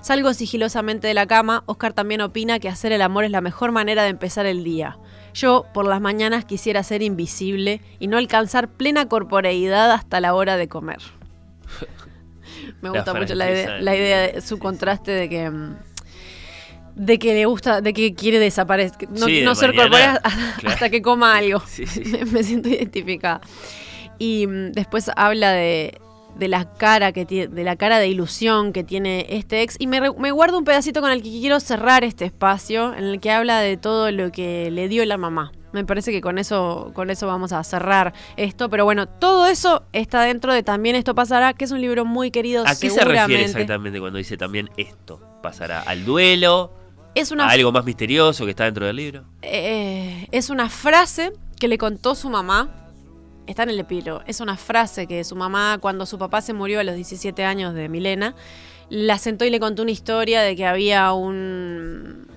Salgo 0.03 0.33
sigilosamente 0.35 1.07
de 1.09 1.15
la 1.15 1.27
cama. 1.27 1.63
Oscar 1.67 1.93
también 1.93 2.21
opina 2.23 2.59
que 2.59 2.69
hacer 2.69 2.93
el 2.93 3.03
amor 3.03 3.25
es 3.25 3.31
la 3.31 3.41
mejor 3.41 3.71
manera 3.73 4.03
de 4.03 4.09
empezar 4.09 4.47
el 4.47 4.65
día. 4.65 4.99
Yo, 5.35 5.67
por 5.75 5.87
las 5.87 6.01
mañanas, 6.01 6.45
quisiera 6.45 6.83
ser 6.83 7.03
invisible 7.03 7.81
y 7.99 8.07
no 8.09 8.17
alcanzar 8.19 8.69
plena 8.69 9.07
corporeidad 9.09 9.91
hasta 9.93 10.21
la 10.21 10.35
hora 10.35 10.57
de 10.57 10.69
comer. 10.69 10.99
Me 12.83 12.89
La 12.89 12.95
gusta 12.97 13.15
mucho 13.15 13.35
la 13.35 13.51
idea, 13.51 13.81
la 13.81 13.95
idea 13.97 14.19
de 14.33 14.41
su 14.41 14.59
contraste 14.59 15.11
de 15.13 15.29
que. 15.29 15.51
mm, 15.51 15.77
De 16.97 17.19
que 17.19 17.35
le 17.35 17.45
gusta, 17.45 17.81
de 17.81 17.93
que 17.93 18.15
quiere 18.15 18.39
desaparecer, 18.39 19.09
no, 19.11 19.27
Sí, 19.27 19.41
de 19.41 19.45
no 19.45 19.55
ser 19.55 19.73
claro. 19.75 20.19
hasta 20.67 20.89
que 20.91 21.01
coma 21.03 21.37
algo. 21.37 21.61
Sí, 21.67 21.87
sí. 21.87 22.03
Me, 22.07 22.25
me 22.33 22.43
siento 22.43 22.69
identificada. 22.69 23.41
Y 24.19 24.47
mm, 24.47 24.73
después 24.73 25.11
habla 25.15 25.53
de, 25.53 26.01
de 26.37 26.49
la 26.49 26.73
cara 26.75 27.13
que 27.13 27.27
tiene, 27.27 27.49
de 27.55 27.65
la 27.65 27.77
cara 27.77 27.99
de 27.99 28.09
ilusión 28.09 28.73
que 28.73 28.85
tiene 28.85 29.27
este 29.29 29.63
ex. 29.63 29.77
Y 29.79 29.87
me, 29.87 30.09
guardo 30.09 30.59
un 30.59 30.65
pedacito 30.65 31.01
con 31.01 31.11
el 31.11 31.23
que 31.23 31.31
quiero 31.31 31.61
cerrar 31.61 32.05
este 32.05 32.25
espacio, 32.25 32.95
en 32.95 33.05
el 33.05 33.21
que 33.21 33.31
habla 33.31 33.61
de 33.61 33.77
todo 33.77 34.11
lo 34.11 34.33
que 34.33 34.71
le 34.71 34.89
dio 34.89 35.05
la 35.05 35.17
mamá. 35.17 35.53
Me 35.73 35.85
parece 35.85 36.11
que 36.11 36.21
con 36.21 36.39
eso, 36.39 36.91
con 36.95 37.11
eso 37.11 37.27
vamos 37.27 37.53
a 37.53 37.63
cerrar 37.63 38.13
esto. 38.37 38.69
Pero 38.71 38.85
bueno, 38.85 39.07
todo 39.07 39.47
eso 39.47 39.85
está 39.93 40.23
dentro 40.23 40.53
de 40.53 40.63
También 40.63 40.97
esto 40.97 41.15
pasará, 41.15 41.53
que 41.53 41.65
es 41.65 41.71
un 41.71 41.81
libro 41.81 42.05
muy 42.05 42.31
querido. 42.31 42.65
¿A 42.67 42.75
qué 42.75 42.91
se 42.91 43.05
refiere 43.05 43.45
exactamente 43.45 44.01
cuando 44.01 44.19
dice 44.19 44.37
también 44.37 44.69
esto? 44.77 45.21
¿Pasará 45.43 45.81
al 45.81 46.05
duelo? 46.05 46.73
Es 47.15 47.31
una 47.31 47.47
¿A 47.47 47.51
algo 47.51 47.73
más 47.73 47.85
misterioso 47.85 48.45
que 48.45 48.51
está 48.51 48.65
dentro 48.65 48.87
del 48.87 48.97
libro? 48.97 49.25
eh, 49.43 50.29
es 50.31 50.49
una 50.51 50.69
frase 50.69 51.33
que 51.61 51.69
le 51.69 51.79
contó 51.79 52.17
su 52.17 52.31
mamá. 52.31 52.80
Está 53.51 53.65
en 53.65 53.71
el 53.71 53.81
epílogo. 53.81 54.23
Es 54.29 54.41
una 54.41 54.57
frase 54.57 55.09
que 55.09 55.25
su 55.25 55.35
mamá, 55.35 55.79
cuando 55.81 56.07
su 56.07 56.19
papá 56.19 56.41
se 56.41 56.53
murió 56.53 56.79
a 56.79 56.85
los 56.85 56.95
17 56.95 57.45
años 57.45 57.75
de 57.75 57.89
Milena, 57.89 58.37
la 58.91 59.19
sentó 59.19 59.45
y 59.45 59.51
le 59.51 59.59
contó 59.59 59.83
una 59.83 59.91
historia 59.91 60.41
de 60.41 60.55
que 60.55 60.65
había 60.67 61.13
un, 61.13 62.29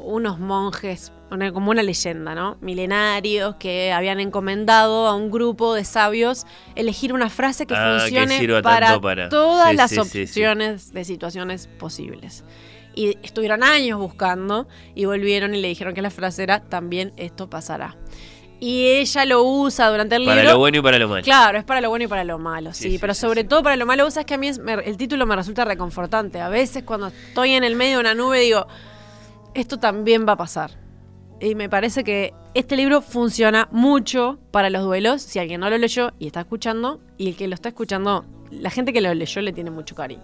unos 0.00 0.38
monjes, 0.38 1.10
una- 1.32 1.52
como 1.52 1.72
una 1.72 1.82
leyenda, 1.82 2.36
¿no? 2.36 2.56
Milenarios 2.60 3.56
que 3.56 3.90
habían 3.92 4.20
encomendado 4.20 5.08
a 5.08 5.16
un 5.16 5.32
grupo 5.32 5.74
de 5.74 5.84
sabios 5.84 6.46
elegir 6.76 7.12
una 7.12 7.30
frase 7.30 7.66
que 7.66 7.74
Ah, 7.74 7.98
funcione 8.02 8.38
para, 8.62 9.28
todas 9.28 9.70
sí, 9.70 9.76
las 9.76 9.90
sí, 9.90 9.96
sí, 9.96 10.02
sí. 10.04 10.22
opciones 10.22 10.92
de 10.92 11.04
situaciones 11.04 11.66
posibles. 11.80 12.44
Y 12.94 13.16
estuvieron 13.24 13.62
años 13.64 13.98
buscando 13.98 14.68
y 14.94 15.04
volvieron 15.04 15.54
y 15.54 15.60
le 15.60 15.66
dijeron 15.68 15.94
que 15.94 16.02
la 16.02 16.10
frase 16.10 16.44
era 16.44 16.60
también 16.60 17.12
esto 17.16 17.48
pasará. 17.50 17.96
Y 18.62 18.86
ella 18.88 19.24
lo 19.24 19.42
usa 19.42 19.88
durante 19.88 20.16
el 20.16 20.24
Para 20.26 20.36
libro. 20.42 20.52
lo 20.52 20.58
bueno 20.58 20.78
y 20.78 20.82
para 20.82 20.98
lo 20.98 21.08
malo. 21.08 21.22
Claro, 21.24 21.56
es 21.58 21.64
para 21.64 21.80
lo 21.80 21.88
bueno 21.88 22.04
y 22.04 22.08
para 22.08 22.24
lo 22.24 22.38
malo, 22.38 22.74
sí. 22.74 22.84
Sí, 22.84 22.90
sí, 22.92 22.98
pero 22.98 23.14
sí, 23.14 23.20
sobre 23.22 23.42
todo 23.44 23.62
para 23.62 23.76
lo 23.76 23.86
malo, 23.86 24.04
vos 24.04 24.12
sabés 24.14 24.26
que 24.26 24.34
a 24.34 24.38
mí 24.38 24.48
es- 24.48 24.58
me- 24.58 24.74
el 24.74 24.96
título 24.98 25.24
me 25.24 25.34
resulta 25.34 25.64
reconfortante. 25.64 26.40
A 26.40 26.50
veces 26.50 26.82
cuando 26.84 27.06
estoy 27.06 27.52
en 27.52 27.64
el 27.64 27.74
medio 27.74 27.94
de 27.96 28.00
una 28.00 28.14
nube 28.14 28.40
digo, 28.40 28.66
esto 29.54 29.78
también 29.78 30.26
va 30.28 30.32
a 30.32 30.36
pasar. 30.36 30.72
Y 31.40 31.54
me 31.54 31.70
parece 31.70 32.04
que 32.04 32.34
este 32.52 32.76
libro 32.76 33.00
funciona 33.00 33.66
mucho 33.72 34.38
para 34.50 34.68
los 34.68 34.82
duelos. 34.82 35.22
Si 35.22 35.38
alguien 35.38 35.60
no 35.60 35.70
lo 35.70 35.78
leyó 35.78 36.12
y 36.18 36.26
está 36.26 36.40
escuchando, 36.40 37.00
y 37.16 37.28
el 37.30 37.36
que 37.36 37.48
lo 37.48 37.54
está 37.54 37.70
escuchando, 37.70 38.26
la 38.50 38.68
gente 38.68 38.92
que 38.92 39.00
lo 39.00 39.14
leyó 39.14 39.40
le 39.40 39.54
tiene 39.54 39.70
mucho 39.70 39.94
cariño. 39.94 40.22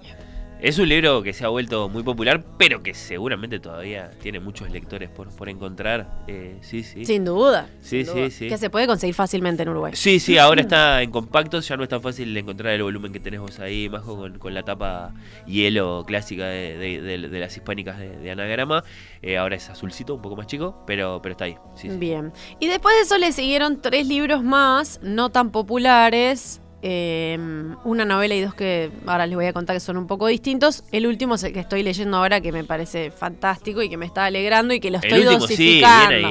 Es 0.59 0.79
un 0.79 0.88
libro 0.88 1.23
que 1.23 1.35
se 1.35 1.45
ha 1.45 1.49
vuelto 1.49 1.88
muy 1.90 2.03
popular, 2.03 2.42
pero 2.59 2.83
que 2.83 2.95
seguramente 2.95 3.61
todavía 3.61 4.11
tiene 4.23 4.40
muchos 4.40 4.71
lectores 4.71 5.11
por, 5.11 5.29
por 5.29 5.51
encontrar. 5.51 6.25
Eh, 6.29 6.57
sí, 6.62 6.83
sí. 6.83 7.05
Sin 7.05 7.27
duda. 7.27 7.69
Sí, 7.81 8.05
sin 8.05 8.14
duda. 8.14 8.31
sí, 8.31 8.31
sí. 8.31 8.49
Que 8.49 8.57
se 8.57 8.71
puede 8.71 8.87
conseguir 8.87 9.14
fácilmente 9.14 9.62
en 9.64 9.69
Uruguay. 9.69 9.92
Sí, 9.95 10.19
sí, 10.19 10.38
ahora 10.38 10.61
está 10.62 11.03
en 11.03 11.11
compactos, 11.11 11.69
ya 11.69 11.77
no 11.77 11.83
es 11.83 11.90
tan 11.90 12.01
fácil 12.01 12.35
encontrar 12.37 12.73
el 12.73 12.83
volumen 12.83 13.12
que 13.12 13.21
tenés 13.21 13.40
vos 13.40 13.61
ahí, 13.61 13.88
Majo, 13.90 14.16
con, 14.16 14.38
con 14.38 14.55
la 14.55 14.62
tapa 14.62 15.12
hielo 15.47 16.05
clásica 16.07 16.47
de, 16.47 16.79
de- 16.79 17.01
de- 17.03 17.29
de 17.29 17.38
las 17.40 17.55
hispánicas 17.55 17.99
de, 17.99 18.31
anagrama. 18.31 18.83
Eh, 19.23 19.37
ahora 19.37 19.57
es 19.57 19.69
azulcito, 19.69 20.14
un 20.14 20.23
poco 20.23 20.37
más 20.37 20.47
chico, 20.47 20.83
pero, 20.87 21.21
pero 21.23 21.33
está 21.35 21.45
ahí. 21.45 21.57
Sí, 21.75 21.90
sí. 21.90 21.97
Bien. 21.99 22.33
Y 22.61 22.66
después 22.69 22.95
de 22.97 23.03
eso 23.03 23.19
le 23.19 23.33
siguieron 23.33 23.83
tres 23.83 24.07
libros 24.09 24.42
más, 24.42 25.01
no 25.03 25.29
tan 25.31 25.51
populares. 25.51 26.62
Eh, 26.88 27.37
una 27.83 28.05
novela 28.05 28.35
y 28.37 28.40
dos 28.40 28.55
que 28.55 28.92
ahora 29.07 29.27
les 29.27 29.35
voy 29.35 29.46
a 29.46 29.53
contar 29.53 29.75
que 29.75 29.81
son 29.81 29.96
un 29.96 30.07
poco 30.07 30.29
distintos. 30.29 30.85
El 30.92 31.07
último 31.09 31.35
es 31.35 31.42
el 31.42 31.53
que 31.53 31.59
estoy 31.61 31.83
leyendo 31.83 32.16
ahora, 32.18 32.40
que 32.40 32.53
me 32.53 32.62
parece 32.62 33.11
fantástico 33.11 33.83
y 33.83 33.88
que 33.88 33.96
me 33.96 34.07
está 34.07 34.27
alegrando 34.27 34.72
y 34.72 34.79
que 34.79 34.90
lo 34.92 34.99
El 34.99 35.05
estoy 35.05 35.20
último, 35.22 35.40
dosificando. 35.40 36.29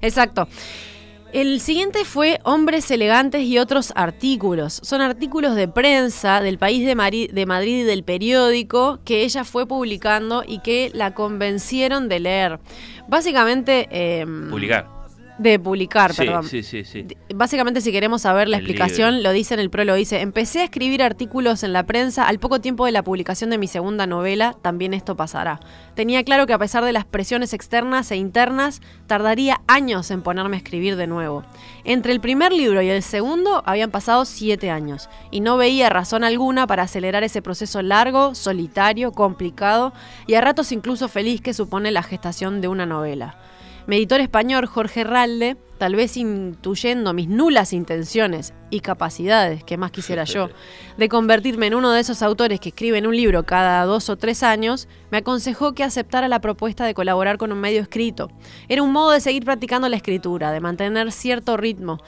Exacto. 0.00 0.48
El 1.32 1.60
siguiente 1.60 2.04
fue 2.04 2.40
Hombres 2.44 2.90
elegantes 2.90 3.42
y 3.44 3.58
otros 3.58 3.92
artículos. 3.96 4.80
Son 4.82 5.00
artículos 5.00 5.54
de 5.54 5.66
prensa 5.68 6.40
del 6.42 6.58
país 6.58 6.84
de, 6.84 6.94
Mari- 6.94 7.28
de 7.28 7.46
Madrid 7.46 7.78
y 7.78 7.82
del 7.84 8.02
periódico 8.02 8.98
que 9.04 9.22
ella 9.22 9.44
fue 9.44 9.66
publicando 9.66 10.42
y 10.46 10.58
que 10.58 10.90
la 10.94 11.14
convencieron 11.14 12.08
de 12.08 12.20
leer. 12.20 12.58
Básicamente... 13.08 13.88
em, 13.92 14.50
Publicar. 14.50 14.86
De 15.42 15.58
publicar, 15.58 16.12
Sí, 16.14 16.24
perdón. 16.24 16.44
sí, 16.44 16.62
sí, 16.62 16.84
sí. 16.84 17.06
Básicamente, 17.34 17.80
si 17.80 17.92
queremos 17.92 18.22
saber 18.22 18.48
la 18.48 18.58
El 18.58 18.62
explicación, 18.62 19.14
libro. 19.16 19.30
lo 19.30 19.32
dice 19.34 19.54
en 19.54 19.60
el 19.60 19.70
prólogo. 19.70 19.96
Dice, 19.96 20.20
empecé 20.20 20.60
a 20.60 20.64
escribir 20.64 21.02
artículos 21.02 21.62
en 21.62 21.72
la 21.72 21.84
prensa 21.84 22.26
al 22.28 22.38
poco 22.38 22.60
tiempo 22.60 22.86
de 22.86 22.92
la 22.92 23.02
publicación 23.02 23.50
de 23.50 23.58
mi 23.58 23.66
segunda 23.66 24.06
novela, 24.06 24.56
También 24.62 24.94
esto 24.94 25.16
pasará. 25.16 25.60
Tenía 25.94 26.22
claro 26.24 26.46
que 26.46 26.52
a 26.52 26.58
pesar 26.58 26.84
de 26.84 26.92
las 26.92 27.04
presiones 27.04 27.52
externas 27.52 28.10
e 28.10 28.16
internas, 28.16 28.80
tardaría 29.06 29.60
años 29.66 30.10
en 30.10 30.22
ponerme 30.22 30.56
a 30.56 30.58
escribir 30.58 30.96
de 30.96 31.06
nuevo. 31.06 31.44
Entre 31.84 32.12
el 32.12 32.20
primer 32.20 32.52
libro 32.52 32.80
y 32.82 32.88
el 32.88 33.02
segundo 33.02 33.62
habían 33.66 33.90
pasado 33.90 34.24
siete 34.24 34.70
años, 34.70 35.08
y 35.30 35.40
no 35.40 35.56
veía 35.56 35.88
razón 35.90 36.24
alguna 36.24 36.66
para 36.66 36.84
acelerar 36.84 37.24
ese 37.24 37.42
proceso 37.42 37.82
largo, 37.82 38.34
solitario, 38.34 39.12
complicado, 39.12 39.92
y 40.26 40.34
a 40.34 40.40
ratos 40.40 40.72
incluso 40.72 41.08
feliz 41.08 41.40
que 41.40 41.54
supone 41.54 41.90
la 41.90 42.02
gestación 42.02 42.60
de 42.60 42.68
una 42.68 42.86
novela. 42.86 43.36
Mi 43.86 43.96
editor 43.96 44.20
español, 44.20 44.66
Jorge 44.66 45.02
Ralde, 45.02 45.56
tal 45.78 45.96
vez 45.96 46.16
intuyendo 46.16 47.12
mis 47.12 47.28
nulas 47.28 47.72
intenciones 47.72 48.54
y 48.70 48.78
capacidades, 48.78 49.64
que 49.64 49.76
más 49.76 49.90
quisiera 49.90 50.22
yo, 50.22 50.50
de 50.96 51.08
convertirme 51.08 51.66
en 51.66 51.74
uno 51.74 51.90
de 51.90 52.00
esos 52.00 52.22
autores 52.22 52.60
que 52.60 52.68
escriben 52.68 53.08
un 53.08 53.16
libro 53.16 53.44
cada 53.44 53.84
dos 53.84 54.08
o 54.08 54.16
tres 54.16 54.44
años, 54.44 54.86
me 55.10 55.18
aconsejó 55.18 55.72
que 55.72 55.82
aceptara 55.82 56.28
la 56.28 56.40
propuesta 56.40 56.84
de 56.84 56.94
colaborar 56.94 57.38
con 57.38 57.50
un 57.50 57.58
medio 57.58 57.82
escrito. 57.82 58.30
Era 58.68 58.84
un 58.84 58.92
modo 58.92 59.10
de 59.10 59.20
seguir 59.20 59.44
practicando 59.44 59.88
la 59.88 59.96
escritura, 59.96 60.52
de 60.52 60.60
mantener 60.60 61.10
cierto 61.10 61.56
ritmo. 61.56 61.98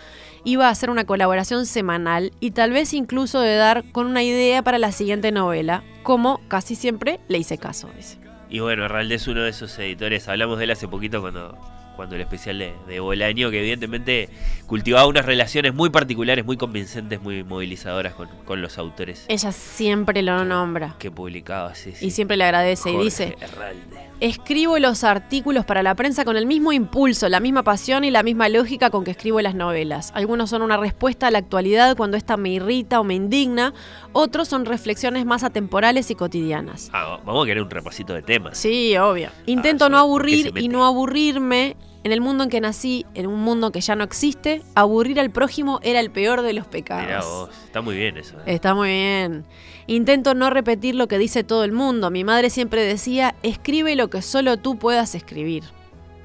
Iba 0.44 0.68
a 0.68 0.70
hacer 0.70 0.90
una 0.90 1.06
colaboración 1.06 1.66
semanal 1.66 2.30
y 2.38 2.52
tal 2.52 2.70
vez 2.70 2.94
incluso 2.94 3.40
de 3.40 3.56
dar 3.56 3.90
con 3.90 4.06
una 4.06 4.22
idea 4.22 4.62
para 4.62 4.78
la 4.78 4.92
siguiente 4.92 5.32
novela, 5.32 5.82
como 6.04 6.40
casi 6.46 6.76
siempre 6.76 7.18
le 7.26 7.38
hice 7.38 7.58
caso. 7.58 7.88
dice. 7.96 8.23
Y 8.54 8.60
bueno, 8.60 8.86
Ralde 8.86 9.16
es 9.16 9.26
uno 9.26 9.42
de 9.42 9.50
esos 9.50 9.76
editores. 9.80 10.28
Hablamos 10.28 10.58
de 10.58 10.64
él 10.64 10.70
hace 10.70 10.86
poquito 10.86 11.20
cuando, 11.20 11.58
cuando 11.96 12.14
el 12.14 12.20
especial 12.20 12.56
de, 12.60 12.72
de 12.86 13.00
Bolaño, 13.00 13.50
que 13.50 13.58
evidentemente 13.58 14.28
cultivaba 14.68 15.08
unas 15.08 15.26
relaciones 15.26 15.74
muy 15.74 15.90
particulares, 15.90 16.44
muy 16.44 16.56
convincentes, 16.56 17.20
muy 17.20 17.42
movilizadoras 17.42 18.14
con, 18.14 18.28
con 18.44 18.62
los 18.62 18.78
autores 18.78 19.24
Ella 19.26 19.50
siempre 19.50 20.22
lo 20.22 20.44
nombra. 20.44 20.94
que 21.00 21.10
publicaba. 21.10 21.74
Sí, 21.74 21.94
sí. 21.96 22.06
Y 22.06 22.10
siempre 22.12 22.36
le 22.36 22.44
agradece 22.44 22.92
y 22.92 22.96
dice, 22.96 23.36
Ralde. 23.56 24.10
Escribo 24.20 24.78
los 24.78 25.04
artículos 25.04 25.64
para 25.64 25.82
la 25.82 25.94
prensa 25.94 26.24
con 26.24 26.36
el 26.36 26.46
mismo 26.46 26.72
impulso, 26.72 27.28
la 27.28 27.40
misma 27.40 27.62
pasión 27.62 28.04
y 28.04 28.10
la 28.10 28.22
misma 28.22 28.48
lógica 28.48 28.90
con 28.90 29.04
que 29.04 29.10
escribo 29.10 29.40
las 29.40 29.54
novelas. 29.54 30.12
Algunos 30.14 30.50
son 30.50 30.62
una 30.62 30.76
respuesta 30.76 31.26
a 31.26 31.30
la 31.30 31.38
actualidad 31.38 31.96
cuando 31.96 32.16
ésta 32.16 32.36
me 32.36 32.50
irrita 32.50 33.00
o 33.00 33.04
me 33.04 33.14
indigna, 33.14 33.74
otros 34.12 34.48
son 34.48 34.64
reflexiones 34.64 35.26
más 35.26 35.44
atemporales 35.44 36.10
y 36.10 36.14
cotidianas. 36.14 36.90
Ah, 36.92 37.20
vamos 37.24 37.44
a 37.44 37.46
querer 37.46 37.62
un 37.62 37.70
repasito 37.70 38.12
de 38.14 38.22
temas. 38.22 38.56
Sí, 38.56 38.96
obvio. 38.96 39.30
Intento 39.46 39.86
Ah, 39.86 39.88
no 39.88 40.02
sí, 40.04 40.08
¿por 40.08 40.22
qué 40.24 40.30
se 40.42 40.48
aburrir 40.48 40.62
y 40.64 40.68
no 40.68 40.84
aburrirme. 40.84 41.76
En 42.04 42.12
el 42.12 42.20
mundo 42.20 42.44
en 42.44 42.50
que 42.50 42.60
nací, 42.60 43.06
en 43.14 43.26
un 43.26 43.40
mundo 43.40 43.72
que 43.72 43.80
ya 43.80 43.96
no 43.96 44.04
existe, 44.04 44.60
aburrir 44.74 45.18
al 45.18 45.30
prójimo 45.30 45.80
era 45.82 46.00
el 46.00 46.10
peor 46.10 46.42
de 46.42 46.52
los 46.52 46.66
pecados. 46.66 47.06
Mirá 47.06 47.22
vos, 47.22 47.50
está 47.64 47.80
muy 47.80 47.96
bien 47.96 48.18
eso. 48.18 48.36
¿eh? 48.40 48.54
Está 48.54 48.74
muy 48.74 48.90
bien. 48.90 49.46
Intento 49.86 50.34
no 50.34 50.50
repetir 50.50 50.94
lo 50.94 51.08
que 51.08 51.16
dice 51.16 51.44
todo 51.44 51.64
el 51.64 51.72
mundo. 51.72 52.10
Mi 52.10 52.22
madre 52.22 52.50
siempre 52.50 52.82
decía, 52.82 53.34
escribe 53.42 53.96
lo 53.96 54.10
que 54.10 54.20
solo 54.20 54.58
tú 54.58 54.76
puedas 54.76 55.14
escribir. 55.14 55.64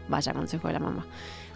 Vaya 0.10 0.34
consejo 0.34 0.68
de 0.68 0.74
la 0.74 0.80
mamá. 0.80 1.06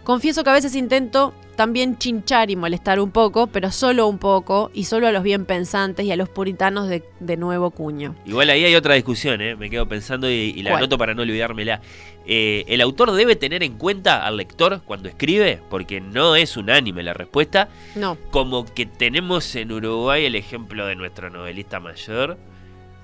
Confieso 0.04 0.44
que 0.44 0.50
a 0.50 0.52
veces 0.52 0.74
intento 0.74 1.34
también 1.56 1.96
chinchar 1.98 2.50
y 2.50 2.56
molestar 2.56 2.98
un 3.00 3.10
poco, 3.10 3.46
pero 3.46 3.70
solo 3.70 4.08
un 4.08 4.18
poco, 4.18 4.70
y 4.74 4.84
solo 4.84 5.06
a 5.06 5.12
los 5.12 5.22
bien 5.22 5.44
pensantes 5.44 6.04
y 6.04 6.10
a 6.10 6.16
los 6.16 6.28
puritanos 6.28 6.88
de, 6.88 7.04
de 7.20 7.36
nuevo 7.36 7.70
cuño. 7.70 8.14
Igual 8.26 8.50
ahí 8.50 8.64
hay 8.64 8.74
otra 8.74 8.94
discusión, 8.94 9.40
¿eh? 9.40 9.54
me 9.54 9.70
quedo 9.70 9.86
pensando 9.88 10.28
y, 10.28 10.34
y 10.56 10.62
la 10.62 10.76
anoto 10.76 10.98
para 10.98 11.14
no 11.14 11.22
olvidármela. 11.22 11.80
Eh, 12.26 12.64
¿El 12.68 12.80
autor 12.80 13.12
debe 13.12 13.36
tener 13.36 13.62
en 13.62 13.78
cuenta 13.78 14.26
al 14.26 14.36
lector 14.36 14.82
cuando 14.84 15.08
escribe? 15.08 15.60
Porque 15.70 16.00
no 16.00 16.34
es 16.36 16.56
unánime 16.56 17.02
la 17.02 17.14
respuesta. 17.14 17.68
No, 17.94 18.16
Como 18.30 18.64
que 18.64 18.86
tenemos 18.86 19.54
en 19.54 19.70
Uruguay 19.72 20.24
el 20.26 20.34
ejemplo 20.34 20.86
de 20.86 20.96
nuestro 20.96 21.30
novelista 21.30 21.78
mayor, 21.80 22.36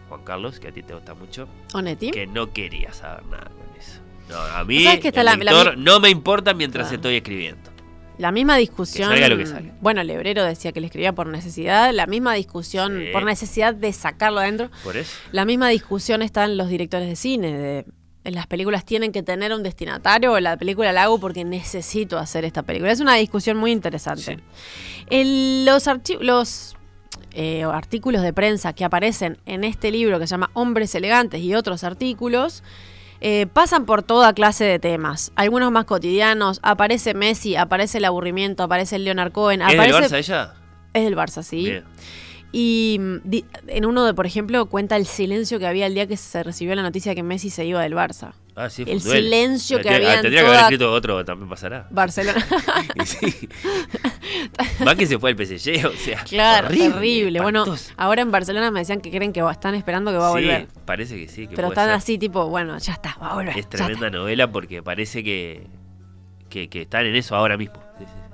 Juan 0.08 0.24
Carlos, 0.24 0.58
que 0.58 0.68
a 0.68 0.72
ti 0.72 0.82
te 0.82 0.92
gusta 0.94 1.14
mucho, 1.14 1.46
Onetti. 1.72 2.10
que 2.10 2.26
no 2.26 2.52
quería 2.52 2.92
saber 2.92 3.24
nada 3.26 3.44
con 3.44 3.78
eso. 3.78 4.00
No, 4.30 4.36
a 4.38 4.64
mí 4.64 4.76
¿Vos 4.76 4.84
sabés 4.84 5.00
que 5.00 5.08
está 5.08 5.20
el 5.20 5.26
la- 5.26 5.36
la 5.36 5.44
lector 5.52 5.76
mi- 5.76 5.84
no 5.84 6.00
me 6.00 6.10
importa 6.10 6.54
mientras 6.54 6.86
Claro. 6.88 6.96
estoy 6.96 7.16
escribiendo. 7.16 7.70
La 8.18 8.32
misma 8.32 8.56
discusión. 8.56 9.08
Que 9.08 9.14
salga 9.14 9.28
lo 9.28 9.38
que 9.38 9.46
salga. 9.46 9.72
Bueno, 9.80 10.02
Lebrero 10.02 10.44
decía 10.44 10.72
que 10.72 10.80
le 10.80 10.86
escribía 10.88 11.14
por 11.14 11.26
necesidad. 11.26 11.90
La 11.94 12.06
misma 12.06 12.34
discusión 12.34 12.98
Sí. 12.98 13.06
por 13.12 13.24
necesidad 13.24 13.74
de 13.74 13.92
sacarlo 13.94 14.40
adentro. 14.40 14.70
Por 14.84 14.96
eso. 14.98 15.10
La 15.32 15.44
misma 15.46 15.68
discusión 15.70 16.20
está 16.20 16.44
en 16.44 16.58
los 16.58 16.68
directores 16.68 17.08
de 17.08 17.16
cine. 17.16 17.52
De, 17.56 17.84
en 18.24 18.34
las 18.34 18.46
películas 18.46 18.84
tienen 18.84 19.12
que 19.12 19.22
tener 19.22 19.54
un 19.54 19.62
destinatario 19.62 20.32
o 20.32 20.40
la 20.40 20.58
película 20.58 20.92
la 20.92 21.04
hago 21.04 21.18
porque 21.18 21.42
necesito 21.46 22.18
hacer 22.18 22.44
esta 22.44 22.62
película. 22.62 22.92
Es 22.92 23.00
una 23.00 23.14
discusión 23.14 23.56
muy 23.56 23.70
interesante. 23.72 24.36
Sí. 24.36 24.42
El- 25.08 25.64
los 25.64 25.84
los 26.20 26.76
eh, 27.32 27.62
artículos 27.62 28.22
de 28.22 28.32
prensa 28.32 28.72
que 28.74 28.84
aparecen 28.84 29.38
en 29.46 29.64
este 29.64 29.90
libro 29.92 30.18
que 30.18 30.26
se 30.26 30.32
llama 30.32 30.50
Hombres 30.52 30.94
Elegantes 30.94 31.40
y 31.40 31.54
otros 31.54 31.84
artículos 31.84 32.62
eh, 33.20 33.46
pasan 33.52 33.84
por 33.84 34.02
toda 34.02 34.32
clase 34.32 34.64
de 34.64 34.78
temas. 34.78 35.32
Algunos 35.36 35.70
más 35.70 35.84
cotidianos. 35.84 36.60
Aparece 36.62 37.14
Messi, 37.14 37.56
aparece 37.56 37.98
el 37.98 38.04
aburrimiento, 38.06 38.62
aparece 38.62 38.96
el 38.96 39.04
Leonard 39.04 39.32
Cohen. 39.32 39.62
¿Es 39.62 39.68
del 39.68 39.92
Barça 39.92 40.18
ella? 40.18 40.54
es 40.92 41.04
del 41.04 41.16
Barça, 41.16 41.42
sí. 41.42 41.64
Bien. 41.64 41.84
Y 42.52 42.96
mm, 42.98 43.16
en 43.68 43.86
uno 43.86 44.04
de, 44.04 44.14
por 44.14 44.26
ejemplo, 44.26 44.66
cuenta 44.66 44.96
el 44.96 45.06
silencio 45.06 45.58
que 45.58 45.66
había 45.66 45.86
el 45.86 45.94
día 45.94 46.06
que 46.06 46.16
se 46.16 46.42
recibió 46.42 46.74
la 46.74 46.82
noticia 46.82 47.14
que 47.14 47.22
Messi 47.22 47.50
se 47.50 47.64
iba 47.64 47.82
del 47.82 47.94
Barça. 47.94 48.32
Ah, 48.60 48.68
sí, 48.70 48.84
El 48.86 49.00
silencio 49.00 49.80
que 49.80 49.88
había 49.88 50.16
en 50.16 50.22
Tendría 50.22 50.42
que 50.42 50.46
haber 50.48 50.60
escrito 50.60 50.92
otro, 50.92 51.24
también 51.24 51.48
pasará. 51.48 51.86
Barcelona. 51.90 52.44
Sí. 53.04 53.48
Más 54.84 54.94
que 54.96 55.06
se 55.06 55.18
fue 55.18 55.30
el 55.30 55.36
PSG, 55.36 55.86
o 55.86 55.92
sea. 55.92 56.22
claro, 56.24 56.66
horrible, 56.68 56.90
terrible. 56.92 57.40
Bueno, 57.40 57.64
ahora 57.96 58.22
en 58.22 58.30
Barcelona 58.30 58.70
me 58.70 58.80
decían 58.80 59.00
que 59.00 59.10
creen 59.10 59.32
que 59.32 59.40
están 59.50 59.74
esperando 59.74 60.10
que 60.10 60.18
va 60.18 60.28
a 60.28 60.32
Sí, 60.32 60.40
volver. 60.44 60.66
parece 60.84 61.16
que 61.16 61.28
sí. 61.28 61.46
Que 61.46 61.56
Pero 61.56 61.68
están 61.68 61.86
ser. 61.86 61.94
así, 61.94 62.18
tipo, 62.18 62.46
bueno, 62.48 62.76
ya 62.78 62.92
está, 62.92 63.16
va 63.22 63.30
a 63.32 63.34
volver. 63.34 63.58
Es 63.58 63.68
tremenda 63.68 64.10
novela 64.10 64.50
porque 64.50 64.82
parece 64.82 65.24
que, 65.24 65.66
que, 66.48 66.68
que 66.68 66.82
están 66.82 67.06
en 67.06 67.16
eso 67.16 67.34
ahora 67.36 67.56
mismo. 67.56 67.82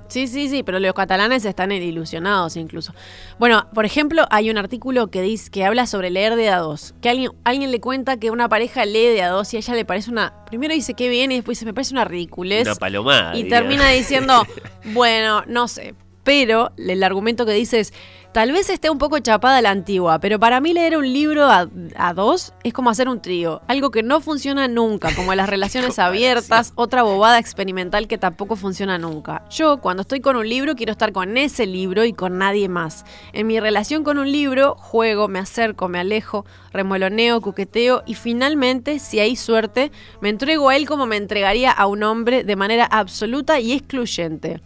Sí, 0.08 0.26
sí. 0.26 0.48
Sí, 0.48 0.62
pero 0.62 0.78
los 0.78 0.94
catalanes 0.94 1.44
están 1.44 1.72
ilusionados 1.72 2.56
incluso. 2.56 2.94
Bueno, 3.38 3.68
por 3.74 3.84
ejemplo, 3.84 4.26
hay 4.30 4.50
un 4.50 4.58
artículo 4.58 5.08
que 5.08 5.22
dice 5.22 5.50
que 5.50 5.64
habla 5.64 5.86
sobre 5.86 6.10
leer 6.10 6.36
de 6.36 6.50
a 6.50 6.58
dos. 6.58 6.94
Que 7.00 7.08
alguien, 7.08 7.32
alguien 7.44 7.70
le 7.70 7.80
cuenta 7.80 8.16
que 8.16 8.30
una 8.30 8.48
pareja 8.48 8.84
lee 8.84 9.06
de 9.06 9.22
a 9.22 9.28
dos 9.30 9.52
y 9.54 9.56
a 9.56 9.60
ella 9.60 9.74
le 9.74 9.84
parece 9.84 10.10
una. 10.10 10.44
Primero 10.46 10.74
dice 10.74 10.94
que 10.94 11.08
bien 11.08 11.32
y 11.32 11.36
después 11.36 11.58
dice 11.58 11.66
me 11.66 11.74
parece 11.74 11.94
una 11.94 12.04
ridiculez. 12.04 12.66
Una 12.66 12.76
palomada. 12.76 13.34
y 13.34 13.42
diría. 13.42 13.58
termina 13.58 13.88
diciendo, 13.90 14.46
bueno, 14.92 15.42
no 15.46 15.68
sé. 15.68 15.94
Pero 16.22 16.72
el 16.76 17.02
argumento 17.04 17.46
que 17.46 17.52
dice 17.52 17.80
es, 17.80 17.92
tal 18.36 18.52
vez 18.52 18.68
esté 18.68 18.90
un 18.90 18.98
poco 18.98 19.18
chapada 19.18 19.62
la 19.62 19.70
antigua, 19.70 20.18
pero 20.18 20.38
para 20.38 20.60
mí 20.60 20.74
leer 20.74 20.98
un 20.98 21.10
libro 21.10 21.46
a, 21.46 21.70
a 21.96 22.12
dos 22.12 22.52
es 22.64 22.74
como 22.74 22.90
hacer 22.90 23.08
un 23.08 23.22
trío, 23.22 23.62
algo 23.66 23.90
que 23.90 24.02
no 24.02 24.20
funciona 24.20 24.68
nunca, 24.68 25.14
como 25.14 25.34
las 25.34 25.48
relaciones 25.56 25.98
abiertas, 25.98 26.74
otra 26.74 27.02
bobada 27.02 27.38
experimental 27.38 28.06
que 28.06 28.18
tampoco 28.18 28.56
funciona 28.56 28.98
nunca. 28.98 29.46
Yo, 29.48 29.78
cuando 29.78 30.02
estoy 30.02 30.20
con 30.20 30.36
un 30.36 30.46
libro, 30.46 30.76
quiero 30.76 30.92
estar 30.92 31.12
con 31.12 31.38
ese 31.38 31.64
libro 31.64 32.04
y 32.04 32.12
con 32.12 32.36
nadie 32.36 32.68
más. 32.68 33.06
En 33.32 33.46
mi 33.46 33.58
relación 33.58 34.04
con 34.04 34.18
un 34.18 34.30
libro, 34.30 34.74
juego, 34.74 35.28
me 35.28 35.38
acerco, 35.38 35.88
me 35.88 36.00
alejo, 36.00 36.44
remoloneo, 36.74 37.40
coqueteo 37.40 38.02
y 38.04 38.16
finalmente, 38.16 38.98
si 38.98 39.18
hay 39.18 39.36
suerte, 39.36 39.90
me 40.20 40.28
entrego 40.28 40.68
a 40.68 40.76
él 40.76 40.86
como 40.86 41.06
me 41.06 41.16
entregaría 41.16 41.70
a 41.70 41.86
un 41.86 42.02
hombre 42.02 42.44
de 42.44 42.56
manera 42.56 42.84
absoluta 42.84 43.60
y 43.60 43.72
excluyente. 43.72 44.60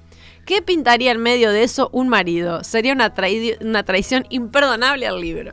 ¿Qué 0.51 0.63
pintaría 0.63 1.13
en 1.13 1.23
medio 1.23 1.53
de 1.53 1.63
eso 1.63 1.91
un 1.93 2.09
marido? 2.09 2.65
Sería 2.65 2.93
una, 2.93 3.15
traición 3.15 4.27
imperdonable 4.31 5.07
al 5.07 5.21
libro. 5.21 5.53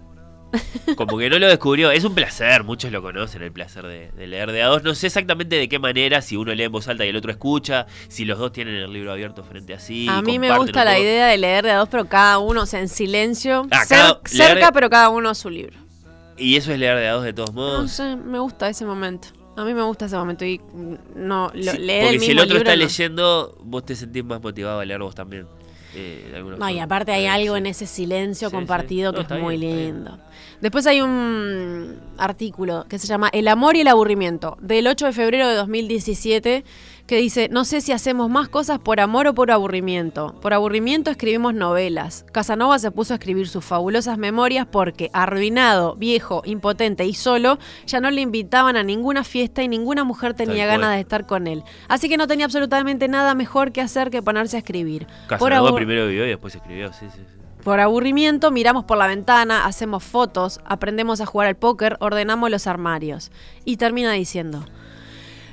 Como 0.98 1.20
que 1.20 1.30
no 1.30 1.38
lo 1.38 1.48
descubrió. 1.48 1.92
Es 1.92 2.04
un 2.04 2.16
placer, 2.16 2.64
muchos 2.64 2.92
lo 2.92 3.04
conocen, 3.04 3.44
el 3.44 3.52
placer 3.52 3.86
de, 3.86 4.10
de 4.10 4.26
leer 4.26 4.52
de 4.52 4.64
a 4.64 4.66
dos. 4.66 4.82
No 4.82 4.96
sé 4.96 5.06
exactamente 5.06 5.56
de 5.56 5.70
qué 5.70 5.78
manera, 5.78 6.24
si 6.24 6.36
uno 6.36 6.52
lee 6.56 6.64
en 6.64 6.72
voz 6.72 6.88
alta 6.88 7.06
y 7.06 7.10
el 7.10 7.16
otro 7.16 7.30
escucha, 7.30 7.86
si 8.08 8.26
los 8.26 8.40
dos 8.40 8.52
tienen 8.52 8.74
el 8.74 8.92
libro 8.92 9.12
abierto 9.12 9.44
frente 9.44 9.76
a 9.76 9.80
sí. 9.80 10.08
a 10.10 10.24
mí 10.24 10.40
me 10.40 10.58
gusta 10.58 10.84
la 10.84 10.98
idea 10.98 11.28
de 11.28 11.38
leer 11.38 11.64
de 11.64 11.72
a 11.74 11.78
dos, 11.78 11.90
pero 11.90 12.06
cada 12.10 12.40
uno, 12.40 12.64
o 12.64 12.66
sea, 12.66 12.80
en 12.80 12.90
silencio. 12.90 13.68
Ah, 13.70 13.84
cer- 13.84 13.90
cada- 13.90 14.22
cerca, 14.26 14.72
pero 14.72 14.90
cada 14.90 15.10
uno 15.10 15.36
su 15.36 15.52
libro. 15.52 15.78
Y 16.38 16.56
eso 16.56 16.72
es 16.74 16.80
leer 16.80 16.98
de 16.98 17.08
a 17.08 17.14
dos 17.14 17.24
de 17.24 17.34
todos 17.34 17.54
No 17.54 17.62
modos. 17.62 17.92
sé, 17.92 18.16
me 18.16 18.40
gusta 18.40 18.68
ese 18.68 18.84
momento. 18.84 19.28
A 19.58 19.66
mí 19.66 19.74
me 19.74 19.82
gusta 19.84 20.06
ese 20.06 20.16
momento 20.16 20.46
y 20.46 20.62
no 21.16 21.52
lo- 21.54 21.72
Sí, 21.74 21.78
leer 21.80 22.04
porque 22.04 22.16
el 22.16 22.22
si 22.22 22.28
mismo 22.28 22.32
el 22.32 22.46
otro 22.46 22.58
libro. 22.58 22.70
está 22.72 22.76
no. 22.80 22.84
leyendo, 22.84 23.58
vos 23.64 23.86
te 23.86 23.96
sentís 23.96 24.24
más 24.24 24.42
motivado 24.42 24.80
a 24.80 24.86
leer 24.86 25.02
vos 25.02 25.16
también. 25.16 25.48
eh, 25.96 26.44
No, 26.60 26.70
y 26.70 26.78
aparte 26.80 27.12
hay 27.12 27.24
Eh, 27.24 27.30
algo 27.30 27.56
sí. 27.56 27.58
en 27.60 27.66
ese 27.66 27.88
silencio 27.88 28.50
Sí, 28.50 28.56
compartido 28.56 29.12
sí. 29.12 29.18
No, 29.20 29.28
que 29.28 29.34
es 29.34 29.42
muy 29.42 29.58
bien. 29.58 29.76
lindo. 29.96 30.20
Después 30.62 30.86
hay 30.86 31.02
un 31.02 32.00
artículo 32.18 32.86
que 32.88 33.00
se 33.00 33.08
llama 33.08 33.30
El 33.34 33.48
amor 33.48 33.76
y 33.76 33.82
el 33.82 33.88
aburrimiento, 33.88 34.58
del 34.62 34.86
8 34.88 35.08
de 35.08 35.14
febrero 35.14 35.48
de 35.48 35.56
2017, 35.56 36.64
que 37.08 37.18
dice, 37.18 37.48
no 37.50 37.64
sé 37.64 37.80
si 37.80 37.94
hacemos 37.94 38.30
más 38.30 38.50
cosas 38.50 38.80
por 38.80 39.00
amor 39.00 39.28
o 39.28 39.34
por 39.34 39.50
aburrimiento. 39.50 40.36
Por 40.42 40.54
aburrimiento 40.54 41.10
escribimos 41.10 41.54
novelas. 41.54 42.26
Casanova 42.34 42.78
se 42.80 42.92
puso 42.92 43.14
a 43.14 43.16
escribir 43.16 43.48
sus 43.48 43.64
fabulosas 43.64 44.18
memorias 44.18 44.68
porque, 44.70 45.10
arruinado, 45.14 45.96
viejo, 45.96 46.42
impotente 46.46 47.06
y 47.06 47.14
solo, 47.14 47.60
ya 47.86 48.02
no 48.02 48.12
le 48.12 48.20
invitaban 48.22 48.76
a 48.76 48.84
ninguna 48.84 49.24
fiesta 49.24 49.64
y 49.64 49.70
ninguna 49.70 50.04
mujer 50.04 50.34
tenía 50.34 50.66
Tal 50.66 50.68
cual. 50.68 50.82
ganas 50.82 50.96
de 50.96 51.00
estar 51.00 51.26
con 51.26 51.48
él. 51.48 51.64
Así 51.88 52.10
que 52.10 52.18
no 52.18 52.28
tenía 52.28 52.46
absolutamente 52.46 53.08
nada 53.08 53.36
mejor 53.36 53.72
que 53.72 53.80
hacer 53.80 54.10
que 54.10 54.22
ponerse 54.22 54.58
a 54.58 54.60
escribir. 54.60 55.08
Casanova 55.28 55.74
primero 55.74 56.08
vivió 56.08 56.26
y 56.26 56.30
después 56.30 56.56
escribió, 56.56 56.92
sí, 56.92 57.06
sí. 57.16 57.22
sí. 57.26 57.64
por 57.64 57.80
aburrimiento 57.80 58.52
miramos 58.52 58.84
por 58.84 58.98
la 58.98 59.08
ventana, 59.08 59.66
hacemos 59.66 60.04
fotos, 60.04 60.60
aprendemos 60.66 61.22
a 61.22 61.26
jugar 61.26 61.48
al 61.48 61.56
póker, 61.56 61.96
ordenamos 62.02 62.52
los 62.52 62.68
armarios. 62.68 63.32
Y 63.64 63.78
termina 63.78 64.12
diciendo, 64.12 64.66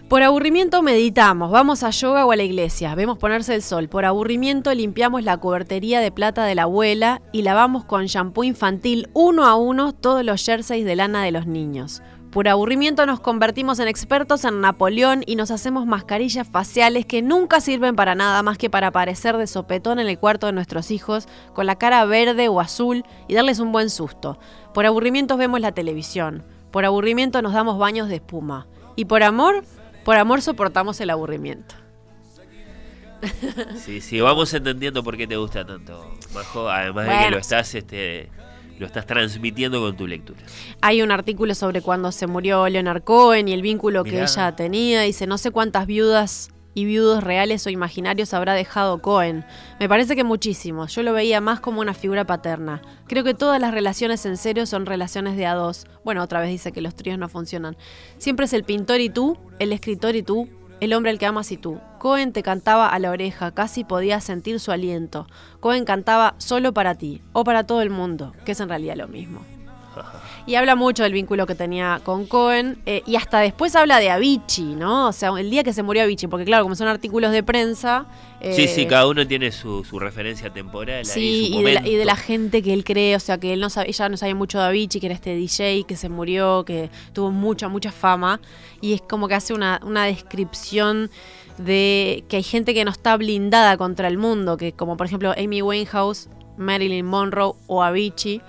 por 0.08 0.22
aburrimiento 0.22 0.82
meditamos, 0.82 1.50
vamos 1.50 1.82
a 1.82 1.90
yoga 1.90 2.26
o 2.26 2.32
a 2.32 2.36
la 2.36 2.42
iglesia, 2.42 2.94
vemos 2.94 3.16
ponerse 3.16 3.54
el 3.54 3.62
sol. 3.62 3.88
Por 3.88 4.04
aburrimiento 4.04 4.72
limpiamos 4.74 5.24
la 5.24 5.38
cobertería 5.38 6.00
de 6.00 6.12
plata 6.12 6.44
de 6.44 6.54
la 6.54 6.64
abuela 6.64 7.22
y 7.32 7.40
lavamos 7.40 7.84
con 7.84 8.04
shampoo 8.04 8.44
infantil 8.44 9.08
uno 9.14 9.46
a 9.46 9.54
uno 9.54 9.92
todos 9.92 10.22
los 10.22 10.44
jerseys 10.44 10.84
de 10.84 10.94
lana 10.94 11.24
de 11.24 11.32
los 11.32 11.46
niños. 11.46 12.02
Por 12.30 12.48
aburrimiento 12.48 13.06
nos 13.06 13.20
convertimos 13.20 13.78
en 13.78 13.88
expertos 13.88 14.44
en 14.44 14.60
Napoleón 14.60 15.22
y 15.24 15.36
nos 15.36 15.50
hacemos 15.50 15.86
mascarillas 15.86 16.46
faciales 16.46 17.06
que 17.06 17.22
nunca 17.22 17.60
sirven 17.60 17.96
para 17.96 18.14
nada 18.14 18.42
más 18.42 18.58
que 18.58 18.68
para 18.68 18.88
aparecer 18.88 19.38
de 19.38 19.46
sopetón 19.46 20.00
en 20.00 20.08
el 20.08 20.18
cuarto 20.18 20.46
de 20.46 20.52
nuestros 20.52 20.90
hijos 20.90 21.28
con 21.54 21.64
la 21.66 21.76
cara 21.76 22.04
verde 22.04 22.48
o 22.48 22.60
azul 22.60 23.04
y 23.26 23.34
darles 23.34 23.58
un 23.58 23.72
buen 23.72 23.88
susto. 23.88 24.38
Por 24.74 24.84
aburrimiento 24.84 25.36
vemos 25.36 25.60
la 25.60 25.72
televisión. 25.72 26.44
Por 26.72 26.84
aburrimiento 26.84 27.40
nos 27.40 27.54
damos 27.54 27.78
baños 27.78 28.08
de 28.08 28.16
espuma. 28.16 28.66
Y 28.96 29.06
por 29.06 29.22
amor, 29.22 29.64
por 30.04 30.16
amor 30.16 30.42
soportamos 30.42 31.00
el 31.00 31.10
aburrimiento. 31.10 31.74
Sí, 33.76 34.00
sí, 34.00 34.20
vamos 34.20 34.52
entendiendo 34.52 35.02
por 35.02 35.16
qué 35.16 35.26
te 35.26 35.36
gusta 35.36 35.64
tanto, 35.64 36.14
Majo. 36.34 36.68
Además 36.68 37.08
de 37.08 37.24
que 37.24 37.30
lo 37.30 37.38
estás, 37.38 37.74
este, 37.74 38.28
lo 38.78 38.86
estás 38.86 39.06
transmitiendo 39.06 39.80
con 39.80 39.96
tu 39.96 40.06
lectura. 40.06 40.40
Hay 40.82 41.02
un 41.02 41.10
artículo 41.10 41.54
sobre 41.54 41.80
cuando 41.80 42.12
se 42.12 42.26
murió 42.26 42.68
Leonard 42.68 43.02
Cohen 43.02 43.48
y 43.48 43.52
el 43.52 43.62
vínculo 43.62 44.04
que 44.04 44.22
ella 44.22 44.54
tenía. 44.56 45.02
Dice, 45.02 45.26
no 45.26 45.38
sé 45.38 45.50
cuántas 45.50 45.86
viudas 45.86 46.50
y 46.74 46.84
viudos 46.84 47.22
reales 47.22 47.66
o 47.66 47.70
imaginarios 47.70 48.34
habrá 48.34 48.54
dejado 48.54 49.00
Cohen. 49.00 49.44
Me 49.80 49.88
parece 49.88 50.16
que 50.16 50.24
muchísimos. 50.24 50.94
Yo 50.94 51.02
lo 51.02 51.12
veía 51.12 51.40
más 51.40 51.60
como 51.60 51.80
una 51.80 51.94
figura 51.94 52.26
paterna. 52.26 52.82
Creo 53.06 53.24
que 53.24 53.34
todas 53.34 53.60
las 53.60 53.72
relaciones 53.72 54.26
en 54.26 54.36
serio 54.36 54.66
son 54.66 54.86
relaciones 54.86 55.36
de 55.36 55.46
a 55.46 55.54
dos. 55.54 55.86
Bueno, 56.04 56.22
otra 56.22 56.40
vez 56.40 56.50
dice 56.50 56.72
que 56.72 56.80
los 56.80 56.94
tríos 56.94 57.18
no 57.18 57.28
funcionan. 57.28 57.76
Siempre 58.18 58.46
es 58.46 58.52
el 58.52 58.64
pintor 58.64 59.00
y 59.00 59.08
tú, 59.08 59.38
el 59.58 59.72
escritor 59.72 60.16
y 60.16 60.22
tú, 60.22 60.48
el 60.80 60.92
hombre 60.92 61.10
al 61.10 61.18
que 61.18 61.26
amas 61.26 61.52
y 61.52 61.56
tú. 61.56 61.80
Cohen 61.98 62.32
te 62.32 62.42
cantaba 62.42 62.88
a 62.88 62.98
la 62.98 63.10
oreja, 63.10 63.52
casi 63.52 63.84
podías 63.84 64.24
sentir 64.24 64.60
su 64.60 64.72
aliento. 64.72 65.26
Cohen 65.60 65.84
cantaba 65.84 66.34
solo 66.38 66.74
para 66.74 66.96
ti, 66.96 67.22
o 67.32 67.44
para 67.44 67.64
todo 67.64 67.80
el 67.80 67.90
mundo, 67.90 68.34
que 68.44 68.52
es 68.52 68.60
en 68.60 68.68
realidad 68.68 68.96
lo 68.96 69.08
mismo. 69.08 69.40
Y 70.46 70.56
habla 70.56 70.76
mucho 70.76 71.04
del 71.04 71.14
vínculo 71.14 71.46
que 71.46 71.54
tenía 71.54 72.00
con 72.04 72.26
Cohen. 72.26 72.78
eh, 72.84 73.02
y 73.06 73.16
hasta 73.16 73.40
después 73.40 73.74
habla 73.76 73.98
de 73.98 74.10
Avicii, 74.10 74.74
¿no? 74.74 75.08
O 75.08 75.12
sea, 75.12 75.30
el 75.38 75.48
día 75.48 75.64
que 75.64 75.72
se 75.72 75.82
murió 75.82 76.02
Avicii, 76.02 76.28
porque 76.28 76.44
claro, 76.44 76.64
como 76.64 76.74
son 76.74 76.86
artículos 76.86 77.32
de 77.32 77.42
prensa. 77.42 78.04
sí, 78.42 78.64
eh, 78.64 78.68
sí, 78.68 78.84
cada 78.86 79.06
uno 79.08 79.26
tiene 79.26 79.52
su, 79.52 79.84
su 79.84 79.98
referencia 79.98 80.50
temporal. 80.50 80.98
ahí, 80.98 81.04
Sí, 81.06 81.48
su 81.50 81.60
y 81.60 81.62
de, 81.62 81.72
la, 81.72 81.88
y 81.88 81.94
de 81.96 82.04
la 82.04 82.16
gente 82.16 82.62
que 82.62 82.74
él 82.74 82.84
cree, 82.84 83.16
o 83.16 83.20
sea, 83.20 83.38
que 83.38 83.54
él 83.54 83.60
no 83.60 83.70
sabía, 83.70 83.88
ella 83.88 84.08
no 84.10 84.16
sabía 84.18 84.34
mucho 84.34 84.58
de 84.58 84.64
Avicii, 84.66 85.00
que 85.00 85.06
era 85.06 85.14
este 85.14 85.34
DJ 85.34 85.84
que 85.84 85.96
se 85.96 86.10
murió, 86.10 86.64
que 86.66 86.90
tuvo 87.14 87.30
mucha, 87.30 87.68
mucha 87.68 87.90
fama. 87.90 88.40
Y 88.82 88.92
es 88.92 89.00
como 89.00 89.28
que 89.28 89.34
hace 89.34 89.54
una, 89.54 89.80
una 89.82 90.04
descripción 90.04 91.10
de 91.56 92.24
que 92.28 92.36
hay 92.36 92.42
gente 92.42 92.74
que 92.74 92.84
no 92.84 92.90
está 92.90 93.16
blindada 93.16 93.76
contra 93.76 94.08
el 94.08 94.18
mundo, 94.18 94.56
que 94.56 94.72
como 94.72 94.96
por 94.96 95.06
ejemplo 95.06 95.32
Amy 95.38 95.62
Winehouse, 95.62 96.28
Marilyn 96.56 97.06
Monroe 97.06 97.54
o 97.66 97.82
Avicii, 97.82 98.42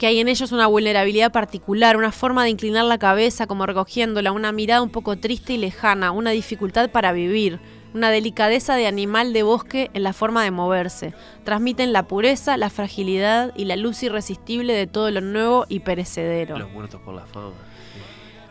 que 0.00 0.06
hay 0.06 0.18
en 0.18 0.28
ellos 0.28 0.50
una 0.50 0.66
vulnerabilidad 0.66 1.30
particular, 1.30 1.98
una 1.98 2.10
forma 2.10 2.44
de 2.44 2.48
inclinar 2.48 2.86
la 2.86 2.96
cabeza 2.96 3.46
como 3.46 3.66
recogiéndola, 3.66 4.32
una 4.32 4.50
mirada 4.50 4.80
un 4.80 4.88
poco 4.88 5.18
triste 5.18 5.52
y 5.52 5.58
lejana, 5.58 6.10
una 6.10 6.30
dificultad 6.30 6.88
para 6.88 7.12
vivir, 7.12 7.60
una 7.92 8.10
delicadeza 8.10 8.76
de 8.76 8.86
animal 8.86 9.34
de 9.34 9.42
bosque 9.42 9.90
en 9.92 10.02
la 10.02 10.14
forma 10.14 10.42
de 10.42 10.52
moverse. 10.52 11.12
Transmiten 11.44 11.92
la 11.92 12.08
pureza, 12.08 12.56
la 12.56 12.70
fragilidad 12.70 13.52
y 13.54 13.66
la 13.66 13.76
luz 13.76 14.02
irresistible 14.02 14.72
de 14.72 14.86
todo 14.86 15.10
lo 15.10 15.20
nuevo 15.20 15.66
y 15.68 15.80
perecedero. 15.80 16.58
Los 16.58 16.70
muertos 16.70 17.02
por 17.02 17.14
la 17.14 17.26
fama. 17.26 17.52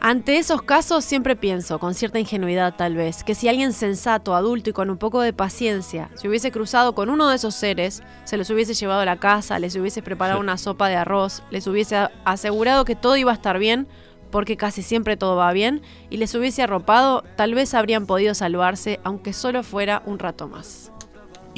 Ante 0.01 0.37
esos 0.37 0.61
casos 0.61 1.03
siempre 1.03 1.35
pienso, 1.35 1.77
con 1.77 1.93
cierta 1.93 2.19
ingenuidad 2.19 2.73
tal 2.77 2.95
vez, 2.95 3.25
que 3.25 3.35
si 3.35 3.49
alguien 3.49 3.73
sensato, 3.73 4.33
adulto 4.33 4.69
y 4.69 4.73
con 4.73 4.89
un 4.89 4.97
poco 4.97 5.19
de 5.19 5.33
paciencia 5.33 6.09
se 6.15 6.29
hubiese 6.29 6.51
cruzado 6.51 6.95
con 6.95 7.09
uno 7.09 7.27
de 7.27 7.35
esos 7.35 7.53
seres, 7.53 8.01
se 8.23 8.37
los 8.37 8.49
hubiese 8.49 8.73
llevado 8.73 9.01
a 9.01 9.05
la 9.05 9.19
casa, 9.19 9.59
les 9.59 9.75
hubiese 9.75 10.01
preparado 10.01 10.39
una 10.39 10.57
sopa 10.57 10.87
de 10.87 10.95
arroz, 10.95 11.43
les 11.51 11.67
hubiese 11.67 11.97
asegurado 12.23 12.85
que 12.85 12.95
todo 12.95 13.17
iba 13.17 13.31
a 13.31 13.35
estar 13.35 13.59
bien, 13.59 13.89
porque 14.31 14.55
casi 14.55 14.83
siempre 14.83 15.17
todo 15.17 15.35
va 15.35 15.51
bien, 15.51 15.81
y 16.09 16.15
les 16.15 16.33
hubiese 16.33 16.63
arropado, 16.63 17.25
tal 17.35 17.53
vez 17.53 17.73
habrían 17.73 18.05
podido 18.05 18.33
salvarse, 18.35 19.01
aunque 19.03 19.33
solo 19.33 19.63
fuera 19.63 20.01
un 20.05 20.17
rato 20.17 20.47
más. 20.47 20.93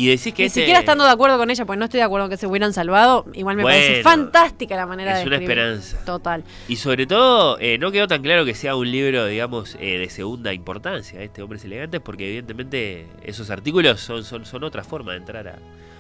Y 0.02 0.08
decís 0.08 0.34
que 0.34 0.42
Ni 0.44 0.48
este 0.48 0.62
siquiera 0.62 0.80
estando 0.80 1.04
de 1.04 1.12
acuerdo 1.12 1.38
con 1.38 1.52
ella, 1.52 1.64
pues 1.66 1.78
no 1.78 1.86
estoy 1.86 2.00
de 2.00 2.04
acuerdo 2.06 2.28
que 2.28 2.38
se 2.38 2.48
hubieran 2.48 2.74
salvado, 2.74 3.26
igual 3.34 3.56
me 3.56 3.64
parece 3.64 4.02
fantástica 4.02 4.76
la 4.76 4.88
manera 4.88 5.12
es 5.12 5.20
de 5.20 5.28
una 5.28 5.36
escribir. 5.36 5.60
esperanza. 5.60 6.06
Total. 6.06 6.44
Y 6.68 6.78
sobre 6.78 7.06
todo, 7.06 7.60
eh, 7.60 7.78
no 7.78 7.92
quedó 7.92 8.08
tan 8.08 8.24
claro 8.24 8.44
que 8.44 8.56
sea 8.56 8.76
un 8.76 8.90
libro, 8.90 9.28
digamos, 9.28 9.76
eh, 9.80 10.00
de 10.00 10.10
segunda 10.10 10.54
importancia, 10.54 11.22
este 11.22 11.44
Hombres 11.44 11.64
Elegantes, 11.66 12.02
porque 12.02 12.26
evidentemente 12.28 13.06
esos 13.24 13.52
artículos 13.52 14.02
son, 14.02 14.24
son, 14.24 14.46
son 14.46 14.64
otra 14.64 14.84
forma 14.84 15.12
de 15.12 15.18
entrar 15.20 15.48
a, 15.48 15.60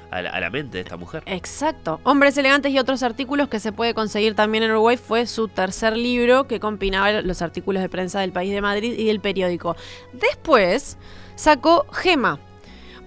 a 0.09 0.21
la, 0.23 0.29
a 0.31 0.39
la 0.39 0.49
mente 0.49 0.77
de 0.77 0.83
esta 0.83 0.97
mujer. 0.97 1.21
Exacto. 1.27 1.99
Hombres 2.03 2.35
elegantes 2.37 2.71
y 2.71 2.79
otros 2.79 3.03
artículos 3.03 3.49
que 3.49 3.59
se 3.59 3.71
puede 3.71 3.93
conseguir 3.93 4.33
también 4.33 4.63
en 4.63 4.71
Uruguay 4.71 4.97
fue 4.97 5.27
su 5.27 5.47
tercer 5.47 5.95
libro 5.95 6.47
que 6.47 6.59
combinaba 6.59 7.21
los 7.21 7.41
artículos 7.41 7.81
de 7.83 7.89
prensa 7.89 8.19
del 8.21 8.31
País 8.31 8.51
de 8.51 8.61
Madrid 8.61 8.93
y 8.97 9.05
del 9.05 9.19
periódico. 9.19 9.75
Después 10.11 10.97
sacó 11.35 11.85
Gema, 11.91 12.39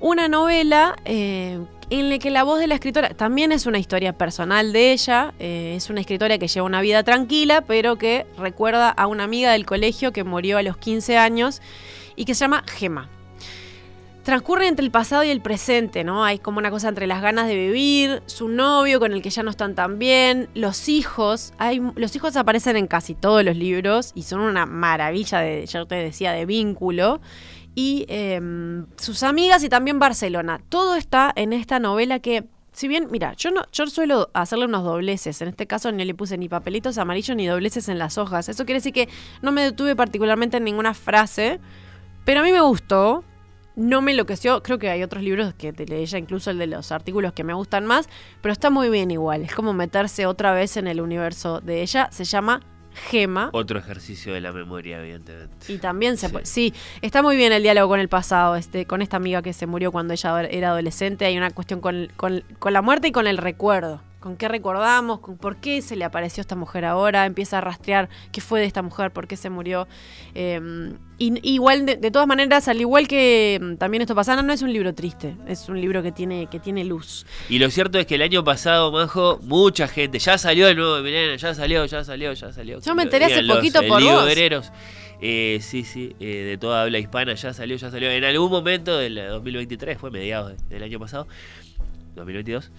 una 0.05 0.29
novela 0.29 0.97
eh, 1.07 1.59
en 1.89 2.11
la 2.11 2.19
que 2.19 2.29
la 2.29 2.43
voz 2.43 2.61
de 2.61 2.67
la 2.67 2.75
escritora 2.75 3.15
también 3.15 3.53
es 3.53 3.65
una 3.65 3.79
historia 3.79 4.13
personal 4.13 4.71
de 4.75 4.93
ella, 4.93 5.33
eh, 5.39 5.73
es 5.77 5.89
una 5.89 6.01
escritora 6.01 6.37
que 6.37 6.47
lleva 6.47 6.67
una 6.67 6.83
vida 6.83 7.03
tranquila, 7.05 7.63
pero 7.63 7.97
que 7.97 8.27
recuerda 8.37 8.91
a 8.91 9.07
una 9.07 9.25
amiga 9.25 9.53
del 9.53 9.65
colegio 9.65 10.13
que 10.13 10.23
murió 10.23 10.59
a 10.59 10.63
los 10.63 10.77
15 10.77 11.17
años 11.17 11.63
y 12.17 12.27
que 12.27 12.35
se 12.35 12.41
llama 12.41 12.65
Gema. 12.67 13.09
Transcurre 14.25 14.69
entre 14.69 14.85
el 14.85 14.91
pasado 14.91 15.25
y 15.25 15.31
el 15.31 15.41
presente, 15.41 16.05
¿no? 16.05 16.23
Hay 16.23 16.39
como 16.39 16.59
una 16.59 16.71
cosa 16.71 16.91
entre 16.91 17.07
las 17.07 17.23
ganas 17.23 17.47
de 17.47 17.57
vivir, 17.57 18.23
su 18.27 18.49
novio 18.49 19.01
con 19.01 19.13
el 19.15 19.23
que 19.23 19.31
ya 19.31 19.43
no 19.43 19.51
están 19.51 19.75
tan 19.75 19.99
bien, 19.99 20.51
los 20.55 20.91
hijos. 20.91 21.55
Los 21.97 22.15
hijos 22.15 22.37
aparecen 22.37 22.77
en 22.77 22.87
casi 22.89 23.15
todos 23.15 23.43
los 23.43 23.57
libros 23.57 24.13
y 24.15 24.25
son 24.25 24.41
una 24.41 24.67
maravilla, 24.67 25.41
de, 25.41 25.65
ya 25.65 25.85
te 25.87 25.95
decía, 25.95 26.33
de 26.33 26.45
vínculo 26.45 27.21
y 27.75 28.07
em, 28.09 28.87
sus 28.97 29.23
amigas 29.23 29.63
y 29.65 29.69
también 29.69 29.99
Barcelona. 29.99 30.61
Todo 30.69 30.97
está 30.97 31.33
en 31.35 31.53
esta 31.53 31.79
novela 31.81 32.21
que, 32.21 32.45
si 32.73 32.89
bien, 32.89 33.09
mira, 33.11 33.35
yo 33.35 33.51
no, 33.51 33.65
yo 33.73 33.87
suelo 33.87 34.31
hacerle 34.33 34.67
unos 34.67 34.85
dobleces. 34.85 35.41
En 35.43 35.49
este 35.49 35.67
caso 35.67 35.91
no 35.91 36.05
le 36.05 36.15
puse 36.15 36.39
ni 36.39 36.49
papelitos 36.49 36.99
amarillos 36.99 37.37
ni 37.37 37.47
dobleces 37.47 37.89
en 37.89 37.99
las 37.99 38.19
hojas. 38.19 38.49
Eso 38.49 38.65
quiere 38.65 38.79
decir 38.79 38.93
que 38.93 39.09
no 39.43 39.53
me 39.53 39.63
detuve 39.63 39.97
particularmente 39.97 40.59
en 40.59 40.65
ninguna 40.65 40.95
frase, 40.95 41.61
pero 42.25 42.41
a 42.41 42.43
mí 42.43 42.53
me 42.53 42.61
gustó. 42.61 43.25
No 43.77 44.03
me 44.03 44.13
enloqueció, 44.13 44.63
creo 44.63 44.79
que 44.79 44.89
hay 44.89 45.03
otros 45.03 45.25
libros 45.25 45.53
que 45.55 45.73
te 45.73 45.85
leí 45.85 46.07
ya, 46.07 46.17
incluso 46.17 46.53
el 46.53 46.59
de 46.59 46.69
los 46.69 46.93
artículos 46.93 47.33
que 47.33 47.43
me 47.43 47.55
gustan 47.55 47.87
más, 47.87 48.09
pero 48.41 48.53
está 48.53 48.71
muy 48.71 48.89
bien 48.89 49.11
igual. 49.11 49.43
Es 49.43 49.53
como 49.53 49.73
meterse 49.73 50.27
otra 50.27 50.53
vez 50.53 50.77
en 50.77 50.87
el 50.87 51.01
universo 51.01 51.61
de 51.61 51.83
ella. 51.83 52.09
Se 52.13 52.23
llama 52.23 52.61
Gema. 52.95 53.51
Otro 53.53 53.79
ejercicio 53.79 54.33
de 54.35 54.41
la 54.41 54.53
memoria, 54.53 55.01
evidentemente. 55.01 55.73
Y 55.73 55.79
también 55.79 56.17
se 56.17 56.27
Sí. 56.29 56.33
puede. 56.33 56.47
Sí, 56.47 56.75
está 57.03 57.23
muy 57.23 57.37
bien 57.37 57.53
el 57.53 57.63
diálogo 57.63 57.89
con 57.89 58.01
el 58.01 58.09
pasado, 58.09 58.57
este, 58.57 58.87
con 58.87 59.03
esta 59.03 59.17
amiga 59.17 59.43
que 59.43 59.53
se 59.53 59.67
murió 59.67 59.93
cuando 59.93 60.13
ella 60.15 60.43
era 60.45 60.71
adolescente. 60.71 61.25
Hay 61.27 61.37
una 61.37 61.51
cuestión 61.51 61.81
con, 61.81 62.09
con- 62.17 62.43
con 62.59 62.73
la 62.73 62.83
muerte 62.83 63.09
y 63.09 63.13
con 63.13 63.27
el 63.27 63.39
recuerdo. 63.39 64.01
Con 64.25 64.39
qué 64.39 64.49
recordamos, 64.49 65.21
con 65.21 65.37
por 65.37 65.57
qué 65.57 65.83
se 65.83 65.97
le 65.97 66.05
apareció 66.07 66.41
esta 66.41 66.57
mujer 66.57 66.87
ahora, 66.87 67.27
empieza 67.27 67.59
a 67.59 67.61
rastrear 67.61 68.09
qué 68.33 68.41
fue 68.41 68.59
de 68.61 68.65
esta 68.65 68.81
mujer, 68.81 69.11
por 69.11 69.27
qué 69.27 69.37
se 69.37 69.51
murió. 69.51 69.87
Eh, 70.35 70.95
y, 71.19 71.53
igual, 71.53 71.85
de, 71.85 71.97
de 71.97 72.11
todas 72.11 72.27
maneras, 72.27 72.67
al 72.69 72.81
igual 72.81 73.07
que 73.07 73.61
mm, 73.63 73.75
también 73.77 74.01
esto 74.01 74.15
pasaba, 74.15 74.41
no 74.41 74.55
es 74.55 74.63
un 74.63 74.73
libro 74.73 74.95
triste, 74.95 75.37
es 75.47 75.69
un 75.69 75.79
libro 75.79 76.03
que 76.03 76.11
tiene, 76.11 76.47
que 76.47 76.59
tiene 76.59 76.87
luz. 76.87 77.27
Y 77.51 77.59
lo 77.59 77.69
cierto 77.69 77.99
es 77.99 78.07
que 78.07 78.15
el 78.15 78.23
año 78.23 78.43
pasado, 78.43 78.91
Majo, 78.91 79.41
mucha 79.43 79.89
gente, 79.89 80.19
ya 80.19 80.39
salió 80.39 80.69
el 80.69 80.77
nuevo 80.79 81.03
Milena, 81.03 81.37
ya 81.37 81.53
salió, 81.55 81.85
ya 81.85 82.03
salió, 82.03 82.33
ya 82.33 82.51
salió. 82.51 82.81
Yo 82.81 82.95
me 82.95 83.03
enteré 83.03 83.27
hace 83.27 83.43
los- 83.43 83.59
poquito 83.59 83.81
por 83.87 84.01
vos. 84.03 84.73
Eh, 85.21 85.59
sí, 85.61 85.85
sí, 85.85 86.17
eh, 86.19 86.45
de 86.49 86.57
toda 86.57 86.81
habla 86.85 86.99
hispana, 86.99 87.35
ya 87.35 87.53
salió, 87.53 87.77
ya 87.77 87.91
salió. 87.91 88.11
En 88.11 88.25
algún 88.25 88.51
momento 88.51 88.97
del 88.97 89.17
2023, 89.17 89.99
fue 89.99 90.11
mediados 90.11 90.53
de- 90.57 90.75
del 90.77 90.83
año 90.83 90.99
pasado, 90.99 91.29
2022, 92.15 92.73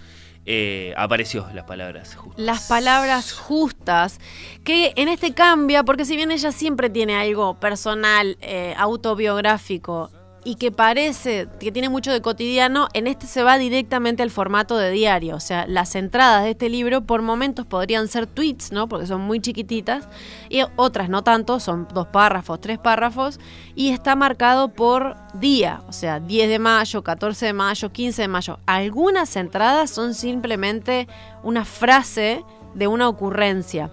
eh, 0.46 0.94
apareció 0.96 1.48
las 1.54 1.66
palabras 1.66 2.16
justas. 2.16 2.44
las 2.44 2.68
palabras 2.68 3.34
justas, 3.34 4.20
que 4.64 4.94
en 4.96 5.08
este 5.08 5.34
cambia, 5.34 5.84
porque 5.84 6.06
si 6.06 6.16
bien 6.16 6.32
ella 6.32 6.52
siempre 6.52 6.90
tiene 6.90 7.16
algo 7.16 7.60
personal, 7.60 8.38
eh, 8.42 8.76
autobiográfico, 8.78 10.12
y 10.46 10.56
que 10.56 10.72
parece 10.72 11.50
que 11.60 11.72
tiene 11.72 11.90
mucho 11.90 12.12
de 12.12 12.22
cotidiano, 12.22 12.88
en 12.94 13.08
este 13.08 13.26
se 13.26 13.42
va 13.42 13.58
directamente 13.58 14.22
al 14.22 14.30
formato 14.30 14.78
de 14.78 14.92
diario. 14.92 15.36
O 15.36 15.40
sea, 15.40 15.66
las 15.68 15.96
entradas 15.96 16.44
de 16.44 16.52
este 16.52 16.70
libro 16.70 17.02
por 17.02 17.24
momentos 17.24 17.66
podrían 17.66 18.08
ser 18.08 18.28
tweets, 18.28 18.72
¿no? 18.72 18.88
Porque 18.88 19.08
son 19.08 19.22
muy 19.22 19.40
chiquititas, 19.40 20.08
y 20.48 20.62
otras 20.76 21.10
no 21.10 21.24
tanto, 21.24 21.60
son 21.60 21.88
dos 21.92 22.08
párrafos, 22.08 22.62
tres 22.62 22.78
párrafos, 22.78 23.40
y 23.74 23.90
está 23.90 24.16
marcado 24.16 24.70
por 24.70 25.18
día, 25.34 25.82
o 25.88 25.92
sea, 25.92 26.20
10 26.20 26.48
de 26.48 26.60
mayo, 26.60 27.04
14 27.04 27.48
de 27.48 27.54
mayo, 27.54 27.92
15 27.92 28.22
de 28.22 28.28
mayo. 28.28 28.60
Algunas 28.68 29.36
entradas 29.36 29.90
son 29.90 30.14
simplemente 30.14 31.08
una 31.42 31.66
frase 31.66 32.44
de 32.76 32.88
una 32.88 33.10
ocurrencia. 33.10 33.90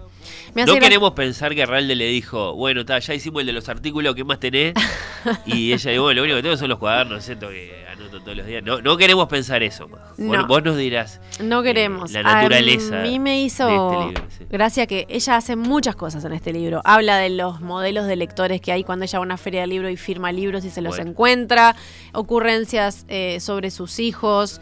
Me 0.53 0.65
No 0.65 0.75
gra- 0.75 0.79
queremos 0.81 1.11
pensar 1.13 1.53
que 1.55 1.65
Ralde 1.65 1.95
le 1.95 2.05
dijo, 2.07 2.53
bueno, 2.55 2.81
está, 2.81 2.99
ya 2.99 3.13
hicimos 3.13 3.41
el 3.41 3.47
de 3.47 3.53
los 3.53 3.69
artículos, 3.69 4.13
¿qué 4.15 4.23
más 4.23 4.39
tenés? 4.39 4.73
y 5.45 5.73
ella 5.73 5.91
dijo, 5.91 6.03
bueno, 6.03 6.17
lo 6.19 6.23
único 6.23 6.37
que 6.37 6.43
tengo 6.43 6.57
son 6.57 6.69
los 6.69 6.79
cuadernos, 6.79 7.27
esto 7.27 7.49
que 7.49 7.85
anoto 7.91 8.19
todos 8.21 8.37
los 8.37 8.45
días. 8.45 8.63
No, 8.63 8.81
no 8.81 8.97
queremos 8.97 9.27
pensar 9.27 9.63
eso. 9.63 9.87
Majo. 9.87 10.03
Vos- 10.17 10.37
No. 10.37 10.47
Vos, 10.47 10.63
nos 10.63 10.77
dirás. 10.77 11.19
No 11.41 11.61
eh, 11.61 11.63
queremos. 11.63 12.11
la 12.11 12.23
naturaleza 12.23 12.99
A 12.99 13.03
mí 13.03 13.19
me 13.19 13.41
hizo 13.41 13.65
de 13.67 13.75
este 13.75 14.05
libro, 14.07 14.23
sí. 14.37 14.45
gracia 14.49 14.87
que 14.87 15.05
ella 15.09 15.35
hace 15.37 15.55
muchas 15.55 15.95
cosas 15.95 16.23
en 16.25 16.33
este 16.33 16.53
libro. 16.53 16.81
Habla 16.85 17.17
de 17.17 17.29
los 17.29 17.61
modelos 17.61 18.05
de 18.07 18.15
lectores 18.15 18.61
que 18.61 18.71
hay 18.71 18.83
cuando 18.83 19.05
ella 19.05 19.19
va 19.19 19.23
a 19.23 19.25
una 19.25 19.37
feria 19.37 19.61
de 19.61 19.67
libro 19.67 19.89
y 19.89 19.97
firma 19.97 20.31
libros 20.31 20.63
y 20.65 20.69
se 20.69 20.81
los 20.81 20.95
Bueno. 20.97 21.11
encuentra. 21.11 21.75
Ocurrencias 22.13 23.05
eh, 23.09 23.39
sobre 23.39 23.69
sus 23.71 23.99
hijos. 23.99 24.61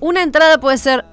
Una 0.00 0.22
entrada 0.22 0.58
puede 0.60 0.78
ser, 0.78 1.04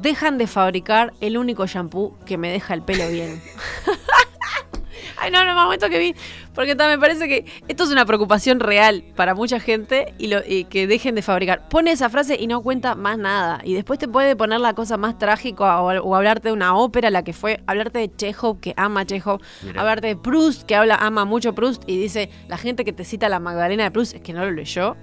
dejan 0.00 0.38
de 0.38 0.46
fabricar 0.46 1.12
el 1.20 1.36
único 1.36 1.66
shampoo 1.66 2.16
que 2.24 2.38
me 2.38 2.50
deja 2.50 2.74
el 2.74 2.82
pelo 2.82 3.08
bien. 3.08 3.40
Ay, 5.18 5.30
no, 5.30 5.40
en 5.40 5.48
el 5.48 5.54
momento 5.54 5.88
que 5.88 5.98
vi. 5.98 6.14
Porque 6.54 6.74
me 6.74 6.98
parece 6.98 7.26
que 7.28 7.44
esto 7.68 7.84
es 7.84 7.90
una 7.90 8.04
preocupación 8.04 8.60
real 8.60 9.04
para 9.14 9.34
mucha 9.34 9.60
gente 9.60 10.14
y, 10.18 10.28
lo, 10.28 10.40
y 10.46 10.64
que 10.64 10.86
dejen 10.86 11.14
de 11.14 11.22
fabricar. 11.22 11.68
Pone 11.68 11.90
esa 11.90 12.08
frase 12.10 12.36
y 12.38 12.46
no 12.46 12.62
cuenta 12.62 12.94
más 12.94 13.18
nada. 13.18 13.60
Y 13.64 13.74
después 13.74 13.98
te 13.98 14.08
puede 14.08 14.36
poner 14.36 14.60
la 14.60 14.74
cosa 14.74 14.96
más 14.96 15.18
trágica 15.18 15.80
o, 15.80 15.86
o 16.02 16.14
hablarte 16.14 16.48
de 16.48 16.52
una 16.52 16.76
ópera, 16.76 17.10
la 17.10 17.24
que 17.24 17.32
fue, 17.32 17.60
hablarte 17.66 17.98
de 17.98 18.14
Chekhov, 18.14 18.60
que 18.60 18.74
ama 18.76 19.04
Chekhov, 19.04 19.40
Mirá. 19.62 19.80
hablarte 19.80 20.06
de 20.08 20.16
Proust, 20.16 20.62
que 20.64 20.76
habla, 20.76 20.96
ama 20.96 21.24
mucho 21.24 21.54
Proust 21.54 21.82
y 21.86 21.98
dice, 21.98 22.30
la 22.48 22.58
gente 22.58 22.84
que 22.84 22.92
te 22.92 23.04
cita 23.04 23.28
la 23.28 23.40
Magdalena 23.40 23.84
de 23.84 23.90
Proust 23.90 24.14
es 24.16 24.20
que 24.20 24.32
no 24.32 24.44
lo 24.44 24.50
leyó. 24.50 24.96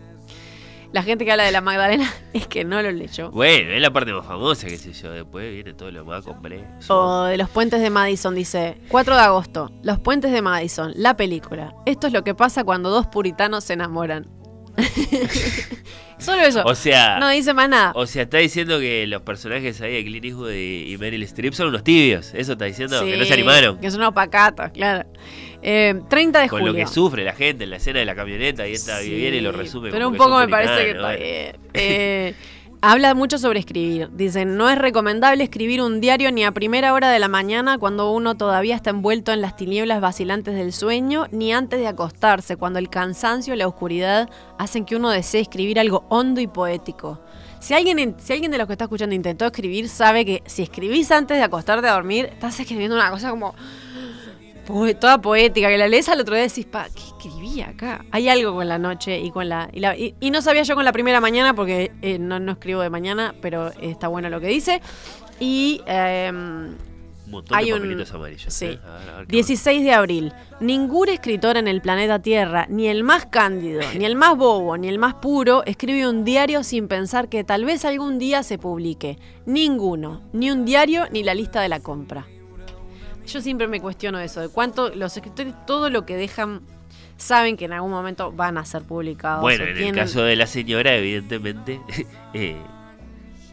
La 0.93 1.01
gente 1.01 1.25
que 1.25 1.31
habla 1.31 1.43
de 1.43 1.51
la 1.51 1.61
Magdalena 1.61 2.13
es 2.33 2.45
que 2.45 2.63
no 2.63 2.81
lo 2.83 2.91
leyó. 2.91 3.31
Bueno, 3.31 3.71
es 3.71 3.81
la 3.81 3.91
parte 3.91 4.13
más 4.13 4.25
famosa, 4.25 4.67
qué 4.67 4.77
sé 4.77 4.93
yo. 4.93 5.11
Después 5.11 5.51
viene 5.51 5.73
todo 5.73 5.89
lo 5.89 6.05
más 6.05 6.23
complejo. 6.23 6.65
O 6.89 7.23
de 7.23 7.37
los 7.37 7.49
puentes 7.49 7.81
de 7.81 7.89
Madison, 7.89 8.35
dice 8.35 8.77
4 8.89 9.15
de 9.15 9.21
agosto, 9.21 9.71
los 9.81 9.99
puentes 9.99 10.31
de 10.31 10.43
Madison, 10.43 10.93
la 10.95 11.17
película. 11.17 11.73
Esto 11.87 12.05
es 12.05 12.13
lo 12.13 12.23
que 12.23 12.35
pasa 12.35 12.63
cuando 12.63 12.91
dos 12.91 13.07
puritanos 13.07 13.63
se 13.63 13.73
enamoran. 13.73 14.27
Solo 16.19 16.43
eso. 16.43 16.61
O 16.63 16.75
sea, 16.75 17.19
no 17.19 17.27
dice 17.29 17.53
más 17.53 17.67
nada. 17.69 17.91
o 17.95 18.05
sea, 18.05 18.23
está 18.23 18.37
diciendo 18.37 18.79
que 18.79 19.07
los 19.07 19.23
personajes 19.23 19.81
ahí 19.81 19.93
de 19.93 20.03
Clint 20.03 20.25
Eastwood 20.25 20.51
y, 20.51 20.95
Meryl 20.99 21.23
Streep 21.23 21.53
son 21.53 21.69
unos 21.69 21.83
tibios. 21.83 22.33
Eso 22.35 22.53
está 22.53 22.65
diciendo 22.65 23.03
que 23.03 23.17
no 23.17 23.25
se 23.25 23.33
animaron. 23.33 23.79
Que 23.79 23.89
son 23.89 23.99
unos 23.99 24.13
pacatos, 24.13 24.69
claro. 24.71 25.09
Eh, 25.65 26.01
30 26.09 26.41
de 26.41 26.49
Con 26.49 26.59
julio. 26.59 26.73
lo 26.73 26.77
que 26.77 26.87
sufre 26.87 27.23
la 27.23 27.33
gente 27.33 27.63
en 27.63 27.69
la 27.69 27.77
escena 27.77 27.99
de 27.99 28.05
la 28.05 28.15
camioneta 28.15 28.67
y 28.67 28.73
esta 28.73 28.99
Sí, 28.99 29.09
viene 29.09 29.37
y 29.37 29.41
lo 29.41 29.53
resume. 29.53 29.91
Pero 29.91 30.09
un 30.09 30.17
poco 30.17 30.37
me 30.37 30.47
parece 30.49 30.83
que 30.83 30.91
está 30.91 31.11
bien. 31.15 31.55
Eh, 31.73 32.35
habla 32.81 33.13
mucho 33.15 33.37
sobre 33.37 33.59
escribir. 33.59 34.09
Dicen, 34.11 34.57
no 34.57 34.69
es 34.69 34.77
recomendable 34.77 35.41
escribir 35.41 35.81
un 35.81 36.01
diario 36.01 36.33
ni 36.33 36.43
a 36.43 36.51
primera 36.51 36.93
hora 36.93 37.09
de 37.11 37.19
la 37.19 37.29
mañana 37.29 37.77
cuando 37.77 38.11
uno 38.11 38.35
todavía 38.35 38.75
está 38.75 38.89
envuelto 38.89 39.31
en 39.31 39.39
las 39.39 39.55
tinieblas 39.55 40.01
vacilantes 40.01 40.53
del 40.55 40.73
sueño, 40.73 41.27
ni 41.31 41.53
antes 41.53 41.79
de 41.79 41.87
acostarse, 41.87 42.57
cuando 42.57 42.79
el 42.79 42.89
cansancio 42.89 43.53
y 43.53 43.57
la 43.57 43.67
oscuridad 43.67 44.29
hacen 44.59 44.83
que 44.83 44.97
uno 44.97 45.11
desee 45.11 45.39
escribir 45.39 45.79
algo 45.79 46.03
hondo 46.09 46.41
y 46.41 46.47
poético. 46.47 47.21
Si 47.61 47.73
alguien, 47.73 48.15
si 48.19 48.33
alguien 48.33 48.51
de 48.51 48.57
los 48.57 48.67
que 48.67 48.73
está 48.73 48.83
escuchando 48.83 49.15
intentó 49.15 49.45
escribir, 49.45 49.87
sabe 49.87 50.25
que 50.25 50.43
si 50.45 50.61
escribís 50.63 51.09
antes 51.11 51.37
de 51.37 51.43
acostarte 51.43 51.87
a 51.87 51.93
dormir, 51.93 52.25
estás 52.25 52.59
escribiendo 52.59 52.97
una 52.97 53.09
cosa 53.09 53.29
como 53.29 53.55
toda 54.99 55.19
poética, 55.21 55.67
que 55.69 55.77
la 55.77 55.87
lees 55.87 56.09
al 56.09 56.19
otro 56.21 56.35
día 56.35 56.45
y 56.45 56.47
decís, 56.47 56.65
pa, 56.65 56.87
¿qué 56.93 57.01
escribí 57.01 57.61
acá? 57.61 58.05
Hay 58.11 58.29
algo 58.29 58.53
con 58.53 58.67
la 58.67 58.77
noche 58.79 59.19
y 59.19 59.31
con 59.31 59.49
la... 59.49 59.69
Y, 59.73 59.79
la- 59.79 59.95
y- 59.97 60.15
y 60.19 60.31
no 60.31 60.41
sabía 60.41 60.63
yo 60.63 60.75
con 60.75 60.85
la 60.85 60.91
primera 60.93 61.19
mañana 61.19 61.53
porque 61.53 61.91
eh, 62.01 62.17
no, 62.19 62.39
no 62.39 62.53
escribo 62.53 62.81
de 62.81 62.89
mañana, 62.89 63.35
pero 63.41 63.71
está 63.81 64.07
bueno 64.07 64.29
lo 64.29 64.39
que 64.39 64.47
dice. 64.47 64.81
Y 65.39 65.81
Un 65.87 66.77
montón 67.27 67.57
hay 67.57 67.65
de 67.67 67.73
un- 67.73 67.81
amarillos. 68.13 68.53
sí. 68.53 68.65
¿eh? 68.65 68.79
A 68.85 68.97
ver, 68.99 69.09
a 69.09 69.17
ver 69.17 69.27
qué 69.27 69.31
16 69.33 69.83
de 69.83 69.91
abril. 69.93 70.33
Ningún 70.59 71.09
escritor 71.09 71.57
en 71.57 71.67
el 71.67 71.81
planeta 71.81 72.19
Tierra, 72.19 72.65
ni 72.69 72.87
el 72.87 73.03
más 73.03 73.25
cándido, 73.25 73.81
ni 73.97 74.05
el 74.05 74.15
más 74.15 74.37
bobo, 74.37 74.77
ni 74.77 74.87
el 74.87 74.99
más 74.99 75.15
puro, 75.15 75.63
escribe 75.65 76.07
un 76.07 76.23
diario 76.23 76.63
sin 76.63 76.87
pensar 76.87 77.27
que 77.29 77.43
tal 77.43 77.65
vez 77.65 77.83
algún 77.85 78.19
día 78.19 78.43
se 78.43 78.57
publique. 78.57 79.17
Ninguno. 79.45 80.21
Ni 80.31 80.51
un 80.51 80.63
diario, 80.65 81.05
ni 81.11 81.23
la 81.23 81.33
lista 81.33 81.61
de 81.61 81.69
la 81.69 81.79
compra. 81.79 82.27
Yo 83.25 83.41
siempre 83.41 83.67
me 83.67 83.79
cuestiono 83.81 84.19
eso, 84.19 84.41
de 84.41 84.49
cuánto 84.49 84.89
los 84.89 85.15
escritores, 85.15 85.53
todo 85.65 85.89
lo 85.89 86.05
que 86.05 86.15
dejan, 86.15 86.61
saben 87.17 87.57
que 87.57 87.65
en 87.65 87.73
algún 87.73 87.91
momento 87.91 88.31
van 88.31 88.57
a 88.57 88.65
ser 88.65 88.83
publicados. 88.83 89.41
Bueno, 89.41 89.63
en 89.65 89.73
tienen- 89.75 89.95
el 89.95 89.99
caso 89.99 90.23
de 90.23 90.35
la 90.35 90.45
señora, 90.47 90.95
evidentemente, 90.95 91.79
eh, 92.33 92.57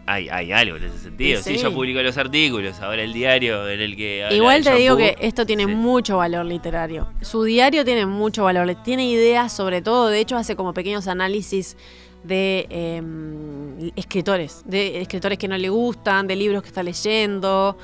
hay, 0.06 0.28
hay 0.28 0.52
algo 0.52 0.76
en 0.76 0.84
ese 0.84 0.98
sentido. 0.98 1.40
Sí. 1.40 1.54
ella 1.54 1.70
publicó 1.70 2.02
los 2.02 2.16
artículos, 2.16 2.80
ahora 2.80 3.02
el 3.02 3.12
diario 3.12 3.68
en 3.68 3.80
el 3.80 3.96
que. 3.96 4.26
Igual 4.32 4.64
te 4.64 4.74
digo 4.74 4.96
que 4.96 5.14
esto 5.20 5.46
tiene 5.46 5.66
sí. 5.66 5.70
mucho 5.72 6.16
valor 6.16 6.46
literario. 6.46 7.08
Su 7.20 7.44
diario 7.44 7.84
tiene 7.84 8.06
mucho 8.06 8.44
valor, 8.44 8.74
tiene 8.82 9.08
ideas 9.08 9.52
sobre 9.52 9.82
todo, 9.82 10.08
de 10.08 10.18
hecho 10.20 10.36
hace 10.36 10.56
como 10.56 10.74
pequeños 10.74 11.06
análisis 11.06 11.76
de 12.24 12.66
em, 12.70 13.90
escritores, 13.96 14.62
de 14.64 15.00
escritores 15.00 15.38
que 15.38 15.48
no 15.48 15.56
le 15.56 15.68
gustan, 15.68 16.26
de 16.26 16.36
libros 16.36 16.62
que 16.62 16.68
está 16.68 16.82
leyendo. 16.82 17.78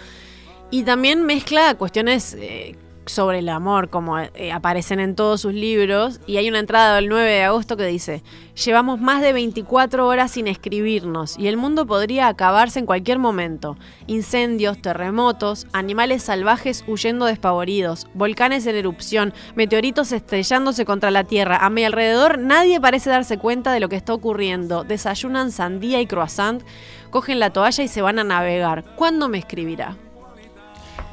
Y 0.71 0.83
también 0.83 1.25
mezcla 1.25 1.75
cuestiones 1.77 2.35
eh, 2.39 2.77
sobre 3.07 3.39
el 3.39 3.49
amor, 3.49 3.89
como 3.89 4.19
eh, 4.19 4.53
aparecen 4.53 5.01
en 5.01 5.15
todos 5.15 5.41
sus 5.41 5.55
libros. 5.55 6.21
Y 6.27 6.37
hay 6.37 6.49
una 6.49 6.59
entrada 6.59 6.97
del 6.97 7.09
9 7.09 7.31
de 7.31 7.43
agosto 7.45 7.77
que 7.77 7.87
dice, 7.87 8.23
llevamos 8.65 9.01
más 9.01 9.23
de 9.23 9.33
24 9.33 10.07
horas 10.07 10.33
sin 10.33 10.49
escribirnos 10.49 11.39
y 11.39 11.47
el 11.47 11.57
mundo 11.57 11.87
podría 11.87 12.29
acabarse 12.29 12.81
en 12.81 12.87
cualquier 12.87 13.19
momento. 13.19 13.77
Incendios, 14.07 14.83
terremotos, 14.83 15.67
animales 15.73 16.25
salvajes 16.25 16.85
huyendo 16.87 17.27
despavoridos, 17.27 18.09
volcanes 18.15 18.67
en 18.67 18.77
erupción, 18.77 19.35
meteoritos 19.55 20.13
estrellándose 20.13 20.85
contra 20.85 21.11
la 21.11 21.25
Tierra. 21.25 21.59
A 21.59 21.71
mi 21.71 21.85
alrededor 21.85 22.39
nadie 22.39 22.81
parece 22.81 23.11
darse 23.11 23.39
cuenta 23.39 23.73
de 23.73 23.81
lo 23.81 23.89
que 23.89 23.97
está 23.97 24.15
ocurriendo. 24.15 24.85
Desayunan 24.85 25.53
sandía 25.53 26.01
y 26.01 26.07
croissant, 26.07 26.63
cogen 27.11 27.39
la 27.39 27.51
toalla 27.51 27.85
y 27.85 27.89
se 27.89 28.03
van 28.03 28.19
a 28.19 28.25
navegar. 28.25 28.85
¿Cuándo 28.97 29.29
me 29.29 29.39
escribirá? 29.39 29.97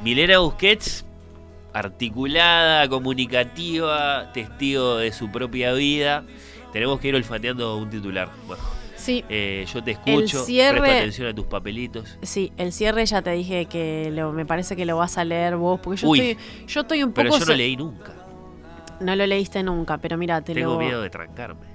Milena 0.04 0.38
Busquets 0.38 1.04
articulada, 1.72 2.88
comunicativa, 2.88 4.30
testigo 4.32 4.96
de 4.98 5.12
su 5.12 5.30
propia 5.32 5.72
vida. 5.72 6.24
Tenemos 6.72 7.00
que 7.00 7.08
ir 7.08 7.14
olfateando 7.16 7.76
un 7.78 7.90
titular. 7.90 8.28
Bueno, 8.46 8.62
Sí. 8.96 9.24
eh, 9.28 9.64
yo 9.72 9.82
te 9.82 9.92
escucho, 9.92 10.44
cierre- 10.44 10.78
presta 10.80 10.98
atención 10.98 11.28
a 11.28 11.34
tus 11.34 11.46
papelitos. 11.46 12.16
Sí, 12.22 12.52
el 12.56 12.72
cierre 12.72 13.04
ya 13.06 13.22
te 13.22 13.30
dije 13.32 13.66
que 13.66 14.10
lo- 14.12 14.32
me 14.32 14.46
parece 14.46 14.76
que 14.76 14.84
lo 14.84 14.96
vas 14.98 15.18
a 15.18 15.24
leer 15.24 15.56
vos, 15.56 15.80
porque 15.80 16.00
yo 16.02 16.08
Uy. 16.08 16.20
estoy, 16.20 16.44
yo 16.66 16.80
estoy 16.82 17.02
un 17.02 17.10
poco... 17.12 17.22
Pero 17.30 17.38
yo 17.38 17.44
no 17.46 17.54
leí 17.54 17.76
nunca. 17.76 18.12
no 19.00 19.16
lo 19.16 19.26
leíste 19.26 19.62
nunca, 19.64 19.98
pero 19.98 20.16
mira, 20.16 20.40
te 20.42 20.54
Tengo 20.54 20.74
lo, 20.74 20.78
miedo 20.78 21.02
de 21.02 21.10
trancarme. 21.10 21.66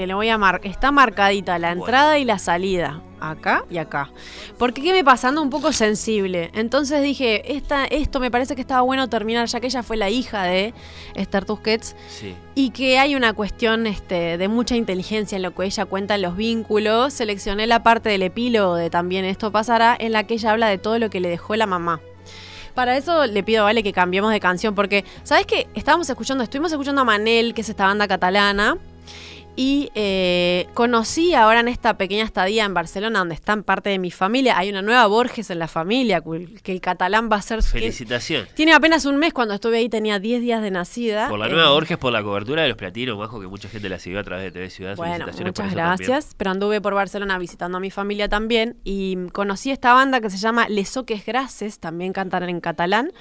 Te 0.00 0.06
lo 0.06 0.16
voy 0.16 0.30
a 0.30 0.38
marcar. 0.38 0.70
Está 0.70 0.90
marcadita 0.92 1.58
la 1.58 1.72
entrada 1.72 2.18
y 2.18 2.24
la 2.24 2.38
salida, 2.38 3.02
acá 3.20 3.66
y 3.68 3.76
acá. 3.76 4.10
Porque 4.56 4.80
qué 4.80 4.94
me 4.94 5.04
pasando 5.04 5.42
un 5.42 5.50
poco 5.50 5.74
sensible. 5.74 6.50
Entonces 6.54 7.02
dije, 7.02 7.54
esta, 7.54 7.84
esto 7.84 8.18
me 8.18 8.30
parece 8.30 8.54
que 8.54 8.62
estaba 8.62 8.80
bueno 8.80 9.10
terminar, 9.10 9.46
ya 9.46 9.60
que 9.60 9.66
ella 9.66 9.82
fue 9.82 9.98
la 9.98 10.08
hija 10.08 10.44
de 10.44 10.72
Esther 11.14 11.44
Tusquets. 11.44 11.94
Sí. 12.08 12.34
Y 12.54 12.70
que 12.70 12.98
hay 12.98 13.14
una 13.14 13.34
cuestión 13.34 13.86
este, 13.86 14.38
de 14.38 14.48
mucha 14.48 14.74
inteligencia 14.74 15.36
en 15.36 15.42
lo 15.42 15.54
que 15.54 15.66
ella 15.66 15.84
cuenta 15.84 16.14
en 16.14 16.22
los 16.22 16.34
vínculos. 16.34 17.12
Seleccioné 17.12 17.66
la 17.66 17.82
parte 17.82 18.08
del 18.08 18.22
epílogo 18.22 18.76
de 18.76 18.88
También 18.88 19.26
esto 19.26 19.52
pasará, 19.52 19.94
en 20.00 20.12
la 20.12 20.24
que 20.24 20.32
ella 20.34 20.52
habla 20.52 20.68
de 20.68 20.78
todo 20.78 20.98
lo 20.98 21.10
que 21.10 21.20
le 21.20 21.28
dejó 21.28 21.56
la 21.56 21.66
mamá. 21.66 22.00
Para 22.74 22.96
eso 22.96 23.26
le 23.26 23.42
pido 23.42 23.60
a 23.60 23.64
Vale 23.64 23.82
que 23.82 23.92
cambiemos 23.92 24.32
de 24.32 24.40
canción, 24.40 24.74
porque, 24.74 25.04
¿sabes 25.24 25.44
qué? 25.44 25.66
Estábamos 25.74 26.08
escuchando, 26.08 26.42
estuvimos 26.42 26.72
escuchando 26.72 27.02
a 27.02 27.04
Manel, 27.04 27.52
que 27.52 27.60
es 27.60 27.68
esta 27.68 27.84
banda 27.84 28.08
catalana, 28.08 28.78
y 29.62 29.90
eh, 29.94 30.68
conocí 30.72 31.34
ahora 31.34 31.60
en 31.60 31.68
esta 31.68 31.98
pequeña 31.98 32.24
estadía 32.24 32.64
en 32.64 32.72
Barcelona, 32.72 33.18
donde 33.18 33.34
están 33.34 33.62
parte 33.62 33.90
de 33.90 33.98
mi 33.98 34.10
familia, 34.10 34.56
hay 34.56 34.70
una 34.70 34.80
nueva 34.80 35.06
Borges 35.06 35.50
en 35.50 35.58
la 35.58 35.68
familia, 35.68 36.22
que 36.62 36.72
el 36.72 36.80
catalán 36.80 37.28
va 37.30 37.36
a 37.36 37.42
ser... 37.42 37.58
que- 37.58 37.66
Felicitación. 37.66 38.46
tiene 38.54 38.72
apenas 38.72 39.04
un 39.04 39.18
mes, 39.18 39.34
cuando 39.34 39.52
estuve 39.52 39.76
ahí 39.76 39.90
tenía 39.90 40.18
10 40.18 40.40
días 40.40 40.62
de 40.62 40.70
nacida. 40.70 41.28
Por 41.28 41.38
la 41.38 41.46
Eh, 41.48 41.50
nueva 41.50 41.72
Borges, 41.72 41.98
por 41.98 42.10
la 42.10 42.22
cobertura 42.22 42.62
de 42.62 42.68
los 42.68 42.78
platinos, 42.78 43.18
bajo 43.18 43.38
que 43.38 43.48
mucha 43.48 43.68
gente 43.68 43.90
la 43.90 43.98
siguió 43.98 44.20
a 44.20 44.24
través 44.24 44.44
de 44.44 44.50
TV 44.52 44.70
Ciudad. 44.70 44.96
Bueno, 44.96 45.12
Felicitaciones 45.12 45.52
por 45.52 45.64
muchas 45.66 45.76
también. 45.76 46.08
gracias. 46.08 46.34
Pero 46.38 46.50
anduve 46.52 46.80
por 46.80 46.94
Barcelona 46.94 47.38
visitando 47.38 47.76
a 47.76 47.80
mi 47.80 47.90
familia 47.90 48.30
también 48.30 48.78
y 48.82 49.26
conocí 49.32 49.70
esta 49.70 49.92
banda 49.92 50.22
que 50.22 50.30
se 50.30 50.38
llama 50.38 50.70
Les 50.70 50.96
Oques 50.96 51.26
Grases, 51.26 51.78
también 51.80 52.14
cantan 52.14 52.48
en 52.48 52.60
catalán, 52.62 53.12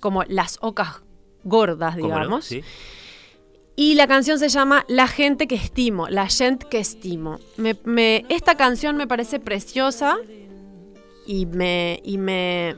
como 0.00 0.24
Las 0.24 0.58
Ocas 0.60 1.02
Gordas, 1.44 1.94
¿Cómo 1.94 2.08
no? 2.08 2.14
digamos. 2.16 2.44
Sí. 2.46 2.62
Y 3.76 3.94
la 3.94 4.06
canción 4.06 4.38
se 4.38 4.48
llama 4.48 4.84
La 4.88 5.08
gente 5.08 5.48
que 5.48 5.56
estimo, 5.56 6.08
La 6.08 6.28
gente 6.28 6.66
que 6.70 6.78
estimo. 6.78 7.38
Me- 7.56 7.76
me- 7.84 8.24
esta 8.28 8.56
canción 8.56 8.96
me 8.96 9.06
parece 9.06 9.40
preciosa 9.40 10.16
y 11.26 11.46
me, 11.46 12.00
y 12.04 12.18
me 12.18 12.76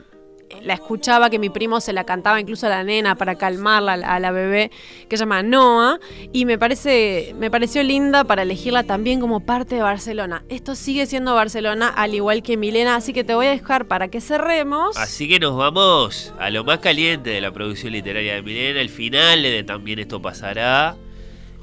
la 0.63 0.73
escuchaba 0.75 1.29
que 1.29 1.39
mi 1.39 1.49
primo 1.49 1.81
se 1.81 1.91
la 1.93 2.03
cantaba 2.05 2.39
incluso 2.39 2.67
a 2.67 2.69
la 2.69 2.83
nena 2.83 3.15
para 3.15 3.35
calmarla 3.35 3.93
a 3.93 4.19
la- 4.19 4.31
bebé 4.31 4.71
que 5.09 5.17
se 5.17 5.21
llama 5.23 5.43
Noah 5.43 5.99
y 6.33 6.45
me 6.45 6.57
parece 6.57 7.33
me 7.37 7.49
pareció 7.51 7.83
linda 7.83 8.23
para 8.23 8.43
elegirla 8.43 8.83
también 8.83 9.19
como 9.19 9.39
parte 9.41 9.75
de 9.75 9.81
Barcelona. 9.81 10.43
Esto 10.49 10.75
sigue 10.75 11.05
siendo 11.05 11.33
Barcelona 11.35 11.89
al 11.89 12.13
igual 12.15 12.43
que 12.43 12.55
Milena, 12.57 12.95
así 12.95 13.13
que 13.13 13.23
te 13.23 13.33
voy 13.35 13.47
a 13.47 13.51
dejar 13.51 13.85
para 13.87 14.07
que 14.09 14.21
cerremos. 14.21 14.95
Así 14.97 15.27
que 15.29 15.39
nos 15.39 15.55
vamos 15.57 16.33
a 16.39 16.49
lo 16.49 16.63
más 16.63 16.79
caliente 16.79 17.29
de 17.31 17.41
la 17.41 17.51
producción 17.51 17.93
literaria 17.93 18.35
de 18.35 18.41
Milena, 18.41 18.79
el 18.81 18.89
final 18.89 19.41
de 19.43 19.63
También 19.63 19.99
esto 19.99 20.21
pasará, 20.21 20.95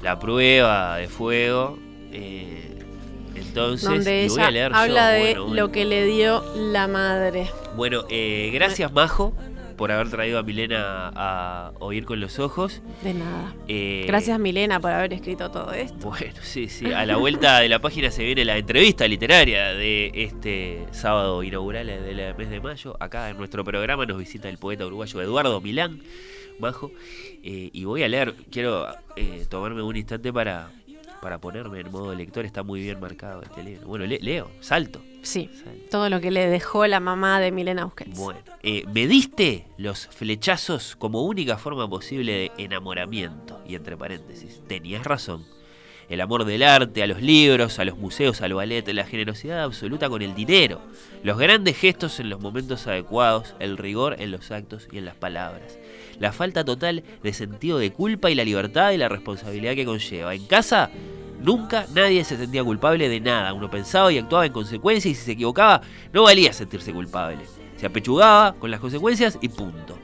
la 0.03 0.19
prueba 0.19 0.97
de 0.97 1.07
fuego. 1.07 1.79
eh, 2.11 2.74
entonces, 3.35 3.89
donde 3.89 4.25
y 4.25 4.29
voy 4.29 4.39
a 4.39 4.43
ella 4.43 4.51
leer 4.51 4.71
yo, 4.71 4.77
habla 4.77 5.09
de 5.09 5.19
bueno, 5.19 5.41
bueno. 5.45 5.61
lo 5.61 5.71
que 5.71 5.85
le 5.85 6.05
dio 6.05 6.43
la 6.55 6.87
madre. 6.87 7.49
Bueno, 7.75 8.05
eh, 8.09 8.51
gracias 8.53 8.91
Majo 8.91 9.33
por 9.75 9.91
haber 9.91 10.09
traído 10.09 10.39
a 10.39 10.43
Milena 10.43 11.11
a 11.15 11.73
oír 11.79 12.05
con 12.05 12.19
los 12.19 12.39
ojos. 12.39 12.81
De 13.03 13.13
nada. 13.13 13.53
Eh, 13.67 14.05
Gracias 14.07 14.39
Milena 14.39 14.79
por 14.79 14.91
haber 14.91 15.13
escrito 15.13 15.51
todo 15.51 15.73
esto. 15.73 15.97
Bueno, 16.07 16.33
sí, 16.41 16.69
sí. 16.69 16.93
A 16.93 17.05
la 17.05 17.17
vuelta 17.17 17.59
de 17.59 17.69
la 17.69 17.79
página 17.79 18.09
se 18.11 18.23
viene 18.23 18.45
la 18.45 18.57
entrevista 18.57 19.07
literaria 19.07 19.73
de 19.73 20.11
este 20.13 20.85
sábado 20.91 21.43
inaugural 21.43 21.87
del 21.87 22.35
mes 22.35 22.49
de 22.49 22.59
mayo. 22.61 22.95
Acá 22.99 23.29
en 23.29 23.37
nuestro 23.37 23.63
programa 23.63 24.05
nos 24.05 24.17
visita 24.17 24.47
el 24.49 24.57
poeta 24.57 24.85
uruguayo 24.85 25.21
Eduardo 25.21 25.59
Milán, 25.59 26.01
Majo. 26.59 26.91
Eh, 27.43 27.69
y 27.73 27.83
voy 27.83 28.03
a 28.03 28.07
leer, 28.07 28.33
quiero 28.49 28.87
tomarme 29.49 29.81
un 29.83 29.95
instante 29.95 30.31
para, 30.31 30.69
para 31.21 31.39
ponerme 31.39 31.79
en 31.79 31.91
modo 31.91 32.13
lector. 32.13 32.45
Está 32.45 32.63
muy 32.63 32.81
bien 32.81 32.99
marcado 32.99 33.41
este 33.41 33.63
libro. 33.63 33.87
Bueno, 33.87 34.05
le- 34.05 34.19
leo, 34.19 34.49
salto. 34.59 35.01
Sí, 35.21 35.49
salto. 35.63 35.85
todo 35.89 36.09
lo 36.09 36.21
que 36.21 36.29
le 36.29 36.47
dejó 36.47 36.85
la 36.85 36.99
mamá 36.99 37.39
de 37.39 37.51
Milena 37.51 37.85
Busquets. 37.85 38.15
Bueno, 38.17 38.39
eh, 38.61 38.83
me 38.93 39.07
diste 39.07 39.65
los 39.77 40.05
flechazos 40.07 40.95
como 40.95 41.23
única 41.23 41.57
forma 41.57 41.89
posible 41.89 42.31
de 42.33 42.51
enamoramiento. 42.63 43.59
Y 43.67 43.73
entre 43.75 43.97
paréntesis, 43.97 44.61
tenías 44.67 45.03
razón. 45.03 45.43
El 46.07 46.21
amor 46.21 46.45
del 46.45 46.61
arte, 46.61 47.01
a 47.01 47.07
los 47.07 47.21
libros, 47.21 47.79
a 47.79 47.85
los 47.85 47.97
museos, 47.97 48.41
al 48.41 48.53
ballet, 48.53 48.87
la 48.93 49.05
generosidad 49.05 49.63
absoluta 49.63 50.07
con 50.07 50.21
el 50.21 50.35
dinero, 50.35 50.79
los 51.23 51.37
grandes 51.37 51.77
gestos 51.77 52.19
en 52.19 52.29
los 52.29 52.39
momentos 52.39 52.85
adecuados, 52.85 53.55
el 53.59 53.77
rigor 53.77 54.15
en 54.19 54.29
los 54.29 54.51
actos 54.51 54.87
y 54.91 54.99
en 54.99 55.05
las 55.05 55.15
palabras, 55.15 55.79
la 56.19 56.31
falta 56.31 56.63
total 56.63 57.03
de 57.23 57.33
sentido 57.33 57.79
de 57.79 57.91
culpa 57.91 58.29
y 58.29 58.35
la 58.35 58.45
libertad 58.45 58.91
y 58.91 58.97
la 58.97 59.09
responsabilidad 59.09 59.73
que 59.73 59.85
conlleva. 59.85 60.35
En 60.35 60.45
casa, 60.45 60.91
nunca 61.41 61.87
nadie 61.95 62.23
se 62.23 62.37
sentía 62.37 62.63
culpable 62.63 63.09
de 63.09 63.19
nada. 63.19 63.53
Uno 63.53 63.71
pensaba 63.71 64.11
y 64.11 64.19
actuaba 64.19 64.45
en 64.45 64.53
consecuencia 64.53 65.09
y 65.09 65.15
si 65.15 65.23
se 65.23 65.31
equivocaba, 65.31 65.81
no 66.13 66.23
valía 66.23 66.53
sentirse 66.53 66.93
culpable. 66.93 67.45
Se 67.77 67.87
apechugaba 67.87 68.53
con 68.53 68.69
las 68.69 68.79
consecuencias 68.79 69.39
y 69.41 69.49
punto. 69.49 69.97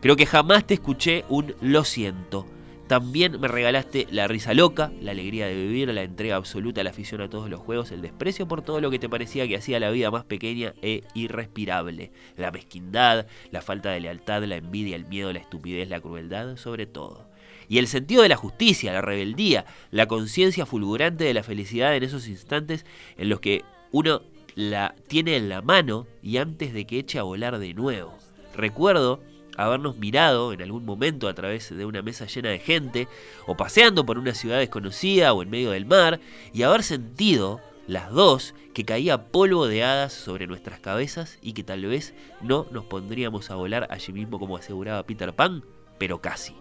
Creo 0.00 0.14
que 0.14 0.26
jamás 0.26 0.64
te 0.64 0.74
escuché 0.74 1.24
un 1.28 1.54
lo 1.60 1.84
siento. 1.84 2.46
También 2.88 3.38
me 3.38 3.48
regalaste 3.48 4.06
la 4.10 4.28
risa 4.28 4.54
loca, 4.54 4.90
la 5.02 5.10
alegría 5.10 5.46
de 5.46 5.54
vivir, 5.54 5.92
la 5.92 6.02
entrega 6.02 6.36
absoluta, 6.36 6.82
la 6.82 6.88
afición 6.88 7.20
a 7.20 7.28
todos 7.28 7.50
los 7.50 7.60
juegos, 7.60 7.92
el 7.92 8.00
desprecio 8.00 8.48
por 8.48 8.62
todo 8.62 8.80
lo 8.80 8.90
que 8.90 8.98
te 8.98 9.10
parecía 9.10 9.46
que 9.46 9.58
hacía 9.58 9.78
la 9.78 9.90
vida 9.90 10.10
más 10.10 10.24
pequeña 10.24 10.72
e 10.80 11.02
irrespirable, 11.12 12.12
la 12.38 12.50
mezquindad, 12.50 13.26
la 13.50 13.60
falta 13.60 13.90
de 13.90 14.00
lealtad, 14.00 14.42
la 14.44 14.56
envidia, 14.56 14.96
el 14.96 15.04
miedo, 15.04 15.30
la 15.34 15.38
estupidez, 15.38 15.90
la 15.90 16.00
crueldad, 16.00 16.56
sobre 16.56 16.86
todo. 16.86 17.28
Y 17.68 17.76
el 17.76 17.88
sentido 17.88 18.22
de 18.22 18.30
la 18.30 18.36
justicia, 18.36 18.94
la 18.94 19.02
rebeldía, 19.02 19.66
la 19.90 20.06
conciencia 20.06 20.64
fulgurante 20.64 21.24
de 21.24 21.34
la 21.34 21.42
felicidad 21.42 21.94
en 21.94 22.04
esos 22.04 22.26
instantes 22.26 22.86
en 23.18 23.28
los 23.28 23.40
que 23.40 23.64
uno 23.92 24.22
la 24.54 24.94
tiene 25.08 25.36
en 25.36 25.50
la 25.50 25.60
mano 25.60 26.06
y 26.22 26.38
antes 26.38 26.72
de 26.72 26.86
que 26.86 27.00
eche 27.00 27.18
a 27.18 27.24
volar 27.24 27.58
de 27.58 27.74
nuevo. 27.74 28.16
Recuerdo 28.56 29.20
habernos 29.58 29.98
mirado 29.98 30.52
en 30.52 30.62
algún 30.62 30.86
momento 30.86 31.28
a 31.28 31.34
través 31.34 31.76
de 31.76 31.84
una 31.84 32.00
mesa 32.00 32.26
llena 32.26 32.50
de 32.50 32.60
gente, 32.60 33.08
o 33.46 33.56
paseando 33.56 34.06
por 34.06 34.18
una 34.18 34.34
ciudad 34.34 34.58
desconocida 34.58 35.32
o 35.32 35.42
en 35.42 35.50
medio 35.50 35.72
del 35.72 35.84
mar, 35.84 36.20
y 36.54 36.62
haber 36.62 36.82
sentido, 36.82 37.60
las 37.86 38.10
dos, 38.10 38.54
que 38.72 38.84
caía 38.84 39.30
polvo 39.30 39.66
de 39.66 39.82
hadas 39.82 40.12
sobre 40.12 40.46
nuestras 40.46 40.78
cabezas 40.78 41.38
y 41.42 41.52
que 41.52 41.64
tal 41.64 41.84
vez 41.84 42.14
no 42.40 42.66
nos 42.70 42.84
pondríamos 42.84 43.50
a 43.50 43.56
volar 43.56 43.88
allí 43.90 44.12
mismo 44.12 44.38
como 44.38 44.56
aseguraba 44.56 45.04
Peter 45.04 45.34
Pan, 45.34 45.64
pero 45.98 46.20
casi. 46.20 46.54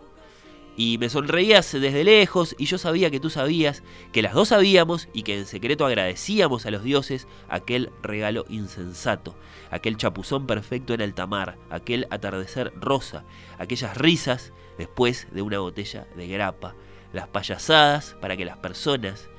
Y 0.79 0.99
me 0.99 1.09
sonreías 1.09 1.71
desde 1.71 2.03
lejos 2.03 2.55
y 2.59 2.65
yo 2.67 2.77
sabía 2.77 3.09
que 3.09 3.19
tú 3.19 3.31
sabías, 3.31 3.81
que 4.11 4.21
las 4.21 4.33
dos 4.33 4.49
sabíamos 4.49 5.09
y 5.11 5.23
que 5.23 5.35
en 5.35 5.47
secreto 5.47 5.85
agradecíamos 5.85 6.67
a 6.67 6.71
los 6.71 6.83
dioses 6.83 7.27
aquel 7.49 7.89
regalo 8.03 8.45
insensato, 8.47 9.35
aquel 9.71 9.97
chapuzón 9.97 10.45
perfecto 10.45 10.93
en 10.93 11.01
alta 11.01 11.25
mar, 11.25 11.57
aquel 11.71 12.05
atardecer 12.11 12.71
rosa, 12.75 13.25
aquellas 13.57 13.97
risas 13.97 14.53
después 14.77 15.27
de 15.31 15.41
una 15.41 15.57
botella 15.57 16.07
de 16.15 16.27
grapa, 16.27 16.75
las 17.11 17.27
payasadas 17.27 18.15
para 18.21 18.37
que 18.37 18.45
las 18.45 18.57
personas 18.57 19.29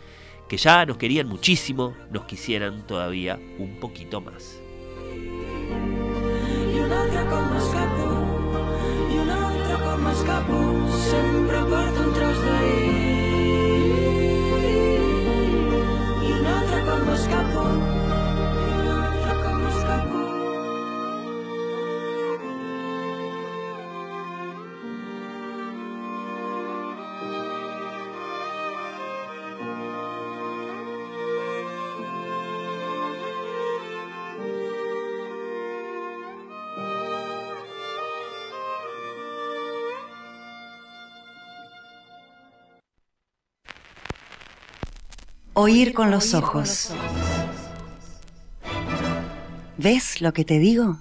que 0.48 0.56
ya 0.56 0.84
nos 0.86 0.96
querían 0.96 1.28
muchísimo 1.28 1.94
nos 2.10 2.24
quisieran 2.24 2.84
todavía 2.86 3.38
un 3.58 3.78
poquito 3.78 4.20
más. 4.20 4.60
I 6.78 6.80
un 6.80 6.92
altre 6.92 7.24
com 7.28 7.44
m'escapo, 7.52 8.06
i 9.12 9.18
un 9.18 9.30
altre 9.30 9.76
com 9.82 10.02
m'escapo, 10.04 10.67
some 11.10 11.47
Oír 45.60 45.92
con 45.92 46.12
los 46.12 46.34
ojos. 46.34 46.90
¿Ves 49.76 50.20
lo 50.20 50.32
que 50.32 50.44
te 50.44 50.60
digo? 50.60 50.98